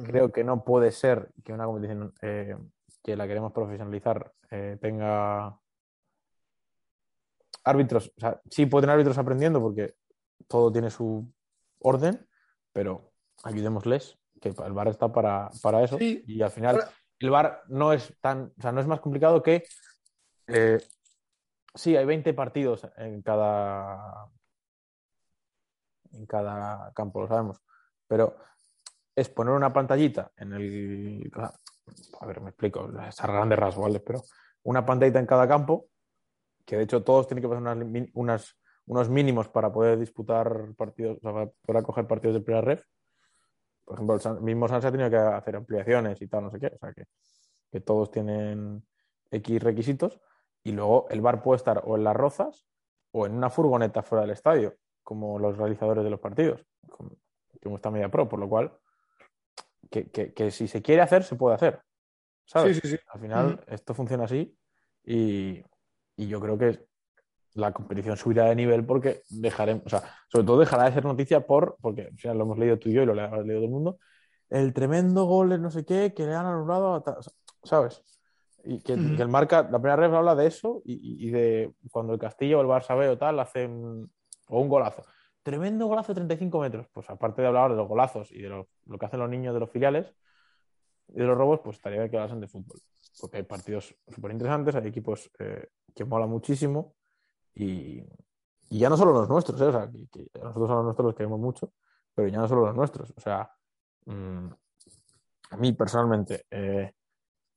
Creo 0.04 0.30
que 0.30 0.44
no 0.44 0.62
puede 0.62 0.92
ser 0.92 1.30
que 1.42 1.52
una 1.52 1.64
competición 1.64 2.12
eh, 2.22 2.56
que 3.02 3.16
la 3.16 3.26
queremos 3.26 3.52
profesionalizar 3.52 4.30
eh, 4.50 4.78
tenga 4.80 5.58
árbitros, 7.64 8.12
o 8.16 8.20
sea, 8.20 8.40
sí 8.50 8.66
pueden 8.66 8.90
árbitros 8.90 9.18
aprendiendo 9.18 9.60
porque 9.60 9.94
todo 10.48 10.72
tiene 10.72 10.90
su 10.90 11.30
orden, 11.78 12.26
pero 12.72 13.12
ayudémosles, 13.44 14.18
que 14.40 14.48
el 14.48 14.72
VAR 14.72 14.88
está 14.88 15.12
para, 15.12 15.50
para 15.62 15.82
eso. 15.82 15.98
Sí. 15.98 16.24
Y 16.26 16.42
al 16.42 16.50
final, 16.50 16.82
el 17.18 17.30
VAR 17.30 17.62
no 17.68 17.92
es 17.92 18.14
tan, 18.20 18.52
o 18.58 18.62
sea, 18.62 18.72
no 18.72 18.80
es 18.80 18.86
más 18.86 19.00
complicado 19.00 19.42
que 19.42 19.64
eh, 20.46 20.78
sí, 21.74 21.96
hay 21.96 22.04
20 22.04 22.34
partidos 22.34 22.86
en 22.96 23.22
cada 23.22 24.28
en 26.12 26.26
cada 26.26 26.92
campo, 26.92 27.20
lo 27.20 27.28
sabemos, 27.28 27.60
pero 28.06 28.36
es 29.14 29.28
poner 29.28 29.54
una 29.54 29.72
pantallita 29.72 30.32
en 30.36 30.52
el. 30.52 31.30
A 32.20 32.26
ver, 32.26 32.40
me 32.40 32.50
explico, 32.50 32.90
es 33.08 33.20
a 33.20 33.26
grandes 33.26 33.58
rasgos, 33.58 33.84
¿vale? 33.84 34.00
Pero 34.00 34.22
una 34.64 34.84
pantallita 34.84 35.18
en 35.18 35.26
cada 35.26 35.46
campo, 35.48 35.86
que 36.70 36.76
de 36.76 36.84
hecho 36.84 37.02
todos 37.02 37.26
tienen 37.26 37.42
que 37.42 37.48
pasar 37.48 37.62
unas, 37.64 38.08
unas- 38.14 38.56
unos 38.86 39.08
mínimos 39.10 39.48
para 39.48 39.72
poder 39.72 39.98
disputar 39.98 40.72
partidos, 40.76 41.16
o 41.18 41.20
sea, 41.20 41.32
para 41.32 41.46
poder 41.66 41.82
acoger 41.82 42.06
partidos 42.06 42.34
de 42.34 42.40
primera 42.42 42.60
ref. 42.64 42.84
Por 43.84 43.94
ejemplo, 43.96 44.14
el 44.14 44.20
San- 44.20 44.44
mismo 44.44 44.68
Sanse 44.68 44.86
ha 44.86 44.92
tenido 44.92 45.10
que 45.10 45.16
hacer 45.16 45.56
ampliaciones 45.56 46.22
y 46.22 46.28
tal, 46.28 46.44
no 46.44 46.50
sé 46.52 46.60
qué. 46.60 46.66
O 46.68 46.78
sea, 46.78 46.92
que, 46.92 47.06
que 47.72 47.80
todos 47.80 48.12
tienen 48.12 48.86
X 49.32 49.60
requisitos. 49.60 50.20
Y 50.62 50.70
luego 50.70 51.08
el 51.10 51.20
bar 51.20 51.42
puede 51.42 51.56
estar 51.56 51.82
o 51.84 51.96
en 51.96 52.04
las 52.04 52.14
rozas 52.14 52.68
o 53.10 53.26
en 53.26 53.34
una 53.34 53.50
furgoneta 53.50 54.04
fuera 54.04 54.22
del 54.22 54.30
estadio, 54.30 54.76
como 55.02 55.40
los 55.40 55.56
realizadores 55.58 56.04
de 56.04 56.10
los 56.10 56.20
partidos, 56.20 56.64
como, 56.88 57.16
está 57.76 57.90
Media 57.90 58.10
Pro, 58.10 58.28
por 58.28 58.38
lo 58.38 58.48
cual 58.48 58.78
que, 59.90 60.08
que- 60.10 60.32
que 60.32 60.52
si 60.52 60.68
se 60.68 60.82
quiere 60.82 61.02
hacer, 61.02 61.24
se 61.24 61.34
puede 61.34 61.56
hacer. 61.56 61.82
¿Sabes? 62.44 62.76
Sí, 62.76 62.82
sí, 62.88 62.96
sí. 62.96 63.02
Al 63.08 63.20
final, 63.20 63.46
Ujú. 63.54 63.74
esto 63.74 63.92
funciona 63.92 64.24
así 64.24 64.56
y, 65.04 65.64
y 66.20 66.28
yo 66.28 66.38
creo 66.38 66.58
que 66.58 66.86
la 67.54 67.72
competición 67.72 68.16
subirá 68.16 68.44
de 68.44 68.54
nivel 68.54 68.84
porque 68.84 69.22
dejaremos, 69.30 69.86
o 69.86 69.88
sea, 69.88 70.02
sobre 70.28 70.46
todo 70.46 70.60
dejará 70.60 70.84
de 70.84 70.92
ser 70.92 71.04
noticia 71.04 71.46
por, 71.46 71.76
porque 71.80 72.02
al 72.02 72.16
final 72.18 72.38
lo 72.38 72.44
hemos 72.44 72.58
leído 72.58 72.78
tú 72.78 72.90
y 72.90 72.92
yo 72.92 73.02
y 73.02 73.06
lo 73.06 73.12
ha 73.12 73.16
leído 73.38 73.56
todo 73.56 73.64
el 73.64 73.70
mundo, 73.70 73.98
el 74.50 74.72
tremendo 74.74 75.24
gol 75.24 75.48
de 75.48 75.58
no 75.58 75.70
sé 75.70 75.84
qué 75.84 76.12
que 76.14 76.26
le 76.26 76.34
han 76.34 76.46
anulado, 76.46 76.94
a 76.94 77.02
tal- 77.02 77.16
¿sabes? 77.64 78.04
Y 78.64 78.80
que, 78.82 78.92
el 78.92 79.28
marca, 79.28 79.62
la 79.62 79.78
primera 79.80 79.96
vez 79.96 80.12
habla 80.12 80.34
de 80.34 80.46
eso 80.46 80.82
y 80.84 81.30
de 81.30 81.72
cuando 81.90 82.12
el 82.12 82.18
Castillo 82.18 82.58
o 82.58 82.60
el 82.60 82.68
Barça 82.68 82.96
B 82.98 83.08
o 83.08 83.16
tal 83.16 83.40
hacen 83.40 84.10
o 84.48 84.60
un 84.60 84.68
golazo. 84.68 85.02
Tremendo 85.42 85.86
golazo 85.86 86.12
de 86.12 86.16
35 86.16 86.60
metros. 86.60 86.86
Pues 86.92 87.08
aparte 87.08 87.40
de 87.40 87.48
hablar 87.48 87.70
de 87.70 87.76
los 87.76 87.88
golazos 87.88 88.30
y 88.30 88.42
de 88.42 88.50
lo, 88.50 88.68
lo 88.84 88.98
que 88.98 89.06
hacen 89.06 89.20
los 89.20 89.30
niños 89.30 89.54
de 89.54 89.60
los 89.60 89.70
filiales 89.70 90.14
y 91.08 91.14
de 91.14 91.24
los 91.24 91.38
robos, 91.38 91.60
pues 91.64 91.76
estaría 91.76 92.00
bien 92.00 92.10
que 92.10 92.18
hablasen 92.18 92.40
de 92.40 92.48
fútbol. 92.48 92.78
Porque 93.18 93.38
hay 93.38 93.42
partidos 93.42 93.94
súper 94.08 94.32
interesantes, 94.32 94.74
hay 94.74 94.86
equipos 94.86 95.30
eh, 95.38 95.68
que 95.94 96.04
mola 96.04 96.26
muchísimo 96.26 96.94
y, 97.54 98.04
y 98.68 98.78
ya 98.78 98.88
no 98.88 98.96
solo 98.96 99.12
los 99.12 99.28
nuestros, 99.28 99.60
¿eh? 99.60 99.64
o 99.64 99.72
sea, 99.72 99.90
que, 99.90 100.28
que 100.28 100.40
nosotros 100.40 100.70
a 100.70 100.74
los 100.74 100.84
nuestros 100.84 101.06
los 101.06 101.14
queremos 101.14 101.40
mucho, 101.40 101.72
pero 102.14 102.28
ya 102.28 102.38
no 102.38 102.48
solo 102.48 102.66
los 102.66 102.74
nuestros. 102.74 103.12
O 103.16 103.20
sea, 103.20 103.50
mm, 104.06 104.46
a 105.50 105.56
mí 105.56 105.72
personalmente, 105.72 106.46
eh, 106.50 106.92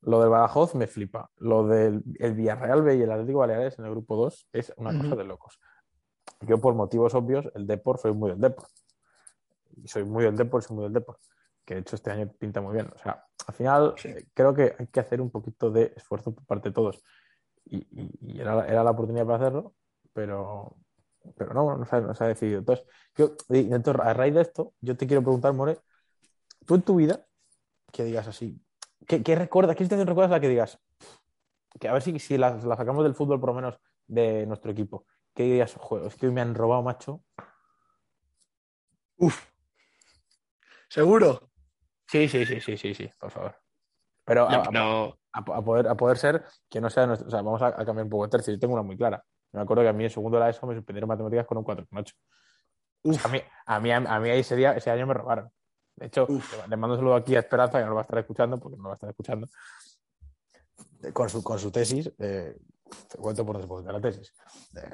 lo 0.01 0.19
del 0.19 0.29
Badajoz 0.29 0.75
me 0.75 0.87
flipa. 0.87 1.29
Lo 1.37 1.67
del 1.67 2.03
el 2.19 2.33
Villarreal 2.33 2.81
B 2.81 2.97
y 2.97 3.01
el 3.01 3.11
Atlético 3.11 3.39
Baleares 3.39 3.79
en 3.79 3.85
el 3.85 3.91
grupo 3.91 4.15
2 4.15 4.47
es 4.51 4.73
una 4.77 4.97
cosa 4.99 5.15
de 5.15 5.23
locos. 5.23 5.59
Yo, 6.41 6.59
por 6.59 6.73
motivos 6.75 7.13
obvios, 7.13 7.49
el 7.55 7.67
Depor, 7.67 7.99
soy 7.99 8.13
muy 8.13 8.31
del 8.31 8.39
Depor. 8.39 8.67
Y 9.75 9.87
soy 9.87 10.03
muy 10.03 10.23
del 10.23 10.35
Depor, 10.35 10.61
soy 10.61 10.75
muy 10.75 10.83
del 10.85 10.93
Depor. 10.93 11.19
Que 11.65 11.76
de 11.76 11.82
hecho 11.82 11.95
este 11.95 12.12
año 12.12 12.32
pinta 12.39 12.62
muy 12.62 12.73
bien. 12.73 12.89
O 12.93 12.97
sea, 12.97 13.26
al 13.47 13.54
final 13.54 13.93
Sí. 13.97 14.10
eh, 14.10 14.28
creo 14.34 14.54
que 14.54 14.76
hay 14.78 14.88
que 14.88 14.99
hacer 14.99 15.21
un 15.21 15.30
poquito 15.32 15.71
de 15.71 15.93
esfuerzo 15.95 16.34
por 16.34 16.45
parte 16.45 16.69
de 16.69 16.73
todos. 16.76 17.04
Y, 17.65 17.78
y- 17.91 18.12
y 18.21 18.41
era, 18.41 18.56
la- 18.56 18.67
era 18.67 18.84
la 18.84 18.91
oportunidad 18.91 19.26
para 19.26 19.38
hacerlo, 19.38 19.76
pero, 20.13 20.78
pero 21.38 21.54
no, 21.54 21.78
no 21.78 21.86
se, 21.86 21.95
ha, 21.95 22.02
no 22.02 22.13
se 22.15 22.23
ha 22.23 22.28
decidido. 22.28 22.60
Entonces, 22.60 22.86
yo, 23.18 23.36
entonces, 23.49 24.01
a 24.05 24.14
raíz 24.14 24.34
de 24.36 24.41
esto, 24.41 24.74
yo 24.82 24.97
te 24.97 25.07
quiero 25.07 25.24
preguntar, 25.24 25.53
More, 25.53 25.80
tú 26.66 26.76
en 26.76 26.82
tu 26.84 26.95
vida, 26.97 27.26
que 27.91 28.03
digas 28.05 28.28
así, 28.28 28.61
¿qué, 29.07 29.24
qué 29.24 29.36
recuerdas, 29.36 29.76
qué 29.76 29.84
situación 29.86 30.07
recuerdas 30.07 30.32
la 30.32 30.39
que 30.41 30.49
digas, 30.49 30.80
que 31.80 31.88
a 31.88 31.93
ver 31.93 32.01
si, 32.01 32.20
si 32.20 32.38
la, 32.38 32.55
la 32.57 32.76
sacamos 32.78 33.03
del 33.03 33.16
fútbol, 33.16 33.39
por 33.39 33.49
lo 33.49 33.55
menos, 33.55 33.80
de 34.07 34.45
nuestro 34.45 34.72
equipo? 34.72 35.05
¿Qué 35.34 35.43
dirías, 35.43 35.74
joder, 35.78 36.07
es 36.07 36.16
que 36.16 36.28
hoy 36.28 36.34
me 36.34 36.41
han 36.41 36.55
robado, 36.55 36.84
macho? 36.84 37.24
Uf. 39.18 39.51
¿Seguro? 40.88 41.49
Sí, 42.14 42.28
sí, 42.30 42.45
sí, 42.45 42.61
sí, 42.61 42.78
sí, 42.78 42.93
sí, 42.93 43.09
por 43.20 43.32
favor. 43.32 43.55
Pero, 44.24 44.47
a, 44.47 44.70
no. 44.72 45.18
a- 45.32 45.39
a 45.39 45.61
poder, 45.64 45.88
a 45.88 45.95
poder 45.95 46.18
ser 46.20 46.45
que 46.70 46.80
no 46.80 46.91
sea 46.91 47.07
nuestro. 47.07 47.28
O 47.28 47.32
sea, 47.32 47.41
vamos 47.41 47.59
a, 47.64 47.70
a 47.70 47.84
cambiar 47.86 48.03
un 48.03 48.09
poco 48.11 48.26
de 48.26 48.30
tercio. 48.30 48.53
Yo 48.53 48.59
tengo 48.59 48.76
una 48.76 48.84
muy 48.84 48.95
clara. 48.95 49.24
Me 49.51 49.61
acuerdo 49.61 49.82
que 49.82 49.89
a 49.89 49.93
mí 49.93 50.03
en 50.03 50.11
segundo 50.11 50.38
de 50.38 50.43
la 50.43 50.49
ESO 50.51 50.68
me 50.68 50.76
suspendieron 50.76 51.07
matemáticas 51.07 51.47
con 51.47 51.57
un 51.57 51.64
4,8. 51.66 52.14
O 53.05 53.14
sea, 53.14 53.24
a, 53.26 53.28
mí, 53.30 53.41
a, 53.66 53.80
mí, 53.80 53.91
a 53.91 54.20
mí 54.20 54.30
ese, 54.30 54.55
día, 54.55 54.74
ese 54.74 54.91
año 54.91 55.07
me 55.07 55.16
robaron. 55.16 55.49
De 55.95 56.05
hecho, 56.05 56.28
Uf. 56.30 56.68
le 56.68 56.78
mando 56.78 56.93
un 56.93 56.99
saludo 56.99 57.16
aquí 57.16 57.36
a 57.36 57.39
Esperanza, 57.39 57.80
que 57.80 57.84
no 57.84 57.89
lo 57.89 57.95
va 57.95 58.01
a 58.01 58.03
estar 58.03 58.20
escuchando, 58.20 58.59
porque 58.59 58.78
no 58.78 58.84
lo 58.84 58.89
va 58.89 58.93
a 58.93 58.97
estar 58.97 59.09
escuchando. 59.09 59.47
Con 61.14 61.30
su, 61.30 61.43
con 61.43 61.57
su 61.59 61.72
tesis, 61.72 62.11
eh, 62.20 62.55
te 63.09 63.18
cuento 63.18 63.43
por 63.45 63.57
después 63.57 63.84
de 63.84 63.91
la 63.91 63.99
tesis. 63.99 64.34
Eh, 64.76 64.89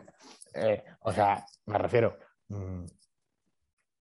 eh, 0.54 0.84
o 1.02 1.12
sea, 1.12 1.46
me 1.66 1.78
refiero. 1.78 2.18
mm, 2.48 2.86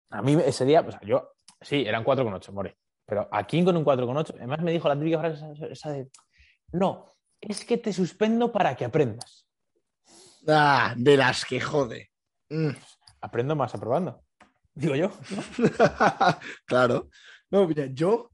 a 0.09 0.21
mí 0.21 0.33
ese 0.43 0.65
día, 0.65 0.81
o 0.81 0.91
sea, 0.91 0.99
yo, 1.01 1.33
sí, 1.61 1.85
eran 1.85 2.03
4,8, 2.03 2.51
more. 2.51 2.75
Pero 3.05 3.27
a 3.31 3.45
quién 3.45 3.65
con 3.65 3.77
un 3.77 3.85
4,8, 3.85 4.35
además 4.37 4.61
me 4.61 4.71
dijo 4.71 4.87
la 4.87 4.97
típica 4.97 5.19
frase 5.19 5.45
esa- 5.69 5.91
de, 5.91 6.09
no, 6.71 7.15
es 7.39 7.63
que 7.63 7.77
te 7.77 7.93
suspendo 7.93 8.51
para 8.51 8.75
que 8.75 8.85
aprendas. 8.85 9.47
Ah, 10.47 10.93
de 10.97 11.17
las 11.17 11.45
que 11.45 11.59
jode. 11.59 12.11
Mm. 12.49 12.69
Aprendo 13.21 13.55
más 13.55 13.73
aprobando. 13.73 14.23
Digo 14.73 14.95
yo. 14.95 15.11
claro. 16.65 17.09
No, 17.49 17.67
mira, 17.67 17.85
yo. 17.87 18.31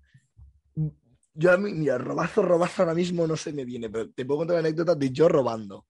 Yo 1.33 1.51
a 1.51 1.57
mí, 1.57 1.71
mira, 1.71 1.97
robazo, 1.97 2.41
robazo 2.41 2.81
ahora 2.81 2.93
mismo 2.93 3.25
no 3.25 3.37
se 3.37 3.53
me 3.53 3.63
viene, 3.63 3.89
pero 3.89 4.09
te 4.11 4.25
puedo 4.25 4.39
contar 4.39 4.55
la 4.55 4.59
anécdota 4.59 4.95
de 4.95 5.11
yo 5.11 5.29
robando. 5.29 5.85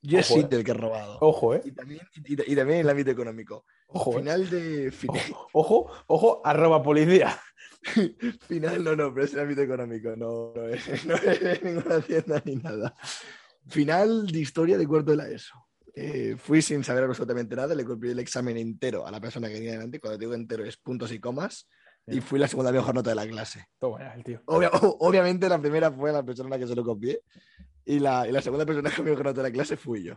Yo 0.00 0.18
he 0.18 0.22
sido 0.22 0.48
eh. 0.50 0.56
el 0.56 0.64
que 0.64 0.70
he 0.70 0.74
robado. 0.74 1.18
Ojo, 1.20 1.54
¿eh? 1.54 1.62
Y 1.64 1.72
también, 1.72 2.00
y, 2.14 2.32
y 2.32 2.56
también 2.56 2.80
en 2.80 2.86
el 2.86 2.90
ámbito 2.90 3.10
económico. 3.10 3.64
Ojo, 3.94 4.12
¿eh? 4.12 4.18
Final 4.18 4.50
de. 4.50 4.90
fin- 4.92 5.10
Ojo, 5.52 5.90
ojo, 6.06 6.42
arroba 6.44 6.82
policía. 6.82 7.38
Final, 8.48 8.82
no, 8.84 8.96
no, 8.96 9.12
pero 9.12 9.26
es 9.26 9.34
el 9.34 9.40
ámbito 9.40 9.62
económico, 9.62 10.14
no, 10.16 10.52
no 10.54 10.68
es, 10.68 10.86
no 11.06 11.14
es 11.16 11.62
ninguna 11.62 11.96
hacienda 11.96 12.42
ni 12.44 12.56
nada. 12.56 12.94
Final 13.68 14.26
de 14.26 14.38
historia 14.40 14.76
de 14.78 14.86
cuarto 14.86 15.10
de 15.12 15.16
la 15.16 15.28
ESO. 15.28 15.54
Eh, 15.96 16.34
fui 16.36 16.60
sin 16.60 16.82
saber 16.82 17.04
absolutamente 17.04 17.54
nada, 17.54 17.74
le 17.74 17.84
copié 17.84 18.12
el 18.12 18.18
examen 18.18 18.56
entero 18.56 19.06
a 19.06 19.10
la 19.10 19.20
persona 19.20 19.48
que 19.48 19.54
venía 19.54 19.72
delante. 19.72 20.00
Cuando 20.00 20.18
digo 20.18 20.34
entero 20.34 20.64
es 20.64 20.76
puntos 20.76 21.12
y 21.12 21.20
comas. 21.20 21.68
Y 22.06 22.20
fui 22.20 22.38
la 22.38 22.48
segunda 22.48 22.70
mejor 22.70 22.94
nota 22.94 23.10
de 23.10 23.16
la 23.16 23.26
clase. 23.26 23.64
El 24.14 24.24
tío. 24.24 24.42
Obvia- 24.46 24.70
obviamente 24.98 25.48
la 25.48 25.58
primera 25.58 25.90
fue 25.90 26.12
la 26.12 26.22
persona 26.22 26.48
a 26.48 26.50
la 26.50 26.58
que 26.58 26.66
se 26.66 26.74
lo 26.74 26.84
copié. 26.84 27.20
Y 27.86 27.98
la, 27.98 28.26
y 28.28 28.32
la 28.32 28.42
segunda 28.42 28.66
persona 28.66 28.90
que 28.90 29.02
me 29.02 29.10
mejor 29.10 29.24
nota 29.26 29.42
de 29.42 29.48
la 29.48 29.52
clase 29.54 29.76
fui 29.78 30.02
yo. 30.02 30.14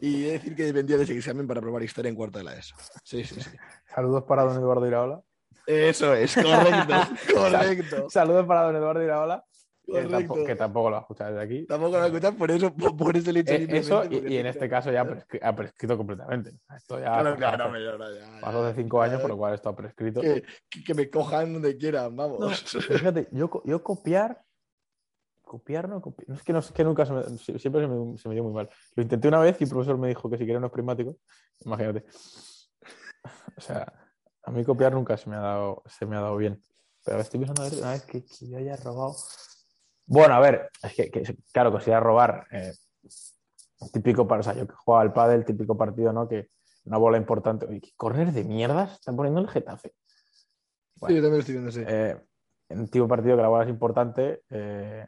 Y 0.00 0.24
he 0.24 0.26
de 0.26 0.32
decir 0.32 0.54
que 0.56 0.64
dependía 0.64 0.96
de 0.96 1.04
ese 1.04 1.16
examen 1.16 1.46
para 1.46 1.60
probar 1.60 1.82
historia 1.82 2.08
en 2.08 2.14
cuarto 2.14 2.38
de 2.38 2.44
la 2.44 2.54
ESO. 2.56 2.74
Sí, 3.04 3.24
sí, 3.24 3.40
sí. 3.40 3.50
Saludos 3.94 4.24
para 4.24 4.44
don 4.44 4.56
Eduardo 4.56 4.86
Iraola. 4.86 5.20
Eso 5.66 6.14
es, 6.14 6.34
correcto, 6.34 6.94
correcto. 7.34 8.10
Saludos 8.10 8.46
para 8.46 8.62
don 8.62 8.76
Eduardo 8.76 9.02
Iraola, 9.02 9.44
que, 9.84 9.92
correcto. 9.92 10.16
tampoco, 10.18 10.44
que 10.44 10.56
tampoco 10.56 10.88
lo 10.90 10.92
va 10.94 10.98
a 10.98 11.02
escuchar 11.02 11.32
desde 11.32 11.44
aquí. 11.44 11.66
Tampoco 11.66 11.98
lo 11.98 12.04
escuchas, 12.06 12.34
por 12.34 12.50
eso, 12.50 12.74
por, 12.74 12.96
por 12.96 13.16
eso 13.16 13.30
le 13.30 13.40
he 13.40 13.42
hecho 13.42 13.52
Eh, 13.54 13.66
eso, 13.78 14.04
y, 14.10 14.32
y 14.32 14.38
en 14.38 14.46
este 14.46 14.68
caso 14.68 14.90
ya 14.90 15.02
ha 15.02 15.04
prescri- 15.06 15.38
ha 15.42 15.54
prescrito 15.54 15.96
completamente. 15.96 16.52
Esto 16.74 16.98
ya 16.98 17.04
Claro, 17.20 17.36
claro, 17.36 17.64
ahora 17.64 18.06
ya- 18.18 18.40
pasó 18.40 18.64
hace 18.64 18.80
cinco 18.82 19.02
años, 19.02 19.16
ya- 19.16 19.20
por 19.20 19.30
lo 19.30 19.36
cual 19.36 19.54
esto 19.54 19.68
ha 19.68 19.76
prescrito. 19.76 20.20
que, 20.22 20.42
que- 20.84 20.94
me 20.94 21.10
cojan 21.10 21.52
donde 21.52 21.76
quieran, 21.76 22.16
vamos. 22.16 22.40
No, 22.40 22.48
fíjate, 22.80 23.28
yo, 23.32 23.50
yo 23.64 23.82
copiar, 23.82 24.40
copiar 25.50 25.88
no 25.88 26.00
copiar. 26.00 26.28
No 26.28 26.36
es 26.36 26.44
que, 26.44 26.52
no, 26.52 26.60
es 26.60 26.70
que 26.70 26.84
nunca 26.84 27.04
se 27.04 27.12
me, 27.12 27.24
si- 27.38 27.58
siempre 27.58 27.82
se 27.82 27.88
me, 27.88 28.16
se 28.16 28.28
me 28.28 28.34
dio 28.34 28.44
muy 28.44 28.52
mal. 28.52 28.70
Lo 28.94 29.02
intenté 29.02 29.26
una 29.26 29.40
vez 29.40 29.60
y 29.60 29.64
el 29.64 29.70
profesor 29.70 29.98
me 29.98 30.06
dijo 30.06 30.30
que 30.30 30.36
si 30.38 30.44
quería 30.44 30.58
unos 30.58 30.70
prismáticos, 30.70 31.16
imagínate. 31.64 32.04
O 33.56 33.60
sea, 33.60 33.92
a 34.44 34.50
mí 34.52 34.64
copiar 34.64 34.92
nunca 34.92 35.16
se 35.16 35.28
me 35.28 35.34
ha 35.34 35.40
dado, 35.40 35.82
se 35.86 36.06
me 36.06 36.16
ha 36.16 36.20
dado 36.20 36.36
bien. 36.36 36.62
Pero 37.04 37.18
estoy 37.18 37.40
pensando 37.40 37.62
a 37.62 37.68
ver 37.68 37.78
una 37.80 37.90
vez 37.90 38.06
que, 38.06 38.24
que 38.24 38.48
yo 38.48 38.58
haya 38.58 38.76
robado. 38.76 39.16
Bueno, 40.06 40.34
a 40.34 40.40
ver, 40.40 40.70
es 40.84 40.94
que, 40.94 41.10
que, 41.10 41.36
claro, 41.52 41.72
considera 41.72 41.98
robar. 41.98 42.46
eh, 42.52 42.72
típico 43.92 44.28
para, 44.28 44.40
o 44.40 44.42
sea, 44.44 44.54
yo 44.54 44.68
que 44.68 44.74
jugaba 44.74 45.02
al 45.02 45.12
pádel, 45.12 45.44
típico 45.44 45.76
partido, 45.76 46.12
¿no? 46.12 46.28
Que 46.28 46.50
una 46.84 46.98
bola 46.98 47.16
importante. 47.16 47.66
Oye, 47.66 47.80
¿qué 47.80 47.90
correr 47.96 48.30
de 48.32 48.44
mierdas 48.44 48.92
están 48.92 49.16
poniendo 49.16 49.40
en 49.40 49.46
el 49.46 49.52
Getafe. 49.52 49.94
Sí, 50.94 51.14
yo 51.14 51.22
también 51.22 51.32
lo 51.32 51.38
estoy 51.38 51.54
viendo, 51.54 51.72
sí. 51.72 51.82
Eh, 51.86 52.16
en 52.68 52.78
un 52.80 52.88
tipo 52.88 53.08
partido 53.08 53.36
que 53.36 53.42
la 53.42 53.48
bola 53.48 53.64
es 53.64 53.70
importante 53.70 54.42
eh, 54.50 55.06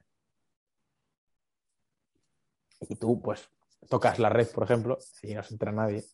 y 2.89 2.97
tú 2.97 3.21
pues 3.21 3.49
tocas 3.89 4.19
la 4.19 4.29
red, 4.29 4.49
por 4.49 4.65
ejemplo, 4.65 4.99
y 5.23 5.35
no 5.35 5.43
se 5.43 5.55
entra 5.55 5.73
nadie 5.73 6.05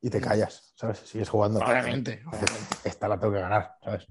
y 0.00 0.10
te 0.10 0.20
callas, 0.20 0.72
¿sabes? 0.76 0.98
Sigues 0.98 1.28
jugando. 1.28 1.58
Obviamente, 1.60 2.22
obviamente. 2.26 2.76
Esta 2.84 3.08
la 3.08 3.18
tengo 3.18 3.32
que 3.32 3.40
ganar, 3.40 3.76
¿sabes? 3.82 4.06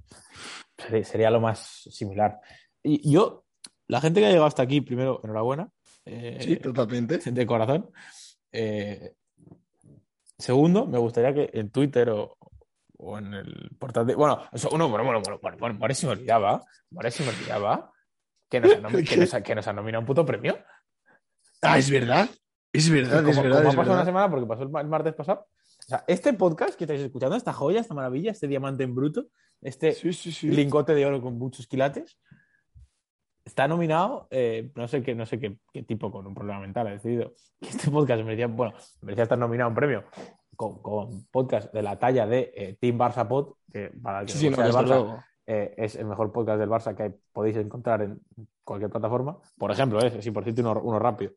Sería, 0.78 1.04
sería 1.06 1.30
lo 1.30 1.40
más 1.40 1.60
similar. 1.90 2.40
Y 2.84 3.12
yo, 3.12 3.46
la 3.88 4.02
gente 4.02 4.20
que 4.20 4.26
ha 4.26 4.30
llegado 4.30 4.48
hasta 4.48 4.64
aquí, 4.64 4.82
primero, 4.82 5.22
enhorabuena. 5.24 5.70
eh, 6.06 6.38
Sí, 6.42 6.56
totalmente. 6.58 7.18
de 7.20 7.46
corazón. 7.46 7.92
Eh, 8.52 9.14
segundo, 10.38 10.86
me 10.86 10.98
gustaría 10.98 11.34
que 11.34 11.50
en 11.58 11.70
Twitter 11.70 12.10
o, 12.10 12.38
o 12.98 13.18
en 13.18 13.34
el 13.34 13.76
portal 13.80 14.06
de. 14.06 14.16
Bueno, 14.16 14.42
eso, 14.52 14.70
uno, 14.72 14.90
bueno, 14.90 15.06
bueno, 15.06 15.22
bueno, 15.42 15.58
bueno, 15.58 15.76
me 15.80 16.10
olvidaba. 16.10 16.64
More 16.92 17.12
se 17.12 17.24
me 17.24 17.30
olvidaba 17.30 17.92
que 18.50 18.60
nos, 18.60 18.72
que 19.10 19.18
nos 19.18 19.34
que 19.34 19.56
nos 19.56 19.68
han 19.68 19.76
nominado 19.76 20.02
un 20.02 20.06
puto 20.08 20.26
premio. 20.26 20.58
Ah, 21.62 21.78
es 21.78 21.90
verdad. 21.90 22.30
Es 22.74 22.90
verdad, 22.90 23.20
como, 23.20 23.30
es 23.32 23.38
verdad. 23.42 23.58
como 23.58 23.68
ha 23.68 23.72
es 23.72 23.76
pasado 23.78 23.96
una 23.96 24.06
semana, 24.06 24.30
porque 24.30 24.46
pasó 24.46 24.64
el, 24.64 24.70
ma- 24.70 24.82
el 24.82 24.88
martes 24.88 25.14
pasado. 25.14 25.48
O 25.48 25.88
sea, 25.88 26.04
este 26.08 26.34
podcast 26.34 26.76
que 26.76 26.84
estáis 26.86 27.02
escuchando, 27.02 27.36
esta 27.36 27.54
joya, 27.54 27.80
esta 27.82 27.94
maravilla, 27.94 28.32
este 28.32 28.48
diamante 28.48 28.84
en 28.84 28.96
bruto, 28.96 29.28
este 29.62 29.94
Sí, 29.94 30.12
sí, 30.14 30.32
sí. 30.32 30.50
lingote 30.50 30.94
de 30.94 31.06
oro 31.06 31.22
con 31.22 31.38
muchos 31.38 31.68
quilates, 31.68 32.18
está 33.46 33.68
nominado, 33.68 34.28
eh, 34.32 34.72
no 34.76 34.88
sé, 34.88 35.04
qué, 35.04 35.14
no 35.16 35.26
sé 35.26 35.40
qué, 35.40 35.58
qué 35.72 35.84
tipo 35.84 36.12
con 36.12 36.26
un 36.26 36.34
problema 36.34 36.60
mental 36.60 36.88
ha 36.88 36.92
decidido 36.92 37.34
que 37.62 37.70
este 37.70 37.92
podcast 37.92 38.24
merecía, 38.24 38.48
bueno, 38.48 38.74
merecía 39.02 39.24
estar 39.24 39.38
nominado 39.38 39.68
a 39.68 39.70
un 39.70 39.76
premio 39.76 40.04
con, 40.56 40.82
con 40.82 41.26
podcast 41.28 41.72
de 41.72 41.82
la 41.84 42.00
talla 42.00 42.26
de 42.26 42.52
eh, 42.56 42.78
Team 42.82 42.98
Barça 42.98 43.28
Pod, 43.28 43.54
que 43.72 43.92
para 44.02 44.22
el 44.22 44.26
que 44.28 44.50
no 44.50 44.64
el 44.66 44.72
Barça, 44.74 45.24
eh, 45.46 45.76
es 45.78 45.96
el 45.96 46.06
mejor 46.06 46.32
podcast 46.32 46.60
del 46.60 46.70
Barça 46.70 46.96
que 46.96 47.14
podéis 47.32 47.58
encontrar 47.58 48.02
en 48.02 48.20
cualquier 48.64 48.90
plataforma. 48.90 49.38
Por 49.58 49.70
ejemplo, 49.72 50.00
ese, 50.00 50.22
si 50.22 50.32
por 50.32 50.44
uno 50.48 50.98
rápido. 50.98 51.34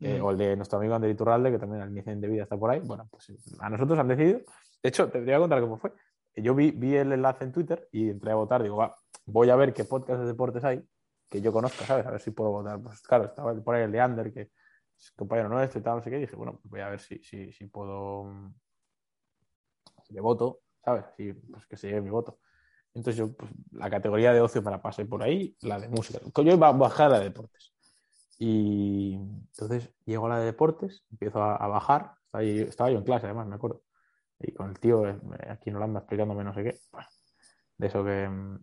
Eh, 0.00 0.20
Mm. 0.20 0.24
o 0.24 0.30
el 0.30 0.38
de 0.38 0.56
nuestro 0.56 0.78
amigo 0.78 0.94
Ander 0.94 1.10
Iturralde, 1.10 1.50
que 1.50 1.58
también 1.58 1.82
al 1.82 1.90
inicio 1.90 2.14
de 2.16 2.28
vida 2.28 2.44
está 2.44 2.56
por 2.56 2.70
ahí. 2.70 2.80
Bueno, 2.80 3.08
pues 3.10 3.32
a 3.58 3.68
nosotros 3.68 3.98
han 3.98 4.06
decidido. 4.08 4.38
De 4.82 4.88
hecho, 4.88 5.08
te 5.08 5.20
voy 5.20 5.32
a 5.32 5.38
contar 5.38 5.60
cómo 5.60 5.76
fue. 5.76 5.92
Yo 6.36 6.54
vi, 6.54 6.70
vi 6.70 6.94
el 6.94 7.12
enlace 7.12 7.42
en 7.44 7.52
Twitter 7.52 7.88
y 7.90 8.10
entré 8.10 8.30
a 8.30 8.36
votar. 8.36 8.62
Digo, 8.62 8.76
va, 8.76 8.94
voy 9.26 9.50
a 9.50 9.56
ver 9.56 9.74
qué 9.74 9.84
podcast 9.84 10.20
de 10.20 10.26
deportes 10.26 10.62
hay 10.62 10.86
que 11.28 11.40
yo 11.40 11.52
conozca, 11.52 11.84
¿sabes? 11.84 12.06
A 12.06 12.12
ver 12.12 12.20
si 12.20 12.30
puedo 12.30 12.50
votar. 12.50 12.80
Pues 12.80 13.00
claro, 13.02 13.24
estaba 13.24 13.54
por 13.56 13.74
ahí 13.74 13.82
el 13.82 13.92
de 13.92 14.00
Ander, 14.00 14.32
que 14.32 14.50
es 14.96 15.10
compañero 15.16 15.48
nuestro 15.48 15.80
y 15.80 15.82
tal, 15.82 15.96
no 15.96 16.02
sé 16.02 16.10
qué. 16.10 16.18
Y 16.18 16.20
dije, 16.20 16.36
bueno, 16.36 16.52
pues 16.52 16.70
voy 16.70 16.80
a 16.80 16.88
ver 16.90 17.00
si, 17.00 17.18
si, 17.24 17.52
si 17.52 17.66
puedo. 17.66 18.30
Si 20.04 20.14
le 20.14 20.20
voto, 20.20 20.60
¿sabes? 20.84 21.04
Si, 21.16 21.32
pues 21.32 21.66
que 21.66 21.76
se 21.76 21.88
lleve 21.88 22.02
mi 22.02 22.10
voto. 22.10 22.38
Entonces 22.94 23.16
yo, 23.16 23.32
pues, 23.34 23.50
la 23.72 23.90
categoría 23.90 24.32
de 24.32 24.40
ocio 24.40 24.62
me 24.62 24.70
la 24.70 24.80
pasé 24.80 25.04
por 25.04 25.22
ahí, 25.22 25.56
la 25.60 25.78
de 25.78 25.88
música. 25.88 26.20
Yo 26.34 26.52
iba 26.52 26.68
a 26.68 26.72
bajar 26.72 27.10
la 27.10 27.18
de 27.18 27.24
deportes. 27.24 27.74
Y 28.38 29.14
entonces 29.14 29.90
llego 30.06 30.26
a 30.26 30.30
la 30.30 30.38
de 30.40 30.46
deportes, 30.46 31.04
empiezo 31.10 31.42
a, 31.42 31.56
a 31.56 31.66
bajar. 31.68 32.14
Estaba, 32.26 32.42
ahí- 32.42 32.60
estaba 32.60 32.90
yo 32.90 32.98
en 32.98 33.04
clase, 33.04 33.26
además, 33.26 33.46
me 33.48 33.56
acuerdo. 33.56 33.82
Y 34.40 34.52
con 34.54 34.70
el 34.70 34.78
tío 34.80 35.08
eh, 35.08 35.18
aquí 35.50 35.70
en 35.70 35.76
Holanda 35.76 36.00
explicándome 36.00 36.44
no 36.44 36.54
sé 36.54 36.64
qué. 36.64 36.78
Bueno, 36.92 37.08
de 37.78 37.86
eso 37.88 38.04
que, 38.04 38.28
mm, 38.28 38.58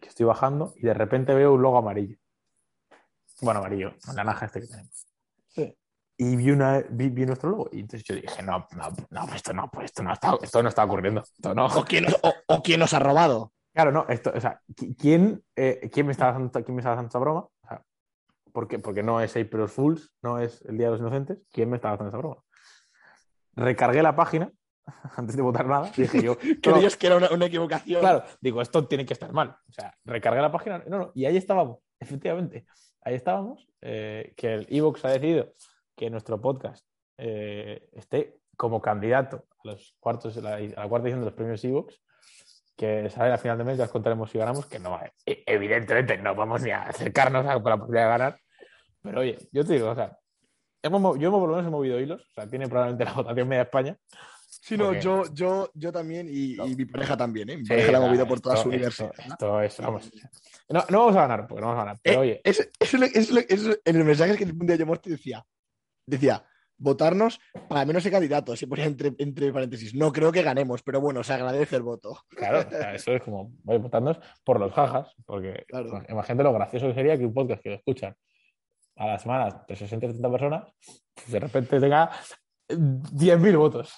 que 0.00 0.08
estoy 0.08 0.26
bajando 0.26 0.72
y 0.76 0.82
de 0.86 0.94
repente 0.94 1.34
veo 1.34 1.54
un 1.54 1.62
logo 1.62 1.78
amarillo. 1.78 2.16
Bueno, 3.40 3.60
amarillo, 3.60 3.92
el 4.08 4.14
naranja 4.16 4.46
este 4.46 4.60
que 4.60 4.66
tenemos. 4.68 5.06
Sí. 5.48 5.76
Y 6.16 6.36
vi, 6.36 6.50
una, 6.52 6.82
vi, 6.88 7.08
vi 7.10 7.26
nuestro 7.26 7.50
logo. 7.50 7.68
Y 7.72 7.80
entonces 7.80 8.04
yo 8.04 8.14
dije, 8.14 8.42
no, 8.42 8.66
no, 8.76 8.88
no, 9.10 9.22
pues 9.24 9.36
esto 9.36 9.52
no, 9.52 9.70
pues 9.70 9.86
esto 9.86 10.02
no 10.02 10.12
está, 10.12 10.36
esto 10.40 10.62
no 10.62 10.68
está 10.68 10.84
ocurriendo. 10.84 11.20
Esto 11.22 11.54
no. 11.54 11.66
O 11.66 11.84
quién, 11.84 12.06
o, 12.22 12.32
o 12.46 12.62
quién 12.62 12.80
nos 12.80 12.94
ha 12.94 13.00
robado. 13.00 13.52
Claro, 13.72 13.90
no, 13.90 14.06
esto, 14.08 14.32
o 14.34 14.40
sea, 14.40 14.60
¿qui- 14.76 14.96
¿quién, 14.96 15.42
eh, 15.56 15.90
¿quién, 15.92 16.06
me 16.06 16.12
estaba 16.12 16.30
haciendo, 16.30 16.52
quién 16.64 16.76
me 16.76 16.80
haciendo 16.82 17.02
esta 17.06 17.18
broma? 17.18 17.46
O 18.54 18.60
sea, 18.60 18.62
¿por 18.62 18.68
qué? 18.68 18.78
Porque 18.78 19.02
no 19.02 19.20
es 19.20 19.36
April 19.36 19.68
Fools, 19.68 20.12
no 20.22 20.38
es 20.38 20.62
el 20.62 20.78
Día 20.78 20.86
de 20.86 20.92
los 20.92 21.00
Inocentes. 21.00 21.38
¿Quién 21.50 21.70
me 21.70 21.76
estaba 21.76 21.94
haciendo 21.94 22.08
esta 22.08 22.18
broma? 22.18 22.42
Recargué 23.56 24.02
la 24.02 24.16
página 24.16 24.50
antes 25.16 25.36
de 25.36 25.42
votar 25.42 25.66
nada. 25.66 25.90
Dije 25.96 26.22
yo, 26.22 26.36
Creías 26.62 26.96
que 26.96 27.06
era 27.06 27.16
una, 27.16 27.30
una 27.30 27.46
equivocación. 27.46 28.00
claro, 28.00 28.24
digo, 28.40 28.62
esto 28.62 28.86
tiene 28.86 29.04
que 29.04 29.12
estar 29.12 29.32
mal. 29.32 29.56
O 29.68 29.72
sea, 29.72 29.94
recargué 30.04 30.40
la 30.40 30.52
página. 30.52 30.82
No, 30.86 30.98
no, 30.98 31.12
y 31.14 31.26
ahí 31.26 31.36
estábamos, 31.36 31.80
efectivamente. 31.98 32.66
Ahí 33.02 33.14
estábamos, 33.14 33.68
eh, 33.82 34.32
que 34.36 34.54
el 34.54 34.66
Evox 34.70 35.04
ha 35.04 35.08
decidido 35.10 35.52
que 35.94 36.08
nuestro 36.08 36.40
podcast 36.40 36.86
eh, 37.18 37.88
esté 37.92 38.38
como 38.56 38.80
candidato 38.80 39.44
a 39.58 39.68
los 39.68 39.94
cuartos, 40.00 40.36
a 40.38 40.40
la, 40.40 40.54
a 40.54 40.60
la 40.60 40.88
cuarta 40.88 41.06
edición 41.06 41.20
de 41.20 41.26
los 41.26 41.34
premios 41.34 41.62
Evox, 41.64 42.00
que 42.76 43.08
sale 43.10 43.32
a 43.32 43.38
final 43.38 43.58
de 43.58 43.64
mes, 43.64 43.78
ya 43.78 43.84
os 43.84 43.90
contaremos 43.90 44.30
si 44.30 44.38
ganamos, 44.38 44.66
que 44.66 44.78
no, 44.78 44.98
eh, 45.26 45.44
evidentemente 45.46 46.18
no 46.18 46.34
vamos 46.34 46.62
ni 46.62 46.70
a 46.70 46.82
acercarnos 46.82 47.46
a 47.46 47.54
la 47.54 47.62
posibilidad 47.62 48.04
de 48.04 48.18
ganar. 48.18 48.38
Pero 49.04 49.20
oye, 49.20 49.38
yo 49.52 49.64
te 49.64 49.74
digo, 49.74 49.90
o 49.90 49.94
sea, 49.94 50.18
hemos, 50.82 51.00
mo- 51.00 51.16
yo 51.16 51.30
por 51.30 51.42
lo 51.48 51.56
menos 51.56 51.68
he 51.68 51.70
movido 51.70 52.00
hilos, 52.00 52.22
o 52.22 52.32
sea, 52.34 52.48
tiene 52.48 52.66
probablemente 52.68 53.04
la 53.04 53.12
votación 53.38 53.46
media 53.48 53.62
España. 53.62 53.96
Sí, 54.48 54.76
no, 54.78 54.86
Porque- 54.86 55.00
yo, 55.02 55.22
yo, 55.34 55.70
yo 55.74 55.92
también 55.92 56.26
y, 56.30 56.54
No. 56.54 56.66
y 56.66 56.74
mi 56.74 56.84
pareja 56.86 57.16
también, 57.16 57.50
¿eh? 57.50 57.56
Mi 57.58 57.64
Sí, 57.64 57.68
pareja 57.68 57.92
la 57.92 57.98
ha 57.98 58.00
movido 58.00 58.26
por 58.26 58.40
toda 58.40 58.54
esto- 58.54 58.70
su 58.70 58.74
esto- 58.74 59.04
universidad. 59.04 59.32
Esto, 59.32 59.60
es, 59.60 59.78
vamos. 59.80 60.10
No, 60.70 60.84
no 60.88 60.98
vamos 61.00 61.16
a 61.16 61.20
ganar, 61.20 61.46
porque 61.46 61.60
no 61.60 61.66
vamos 61.68 61.82
a 61.82 61.84
ganar. 61.84 62.00
Pero 62.02 62.16
Eh, 62.16 62.20
oye, 62.22 62.40
Eso, 62.44 62.62
eso 62.80 62.96
es 62.96 63.16
es 63.16 63.30
eso 63.30 63.70
es- 63.72 63.80
en 63.84 63.98
los 63.98 64.06
mensajes 64.06 64.36
que 64.38 64.44
un 64.44 64.66
día 64.66 64.76
yo 64.76 64.86
mostré 64.86 65.12
decía, 65.12 65.44
decía, 66.06 66.42
votarnos 66.78 67.40
para 67.68 67.84
menos 67.84 68.02
de 68.04 68.10
candidatos. 68.10 68.62
Y 68.62 68.66
ponía 68.66 68.86
entre, 68.86 69.12
entre 69.18 69.52
paréntesis, 69.52 69.94
no 69.94 70.12
creo 70.12 70.32
que 70.32 70.42
ganemos, 70.42 70.82
pero 70.82 71.00
bueno, 71.00 71.22
se 71.22 71.34
agradece 71.34 71.76
el 71.76 71.82
voto. 71.82 72.18
claro, 72.30 72.60
o 72.66 72.70
sea, 72.70 72.94
eso 72.94 73.12
es 73.12 73.22
como 73.22 73.52
voy 73.64 73.78
votándonos 73.78 74.18
por 74.44 74.58
los 74.60 74.72
jajas, 74.72 75.14
porque 75.26 75.64
Claro. 75.68 75.90
pues, 75.90 76.04
imagínate 76.08 76.42
lo 76.44 76.52
gracioso 76.54 76.86
que 76.88 76.94
sería 76.94 77.18
que 77.18 77.26
un 77.26 77.34
podcast 77.34 77.62
que 77.62 77.68
lo 77.70 77.74
escuchan 77.76 78.16
a 78.96 79.06
la 79.06 79.18
semana 79.18 79.64
de 79.66 79.76
60 79.76 80.06
70 80.06 80.30
personas, 80.30 80.72
pues 81.14 81.30
de 81.30 81.40
repente 81.40 81.80
tenga 81.80 82.10
10.000 82.68 83.56
votos. 83.58 83.92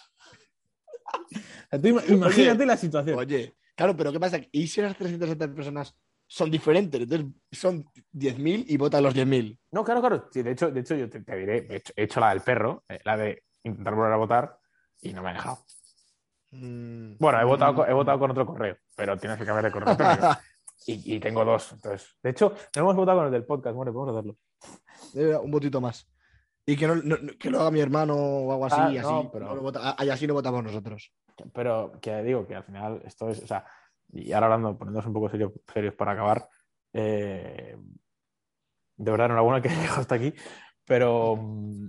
Imagínate 2.08 2.66
la 2.66 2.76
situación. 2.76 3.18
Oye, 3.18 3.56
claro, 3.74 3.96
pero 3.96 4.12
¿qué 4.12 4.20
pasa? 4.20 4.38
¿Y 4.52 4.66
si 4.66 4.80
esas 4.80 4.96
370 4.96 5.54
personas 5.54 5.94
son 6.26 6.50
diferentes? 6.50 7.00
Entonces 7.00 7.26
son 7.52 7.84
10.000 8.12 8.64
y 8.68 8.76
votan 8.76 9.02
los 9.02 9.14
10.000. 9.14 9.58
No, 9.72 9.84
claro, 9.84 10.00
claro. 10.00 10.28
Sí, 10.32 10.42
de, 10.42 10.52
hecho, 10.52 10.70
de 10.70 10.80
hecho, 10.80 10.94
yo 10.94 11.08
te, 11.08 11.20
te 11.20 11.36
diré, 11.36 11.66
he 11.70 11.76
hecho, 11.76 11.92
he 11.96 12.02
hecho 12.04 12.20
la 12.20 12.30
del 12.30 12.40
perro, 12.40 12.84
eh, 12.88 13.00
la 13.04 13.16
de 13.16 13.42
intentar 13.64 13.94
volver 13.94 14.12
a 14.12 14.16
votar 14.16 14.58
y 15.00 15.12
no 15.12 15.22
me 15.22 15.30
ha 15.30 15.34
dejado. 15.34 15.58
Mm. 16.50 17.16
Bueno, 17.18 17.40
he 17.40 17.44
votado, 17.44 17.74
con- 17.74 17.88
he 17.90 17.92
votado 17.92 18.18
con 18.18 18.30
otro 18.30 18.46
correo, 18.46 18.76
pero 18.96 19.16
tienes 19.18 19.38
que 19.38 19.44
cambiar 19.44 19.64
de 19.64 19.72
correo. 19.72 19.96
y, 20.86 21.16
y 21.16 21.20
tengo 21.20 21.44
dos. 21.44 21.72
Entonces, 21.72 22.16
de 22.22 22.30
hecho, 22.30 22.54
no 22.76 22.82
hemos 22.82 22.96
votado 22.96 23.18
con 23.18 23.26
el 23.26 23.32
del 23.32 23.44
podcast, 23.44 23.76
bueno, 23.76 23.92
podemos 23.92 24.16
hacerlo. 24.16 24.36
Eh, 25.14 25.34
un 25.36 25.50
votito 25.50 25.80
más. 25.80 26.08
Y 26.66 26.76
que, 26.76 26.86
no, 26.86 26.96
no- 26.96 27.16
que 27.38 27.48
lo 27.50 27.60
haga 27.60 27.70
mi 27.70 27.80
hermano 27.80 28.14
o 28.16 28.52
algo 28.52 28.66
así, 28.66 28.76
Ah, 28.78 28.90
y 28.92 28.98
así, 28.98 29.12
no, 29.12 29.30
pero- 29.30 29.54
lo 29.54 29.62
vota- 29.62 29.96
y 30.04 30.08
así 30.08 30.26
no 30.26 30.34
votamos 30.34 30.64
nosotros. 30.64 31.12
Pero 31.52 31.92
que 32.00 32.22
digo 32.22 32.46
que 32.46 32.54
al 32.56 32.64
final 32.64 33.02
esto 33.04 33.28
es, 33.30 33.42
o 33.42 33.46
sea, 33.46 33.64
y 34.12 34.32
ahora 34.32 34.46
hablando, 34.46 34.76
poniéndonos 34.76 35.06
un 35.06 35.12
poco 35.12 35.28
serio- 35.30 35.52
serios 35.72 35.94
para 35.94 36.12
acabar, 36.12 36.48
eh, 36.92 37.76
de 38.96 39.10
verdad 39.10 39.26
enhorabuena 39.26 39.60
que 39.62 39.68
he 39.72 39.76
llegado 39.76 40.00
hasta 40.00 40.14
aquí, 40.16 40.32
pero 40.84 41.36
mm, 41.36 41.88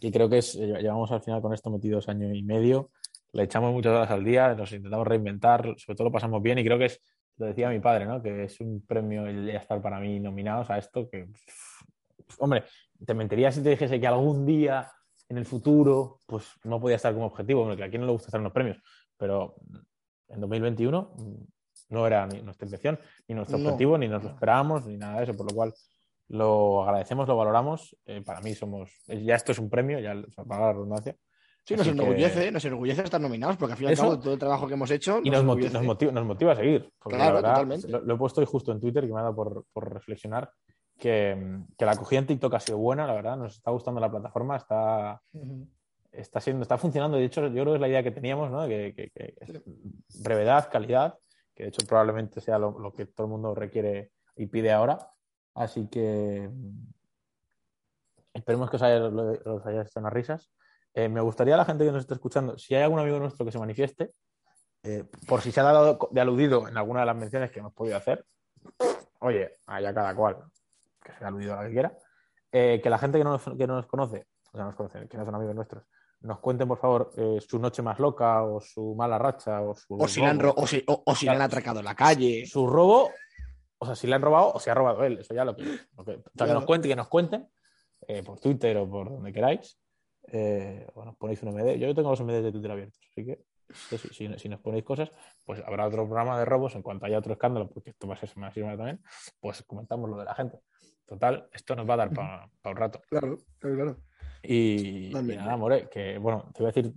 que 0.00 0.10
creo 0.10 0.28
que 0.28 0.38
es, 0.38 0.58
lle- 0.58 0.80
llevamos 0.80 1.10
al 1.12 1.22
final 1.22 1.40
con 1.40 1.54
esto 1.54 1.70
metidos 1.70 2.08
año 2.08 2.32
y 2.34 2.42
medio, 2.42 2.90
le 3.32 3.44
echamos 3.44 3.72
muchas 3.72 3.92
horas 3.94 4.10
al 4.10 4.24
día, 4.24 4.54
nos 4.54 4.72
intentamos 4.72 5.06
reinventar, 5.06 5.62
sobre 5.78 5.96
todo 5.96 6.04
lo 6.08 6.12
pasamos 6.12 6.42
bien 6.42 6.58
y 6.58 6.64
creo 6.64 6.78
que 6.78 6.86
es, 6.86 7.00
lo 7.38 7.46
decía 7.46 7.68
mi 7.70 7.80
padre, 7.80 8.06
¿no? 8.06 8.22
Que 8.22 8.44
es 8.44 8.60
un 8.60 8.84
premio 8.86 9.26
el 9.26 9.48
estar 9.50 9.80
para 9.80 9.98
mí 10.00 10.20
nominados 10.20 10.70
a 10.70 10.78
esto, 10.78 11.08
que, 11.08 11.24
pff, 11.26 11.82
hombre, 12.38 12.64
te 13.04 13.14
mentiría 13.14 13.50
si 13.52 13.62
te 13.62 13.70
dijese 13.70 14.00
que 14.00 14.06
algún 14.06 14.46
día 14.46 14.90
en 15.28 15.38
el 15.38 15.44
futuro, 15.46 16.20
pues 16.26 16.46
no 16.64 16.80
podía 16.80 16.96
estar 16.96 17.12
como 17.14 17.26
objetivo, 17.26 17.64
porque 17.64 17.84
a 17.84 17.88
quién 17.90 18.00
no 18.02 18.06
le 18.06 18.12
gusta 18.12 18.28
hacer 18.28 18.40
unos 18.40 18.52
premios, 18.52 18.78
pero 19.16 19.54
en 20.28 20.40
2021 20.40 21.14
mm, 21.16 21.34
no 21.90 22.06
era 22.06 22.26
ni 22.26 22.42
nuestra 22.42 22.66
intención, 22.66 22.98
ni 23.28 23.34
nuestro 23.34 23.58
No. 23.58 23.64
objetivo, 23.64 23.98
ni 23.98 24.08
nos 24.08 24.22
lo 24.22 24.30
esperábamos, 24.30 24.86
ni 24.86 24.96
nada 24.96 25.18
de 25.18 25.24
eso, 25.24 25.36
por 25.36 25.50
lo 25.50 25.54
cual 25.54 25.72
lo 26.28 26.82
agradecemos, 26.84 27.28
lo 27.28 27.36
valoramos. 27.36 27.96
Eh, 28.06 28.22
para 28.24 28.40
mí 28.40 28.54
somos, 28.54 28.90
ya 29.06 29.34
esto 29.34 29.52
es 29.52 29.58
un 29.58 29.68
premio, 29.68 29.98
ya 29.98 30.14
para 30.48 30.66
la 30.66 30.72
redundancia. 30.72 31.16
Sí, 31.64 31.76
nos 31.76 31.86
que- 31.86 31.92
enorgullece, 31.92 32.50
nos 32.50 32.64
enorgullece 32.64 33.02
estar 33.02 33.20
nominados, 33.20 33.56
porque 33.56 33.72
al 33.72 33.78
fin 33.78 33.84
y 33.84 33.88
al 33.88 33.92
Eso- 33.94 34.02
cabo 34.02 34.18
todo 34.18 34.32
el 34.34 34.38
trabajo 34.38 34.66
que 34.66 34.74
hemos 34.74 34.90
hecho 34.90 35.20
Y 35.22 35.30
nos, 35.30 35.44
motiva, 35.44 35.80
nos 36.12 36.24
motiva 36.26 36.52
a 36.52 36.56
seguir. 36.56 36.92
Porque 36.98 37.16
Claro, 37.16 37.34
la 37.34 37.40
verdad, 37.40 37.54
totalmente. 37.54 37.88
Lo, 37.88 38.00
lo 38.00 38.14
he 38.14 38.18
puesto 38.18 38.40
hoy 38.40 38.46
justo 38.46 38.72
en 38.72 38.80
Twitter, 38.80 39.06
que 39.06 39.12
me 39.12 39.20
ha 39.20 39.22
dado 39.22 39.34
por, 39.36 39.64
por 39.72 39.92
reflexionar, 39.94 40.50
que, 40.98 41.60
que 41.78 41.84
la 41.84 41.92
acogida 41.92 42.18
en 42.20 42.26
TikTok 42.26 42.54
ha 42.54 42.60
sido 42.60 42.78
buena, 42.78 43.06
la 43.06 43.14
verdad, 43.14 43.36
nos 43.36 43.54
está 43.56 43.70
gustando 43.70 44.00
la 44.00 44.10
plataforma, 44.10 44.56
está, 44.56 45.22
está 46.10 46.40
siendo, 46.40 46.62
está 46.62 46.78
funcionando. 46.78 47.16
De 47.16 47.24
hecho, 47.24 47.42
yo 47.46 47.50
creo 47.52 47.66
que 47.66 47.74
es 47.74 47.80
la 47.80 47.88
idea 47.88 48.02
que 48.02 48.10
teníamos, 48.10 48.50
¿no? 48.50 48.66
Que, 48.66 48.92
que- 48.96 49.10
que 49.10 49.34
es 49.40 50.22
brevedad, 50.22 50.68
calidad, 50.70 51.16
que 51.54 51.62
de 51.64 51.68
hecho 51.68 51.86
probablemente 51.86 52.40
sea 52.40 52.58
lo, 52.58 52.76
lo 52.78 52.92
que 52.92 53.06
todo 53.06 53.26
el 53.26 53.30
mundo 53.30 53.54
requiere 53.54 54.10
y 54.36 54.46
pide 54.46 54.72
ahora. 54.72 54.98
Así 55.54 55.86
que 55.88 56.48
mm, 56.52 56.86
esperemos 58.34 58.70
que 58.70 58.76
os 58.76 58.82
haya, 58.82 59.04
os 59.04 59.66
haya 59.66 59.82
hecho 59.82 60.00
unas 60.00 60.12
risas. 60.12 60.50
Eh, 60.94 61.08
me 61.08 61.20
gustaría 61.20 61.54
a 61.54 61.56
la 61.58 61.64
gente 61.64 61.84
que 61.84 61.92
nos 61.92 62.00
esté 62.02 62.14
escuchando, 62.14 62.58
si 62.58 62.74
hay 62.74 62.82
algún 62.82 62.98
amigo 63.00 63.18
nuestro 63.18 63.44
que 63.46 63.52
se 63.52 63.58
manifieste, 63.58 64.12
eh, 64.82 65.04
por 65.26 65.40
si 65.40 65.52
se 65.52 65.60
ha 65.60 65.64
dado 65.64 66.08
de 66.10 66.20
aludido 66.20 66.68
en 66.68 66.76
alguna 66.76 67.00
de 67.00 67.06
las 67.06 67.16
menciones 67.16 67.50
que 67.50 67.60
hemos 67.60 67.72
podido 67.72 67.96
hacer, 67.96 68.24
oye, 69.20 69.50
allá 69.66 69.94
cada 69.94 70.14
cual, 70.14 70.36
que 71.02 71.12
sea 71.14 71.28
aludido 71.28 71.54
a 71.54 71.62
la 71.62 71.68
que 71.68 71.72
quiera, 71.72 71.98
eh, 72.50 72.80
que 72.82 72.90
la 72.90 72.98
gente 72.98 73.18
que 73.18 73.24
no, 73.24 73.30
nos, 73.30 73.42
que 73.56 73.66
no 73.66 73.76
nos 73.76 73.86
conoce, 73.86 74.26
o 74.52 74.56
sea, 74.56 74.64
nos 74.66 74.74
conoce, 74.74 75.08
que 75.08 75.16
no 75.16 75.24
son 75.24 75.34
amigos 75.34 75.54
nuestros, 75.54 75.84
nos 76.20 76.38
cuenten, 76.40 76.68
por 76.68 76.78
favor, 76.78 77.10
eh, 77.16 77.38
su 77.40 77.58
noche 77.58 77.82
más 77.82 77.98
loca 77.98 78.42
o 78.44 78.60
su 78.60 78.94
mala 78.94 79.18
racha 79.18 79.60
o 79.62 79.74
su, 79.74 79.94
O 79.94 80.06
si, 80.06 80.20
le 80.20 80.26
han, 80.26 80.38
ro- 80.38 80.54
o 80.56 80.66
si, 80.66 80.84
o- 80.86 81.02
o 81.06 81.14
si 81.14 81.26
le 81.26 81.32
han 81.32 81.42
atracado 81.42 81.78
en 81.80 81.84
la 81.84 81.94
calle. 81.94 82.46
su 82.46 82.66
robo, 82.66 83.10
o 83.78 83.86
sea, 83.86 83.96
si 83.96 84.06
le 84.06 84.14
han 84.14 84.22
robado 84.22 84.52
o 84.52 84.60
si 84.60 84.70
ha 84.70 84.74
robado 84.74 85.02
él, 85.04 85.18
eso 85.18 85.34
ya 85.34 85.44
lo 85.44 85.56
que... 85.56 85.64
lo 85.96 86.04
que- 86.04 86.12
o 86.16 86.22
sea, 86.36 86.46
que 86.46 86.52
nos 86.52 86.64
cuenten, 86.64 86.90
que 86.90 86.96
nos 86.96 87.08
cuenten, 87.08 87.48
eh, 88.06 88.22
por 88.22 88.38
Twitter 88.38 88.76
o 88.76 88.88
por 88.88 89.10
donde 89.10 89.32
queráis, 89.32 89.78
eh, 90.28 90.86
o 90.94 91.04
nos 91.04 91.16
ponéis 91.16 91.42
un 91.42 91.48
MD. 91.50 91.78
Yo 91.78 91.94
tengo 91.94 92.10
los 92.10 92.20
MD 92.20 92.42
de 92.42 92.52
Twitter 92.52 92.70
abiertos, 92.70 93.00
así 93.10 93.24
que 93.24 93.44
si, 94.12 94.28
si- 94.38 94.48
nos 94.48 94.60
ponéis 94.60 94.84
cosas, 94.84 95.10
pues 95.44 95.62
habrá 95.66 95.86
otro 95.86 96.04
programa 96.06 96.38
de 96.38 96.44
robos 96.44 96.74
en 96.74 96.82
cuanto 96.82 97.06
haya 97.06 97.18
otro 97.18 97.32
escándalo, 97.32 97.68
porque 97.70 97.90
esto 97.90 98.06
va 98.06 98.14
a 98.14 98.18
ser 98.18 98.28
semana 98.28 98.52
también, 98.76 99.02
pues 99.40 99.62
comentamos 99.62 100.08
lo 100.10 100.18
de 100.18 100.24
la 100.24 100.34
gente. 100.34 100.60
Total, 101.06 101.48
esto 101.52 101.74
nos 101.76 101.88
va 101.88 101.94
a 101.94 101.96
dar 101.96 102.12
para 102.12 102.48
un 102.64 102.76
rato. 102.76 103.00
Claro, 103.08 103.38
claro, 103.58 103.76
claro. 103.76 103.96
Y, 104.42 105.10
nada, 105.36 105.56
More, 105.56 105.88
que 105.88 106.18
bueno, 106.18 106.50
te 106.54 106.62
voy 106.62 106.70
a 106.70 106.72
decir, 106.72 106.92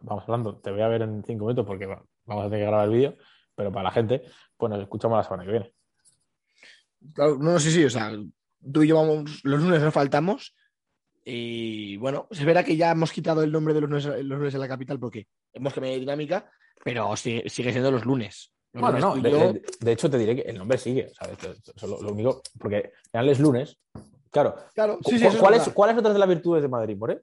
vamos 0.00 0.24
hablando, 0.24 0.58
te 0.58 0.70
voy 0.70 0.80
a 0.82 0.88
ver 0.88 1.02
en 1.02 1.22
cinco 1.24 1.44
minutos 1.46 1.66
porque 1.66 1.86
va- 1.86 2.04
vamos 2.24 2.44
a 2.44 2.46
tener 2.48 2.60
que 2.60 2.66
grabar 2.66 2.86
el 2.88 2.94
vídeo, 2.94 3.16
pero 3.54 3.70
para 3.72 3.84
la 3.84 3.90
gente, 3.90 4.22
pues 4.56 4.70
nos 4.70 4.80
escuchamos 4.80 5.16
la 5.16 5.24
semana 5.24 5.44
que 5.44 5.50
viene. 5.50 5.74
Claro, 7.14 7.36
no, 7.38 7.52
no, 7.52 7.58
sí, 7.60 7.70
sí, 7.70 7.84
o 7.84 7.90
sea, 7.90 8.12
tú 8.72 8.82
y 8.82 8.88
yo 8.88 8.96
vamos, 8.96 9.40
los 9.44 9.60
lunes 9.62 9.80
nos 9.82 9.92
faltamos. 9.94 10.54
Y 11.24 11.96
bueno, 11.98 12.26
se 12.30 12.44
verá 12.44 12.64
que 12.64 12.76
ya 12.76 12.90
hemos 12.90 13.12
quitado 13.12 13.42
el 13.42 13.52
nombre 13.52 13.74
de 13.74 13.80
los 13.80 13.90
lunes, 13.90 14.04
los 14.06 14.38
lunes 14.38 14.54
en 14.54 14.60
la 14.60 14.68
capital 14.68 14.98
porque 14.98 15.26
hemos 15.52 15.72
cambiado 15.72 15.94
de 15.94 16.00
dinámica, 16.00 16.50
pero 16.84 17.14
sigue, 17.16 17.48
sigue 17.48 17.70
siendo 17.70 17.90
los 17.90 18.04
lunes. 18.04 18.50
Los 18.72 18.80
Bueno, 18.82 18.98
lunes 18.98 19.04
no, 19.04 19.22
de, 19.22 19.30
yo- 19.30 19.52
de- 19.52 19.62
de 19.80 19.92
hecho 19.92 20.10
te 20.10 20.18
diré 20.18 20.34
que 20.34 20.42
el 20.42 20.58
nombre 20.58 20.78
sigue, 20.78 21.10
eso 21.76 21.86
lo, 21.86 22.02
lo 22.02 22.12
único, 22.12 22.42
porque 22.58 22.92
final 23.10 23.28
es 23.28 23.38
lunes, 23.38 23.78
claro. 24.30 24.56
claro, 24.74 24.98
sí, 25.04 25.18
sí, 25.18 25.24
¿cu- 25.24 25.30
eso 25.30 25.38
¿Cuáles 25.40 25.60
verdad. 25.60 25.74
¿cuáles 25.74 25.98
otras 25.98 26.12
de 26.14 26.18
las 26.18 26.28
virtudes 26.28 26.62
de 26.62 26.68
Madrid, 26.68 26.96
More? 26.96 27.20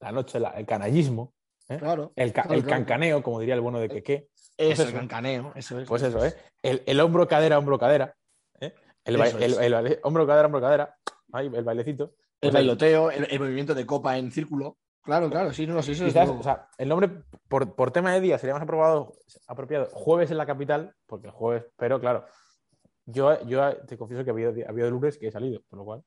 La 0.00 0.10
noche, 0.12 0.40
la- 0.40 0.50
el 0.50 0.66
canallismo, 0.66 1.34
¿eh? 1.68 1.76
Claro, 1.78 2.12
el, 2.16 2.32
ca- 2.32 2.42
claro, 2.44 2.58
el 2.58 2.66
cancaneo, 2.66 3.22
como 3.22 3.38
diría 3.38 3.54
el 3.54 3.60
bueno 3.60 3.78
de 3.78 3.88
Queque, 3.88 4.28
Eso, 4.56 4.82
eso. 4.82 4.88
el 4.88 4.94
cancaneo, 4.94 5.52
eso 5.54 5.78
es. 5.78 5.86
pues 5.86 6.02
eso, 6.02 6.24
¿eh? 6.24 6.34
El, 6.62 6.82
el 6.86 6.98
hombro, 7.00 7.28
cadera, 7.28 7.58
hombro, 7.58 7.78
cadera, 7.78 8.16
¿eh? 8.60 8.72
El, 9.04 9.14
el- 9.16 9.20
es. 9.22 9.58
el 9.58 9.72
baile- 9.74 10.00
hombro, 10.02 10.26
cadera, 10.26 10.46
hombro, 10.46 10.60
cadera, 10.60 10.96
ahí, 11.32 11.46
el 11.54 11.64
bailecito. 11.64 12.14
El 12.40 12.50
bailoteo, 12.52 13.10
el, 13.10 13.26
el 13.30 13.40
movimiento 13.40 13.74
de 13.74 13.86
copa 13.86 14.16
en 14.18 14.30
círculo. 14.30 14.78
Claro, 15.02 15.30
claro, 15.30 15.52
sí, 15.52 15.66
no, 15.66 15.82
sí, 15.82 15.92
eso 15.92 16.04
es 16.06 16.12
Quizás, 16.12 16.28
todo. 16.28 16.38
o 16.40 16.42
sea, 16.42 16.68
el 16.76 16.88
nombre 16.88 17.08
por, 17.48 17.74
por 17.74 17.90
tema 17.92 18.12
de 18.12 18.20
día 18.20 18.38
sería 18.38 18.52
más 18.54 18.62
aprobado, 18.62 19.14
apropiado 19.46 19.88
jueves 19.92 20.30
en 20.30 20.36
la 20.36 20.44
capital, 20.46 20.94
porque 21.06 21.28
el 21.28 21.32
jueves, 21.32 21.64
pero 21.76 21.98
claro, 21.98 22.26
yo, 23.06 23.42
yo 23.46 23.74
te 23.86 23.96
confieso 23.96 24.22
que 24.22 24.30
ha 24.30 24.34
habido, 24.34 24.52
ha 24.66 24.70
habido 24.70 24.90
lunes 24.90 25.16
que 25.18 25.28
he 25.28 25.32
salido, 25.32 25.62
por 25.68 25.78
lo 25.78 25.84
cual. 25.86 26.04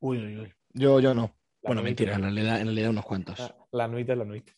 Uy, 0.00 0.18
uy, 0.18 0.38
uy. 0.40 0.54
Yo, 0.74 1.00
yo 1.00 1.14
no. 1.14 1.34
La 1.62 1.68
bueno, 1.68 1.80
nuit- 1.80 1.84
mentira, 1.84 2.14
en 2.16 2.22
realidad, 2.22 2.60
en 2.60 2.66
realidad 2.66 2.90
unos 2.90 3.04
cuantos. 3.06 3.38
La, 3.38 3.56
la 3.72 3.88
nuit 3.88 4.08
es 4.10 4.18
la 4.18 4.24
nuit. 4.24 4.50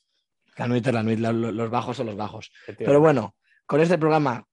La 0.57 0.67
nuit 0.67 0.87
es 0.87 0.93
la 0.95 1.03
nuit, 1.03 1.19
la- 1.21 1.33
los 1.33 1.71
bajos 1.71 1.97
son 1.97 2.07
los 2.07 2.17
bajos. 2.17 2.51
Pero 2.79 2.99
bueno, 2.99 3.37
con 3.67 3.81
este 3.81 3.99
programa, 3.99 4.45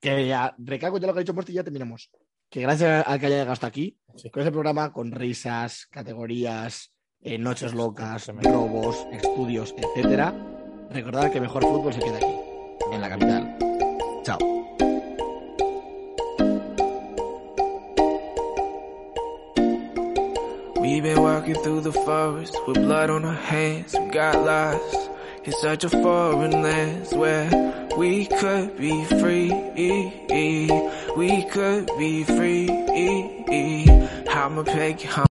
que 0.00 0.26
ya 0.26 0.54
recalco 0.58 0.98
ya 0.98 1.06
lo 1.06 1.12
que 1.14 1.20
ha 1.20 1.22
dicho 1.22 1.34
Porti 1.34 1.52
y 1.52 1.54
ya 1.54 1.64
terminamos. 1.64 2.10
Que 2.50 2.60
gracias 2.60 3.06
al 3.06 3.20
que 3.20 3.26
haya 3.26 3.36
llegado 3.36 3.52
hasta 3.52 3.68
aquí, 3.68 3.96
Sí. 4.16 4.28
con 4.30 4.42
este 4.42 4.50
programa, 4.52 4.92
con 4.92 5.12
risas, 5.12 5.86
categorías, 5.86 6.92
eh, 7.20 7.38
noches 7.38 7.74
locas, 7.74 8.26
robos, 8.42 9.06
estudios, 9.12 9.74
etcétera, 9.78 10.34
recordad 10.90 11.30
que 11.30 11.40
mejor 11.40 11.62
fútbol 11.62 11.92
se 11.94 12.00
queda 12.00 12.16
aquí, 12.16 12.34
en 12.92 13.00
la 13.00 13.08
capital. 13.08 13.56
Chao. 14.24 14.38
We've 20.80 21.02
been 21.02 21.22
walking 21.22 21.54
through 21.54 21.82
the 21.82 21.92
forest 21.92 22.56
with 22.66 22.76
blood 22.76 23.10
on 23.10 23.24
our 23.24 23.34
hands. 23.34 23.94
We 23.94 24.08
got 24.08 24.34
lost 24.44 25.10
in 25.44 25.52
such 25.52 25.84
a 25.84 25.90
foreign 25.90 26.62
land 26.62 27.06
where 27.12 27.48
we 27.96 28.26
could 28.26 28.76
be 28.76 29.04
free. 29.04 29.50
We 31.16 31.44
could 31.50 31.90
be 31.98 32.24
free. 32.24 32.68
I'm 34.28 34.58
a 34.58 34.64
peg. 34.64 35.29